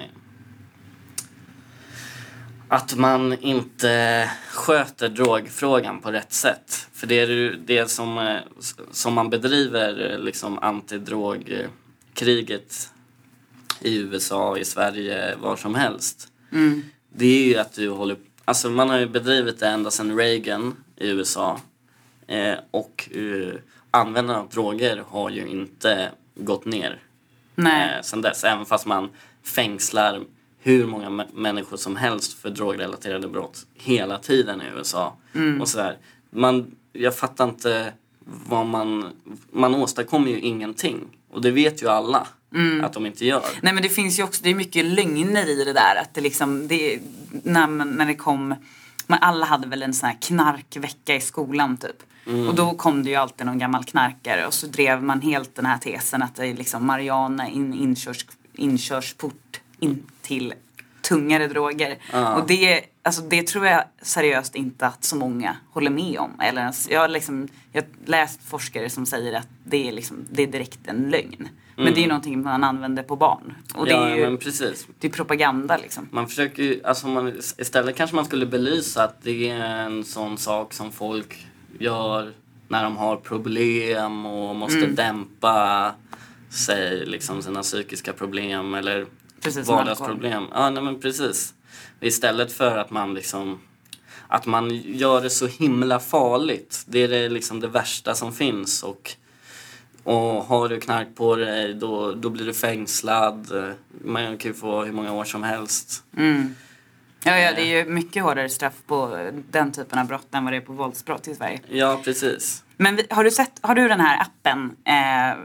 Att 2.71 2.95
man 2.95 3.39
inte 3.39 4.29
sköter 4.51 5.09
drogfrågan 5.09 6.01
på 6.01 6.11
rätt 6.11 6.33
sätt. 6.33 6.87
För 6.93 7.07
det 7.07 7.19
är 7.19 7.27
ju 7.27 7.55
det 7.55 7.91
som, 7.91 8.17
eh, 8.17 8.39
som 8.91 9.13
man 9.13 9.29
bedriver 9.29 10.11
eh, 10.11 10.19
liksom 10.19 10.59
antidrogkriget 10.59 12.91
i 13.81 13.97
USA, 13.97 14.57
i 14.57 14.65
Sverige, 14.65 15.35
var 15.35 15.55
som 15.55 15.75
helst. 15.75 16.27
Mm. 16.51 16.83
Det 17.09 17.25
är 17.25 17.43
ju 17.43 17.57
att 17.57 17.73
du 17.73 17.89
håller... 17.89 18.17
Alltså 18.45 18.69
man 18.69 18.89
har 18.89 18.97
ju 18.97 19.07
bedrivit 19.07 19.59
det 19.59 19.67
ända 19.67 19.91
sedan 19.91 20.17
Reagan 20.17 20.75
i 20.95 21.09
USA. 21.09 21.61
Eh, 22.27 22.55
och 22.71 23.09
eh, 23.15 23.53
användandet 23.91 24.43
av 24.43 24.49
droger 24.49 25.03
har 25.07 25.29
ju 25.29 25.47
inte 25.47 26.11
gått 26.35 26.65
ner 26.65 26.99
Nej. 27.55 27.95
eh, 27.95 28.01
sen 28.01 28.21
dess. 28.21 28.43
Även 28.43 28.65
fast 28.65 28.85
man 28.85 29.09
fängslar 29.43 30.21
hur 30.59 30.85
många 30.87 31.09
mä- 31.09 31.27
människor 31.33 31.77
som 31.77 31.95
helst 31.95 32.33
för 32.33 32.49
drogrelaterade 32.49 33.27
brott 33.27 33.65
hela 33.73 34.17
tiden 34.17 34.61
i 34.61 34.65
USA. 34.77 35.17
Och 35.61 35.67
sådär. 35.67 35.97
Man, 36.29 36.75
jag 36.93 37.15
fattar 37.17 37.45
inte 37.49 37.93
vad 38.47 38.65
man... 38.65 39.09
Man 39.51 39.75
åstadkommer 39.75 40.31
ju 40.31 40.39
ingenting. 40.39 41.01
Och 41.31 41.41
det 41.41 41.51
vet 41.51 41.83
ju 41.83 41.87
alla 41.89 42.27
att 42.83 42.93
de 42.93 43.05
inte 43.05 43.25
gör. 43.25 43.43
Nej 43.61 43.73
men 43.73 43.83
det 43.83 43.89
finns 43.89 44.19
ju 44.19 44.23
också, 44.23 44.43
det 44.43 44.49
är 44.49 44.55
mycket 44.55 44.85
lögner 44.85 45.49
i 45.49 45.63
det 45.65 45.73
där 45.73 45.95
att 46.01 46.13
det 46.13 46.21
liksom, 46.21 46.67
det, 46.67 46.99
när, 47.43 47.67
man- 47.67 47.89
när 47.91 48.05
det 48.05 48.15
kom, 48.15 48.55
men 49.07 49.19
alla 49.21 49.45
hade 49.45 49.67
väl 49.67 49.83
en 49.83 49.93
sån 49.93 50.09
här 50.09 50.17
knarkvecka 50.21 51.15
i 51.15 51.21
skolan 51.21 51.77
typ. 51.77 52.03
Och 52.49 52.55
då 52.55 52.73
kom 52.73 53.03
det 53.03 53.09
ju 53.09 53.15
alltid 53.15 53.45
någon 53.45 53.57
gammal 53.59 53.83
knarkare 53.83 54.47
och 54.47 54.53
så 54.53 54.67
drev 54.67 55.03
man 55.03 55.21
helt 55.21 55.55
den 55.55 55.65
här 55.65 55.77
tesen 55.77 56.21
att 56.23 56.35
det 56.35 56.47
är 56.47 56.53
liksom 56.53 56.85
Mariana 56.85 57.49
in, 57.49 57.73
inkörs, 57.73 58.25
inkörsport 58.53 59.59
in 59.79 60.03
till 60.29 60.53
tungare 61.01 61.47
droger. 61.47 61.97
Ja. 62.11 62.35
Och 62.35 62.47
det, 62.47 62.81
alltså 63.03 63.21
det 63.21 63.47
tror 63.47 63.65
jag 63.65 63.83
seriöst 64.01 64.55
inte 64.55 64.87
att 64.87 65.03
så 65.03 65.15
många 65.15 65.55
håller 65.71 65.89
med 65.91 66.19
om. 66.19 66.39
Eller 66.41 66.61
ens, 66.61 66.89
jag, 66.89 66.99
har 66.99 67.07
liksom, 67.07 67.47
jag 67.71 67.81
har 67.81 67.89
läst 68.05 68.39
forskare 68.43 68.89
som 68.89 69.05
säger 69.05 69.33
att 69.33 69.47
det 69.63 69.87
är, 69.87 69.91
liksom, 69.91 70.17
det 70.31 70.43
är 70.43 70.47
direkt 70.47 70.79
en 70.87 71.09
lögn. 71.09 71.47
Men 71.75 71.93
det 71.93 71.99
är 71.99 72.01
ju 72.01 72.07
någonting 72.07 72.43
man 72.43 72.63
använder 72.63 73.03
på 73.03 73.15
barn. 73.15 73.53
Och 73.75 73.85
det 73.85 73.91
ja, 73.91 74.07
är 74.07 74.15
ju 74.15 74.23
men 74.23 74.37
precis. 74.37 74.87
det 74.99 75.07
är 75.07 75.11
propaganda 75.11 75.77
liksom. 75.77 76.07
Man 76.11 76.27
försöker 76.27 76.63
ju, 76.63 76.83
alltså 76.83 77.07
man, 77.07 77.37
istället 77.57 77.95
kanske 77.95 78.15
man 78.15 78.25
skulle 78.25 78.45
belysa 78.45 79.03
att 79.03 79.23
det 79.23 79.49
är 79.49 79.85
en 79.85 80.03
sån 80.03 80.37
sak 80.37 80.73
som 80.73 80.91
folk 80.91 81.47
gör 81.79 82.33
när 82.67 82.83
de 82.83 82.97
har 82.97 83.17
problem 83.17 84.25
och 84.25 84.55
måste 84.55 84.85
dämpa 84.85 85.91
sig, 86.49 87.05
liksom 87.05 87.41
sina 87.41 87.61
psykiska 87.61 88.13
problem 88.13 88.73
eller 88.73 89.05
Precis 89.41 89.67
vardagsproblem. 89.67 90.45
Ja, 90.53 90.69
nej 90.69 90.83
men 90.83 90.99
precis. 90.99 91.53
Istället 91.99 92.51
för 92.51 92.77
att 92.77 92.91
man 92.91 93.13
liksom 93.13 93.59
att 94.27 94.45
man 94.45 94.75
gör 94.75 95.21
det 95.21 95.29
så 95.29 95.47
himla 95.47 95.99
farligt. 95.99 96.83
Det 96.87 96.99
är 96.99 97.07
det, 97.07 97.29
liksom 97.29 97.59
det 97.59 97.67
värsta 97.67 98.15
som 98.15 98.33
finns 98.33 98.83
och 98.83 99.15
och 100.03 100.43
har 100.45 100.69
du 100.69 100.79
knark 100.79 101.07
på 101.15 101.35
dig 101.35 101.73
då, 101.73 102.11
då 102.11 102.29
blir 102.29 102.45
du 102.45 102.53
fängslad. 102.53 103.73
Man 104.05 104.37
kan 104.37 104.51
ju 104.51 104.57
få 104.57 104.83
hur 104.83 104.91
många 104.91 105.13
år 105.13 105.23
som 105.23 105.43
helst. 105.43 106.03
Mm. 106.17 106.55
Ja, 107.23 107.37
ja, 107.37 107.51
det 107.53 107.61
är 107.61 107.77
ju 107.77 107.85
mycket 107.91 108.23
hårdare 108.23 108.49
straff 108.49 108.73
på 108.87 109.29
den 109.51 109.71
typen 109.71 109.99
av 109.99 110.07
brott 110.07 110.27
än 110.31 110.43
vad 110.43 110.53
det 110.53 110.57
är 110.57 110.61
på 110.61 110.73
våldsbrott 110.73 111.27
i 111.27 111.35
Sverige. 111.35 111.59
Ja, 111.69 112.01
precis. 112.03 112.63
Men 112.77 112.99
har 113.09 113.23
du 113.23 113.31
sett, 113.31 113.51
har 113.61 113.75
du 113.75 113.87
den 113.87 113.99
här 113.99 114.21
appen 114.21 114.75
eh, 114.85 115.37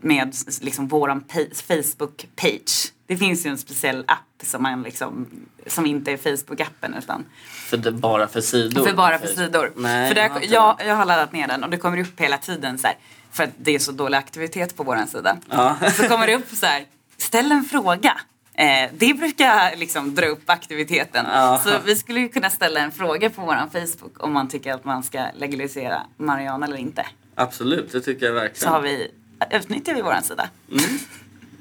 med 0.00 0.34
liksom 0.60 0.88
våran 0.88 1.20
pa- 1.20 1.54
Facebook-page? 1.54 2.92
Det 3.12 3.16
finns 3.18 3.46
ju 3.46 3.50
en 3.50 3.58
speciell 3.58 4.04
app 4.06 4.42
som 4.42 4.62
man 4.62 4.82
liksom, 4.82 5.26
som 5.66 5.86
inte 5.86 6.12
är 6.12 6.16
Facebook-appen 6.16 6.98
utan 6.98 7.24
För 7.48 7.76
det, 7.76 7.92
bara 7.92 8.28
för 8.28 8.40
sidor. 8.40 8.84
för 8.86 8.94
bara 8.94 9.18
för 9.18 9.26
sidor. 9.26 9.72
Nej, 9.76 10.08
för 10.08 10.14
där, 10.14 10.22
jag 10.22 10.44
jag, 10.44 10.76
jag 10.86 10.96
har 10.96 11.04
laddat 11.04 11.32
ner 11.32 11.48
den 11.48 11.64
och 11.64 11.70
det 11.70 11.76
kommer 11.76 12.00
upp 12.00 12.20
hela 12.20 12.38
tiden 12.38 12.78
så 12.78 12.86
här, 12.86 12.96
för 13.32 13.44
att 13.44 13.50
det 13.58 13.74
är 13.74 13.78
så 13.78 13.92
dålig 13.92 14.18
aktivitet 14.18 14.76
på 14.76 14.82
våran 14.82 15.08
sida. 15.08 15.36
Ja. 15.50 15.76
Så 15.96 16.08
kommer 16.08 16.26
det 16.26 16.34
upp 16.34 16.50
så 16.50 16.66
här, 16.66 16.84
ställ 17.18 17.52
en 17.52 17.64
fråga. 17.64 18.20
Eh, 18.54 18.90
det 18.98 19.14
brukar 19.14 19.76
liksom 19.76 20.14
dra 20.14 20.26
upp 20.26 20.50
aktiviteten. 20.50 21.26
Ja. 21.32 21.60
Så 21.64 21.70
vi 21.84 21.96
skulle 21.96 22.20
ju 22.20 22.28
kunna 22.28 22.50
ställa 22.50 22.80
en 22.80 22.92
fråga 22.92 23.30
på 23.30 23.40
våran 23.42 23.70
Facebook 23.70 24.22
om 24.24 24.32
man 24.32 24.48
tycker 24.48 24.72
att 24.74 24.84
man 24.84 25.02
ska 25.02 25.26
legalisera 25.34 26.02
marijuana 26.16 26.66
eller 26.66 26.76
inte. 26.76 27.06
Absolut, 27.34 27.92
det 27.92 28.00
tycker 28.00 28.26
jag 28.26 28.34
Så 28.34 28.40
verkligen. 28.40 28.72
har 28.72 28.80
vi, 28.80 29.10
utnyttjar 29.50 29.94
vi 29.94 30.02
våran 30.02 30.22
sida. 30.22 30.48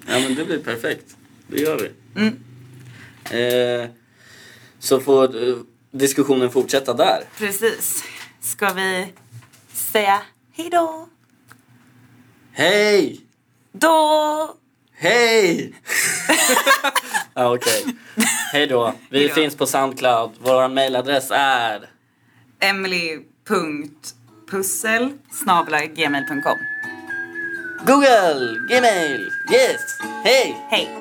Ja, 0.08 0.20
men 0.20 0.36
det 0.36 0.46
blir 0.46 0.60
perfekt. 0.60 1.16
Det 1.52 1.60
gör 1.62 1.78
vi. 1.78 1.92
Mm. 2.22 2.40
Eh, 3.84 3.90
så 4.80 5.00
får 5.00 5.50
eh, 5.50 5.56
diskussionen 5.92 6.52
fortsätta 6.52 6.94
där. 6.94 7.24
Precis. 7.38 8.04
Ska 8.42 8.74
vi 8.74 9.14
säga 9.74 10.22
hej 10.54 10.70
då? 10.70 11.08
Hej! 12.52 13.22
Då! 13.72 14.56
Hej! 14.94 15.74
ja, 17.34 17.56
okej. 17.56 17.86
Hej 18.54 18.68
då. 18.68 18.94
Vi 19.10 19.20
Hej 19.20 19.28
då. 19.28 19.34
finns 19.34 19.56
på 19.56 19.66
Soundcloud. 19.66 20.32
Vår 20.40 20.68
mailadress 20.68 21.28
är... 21.32 21.90
Emily.pussel 22.60 25.14
gmail.com 25.96 26.58
Google, 27.86 28.60
Gmail, 28.70 29.32
yes, 29.52 29.82
hej! 30.24 30.58
Hej! 30.70 31.01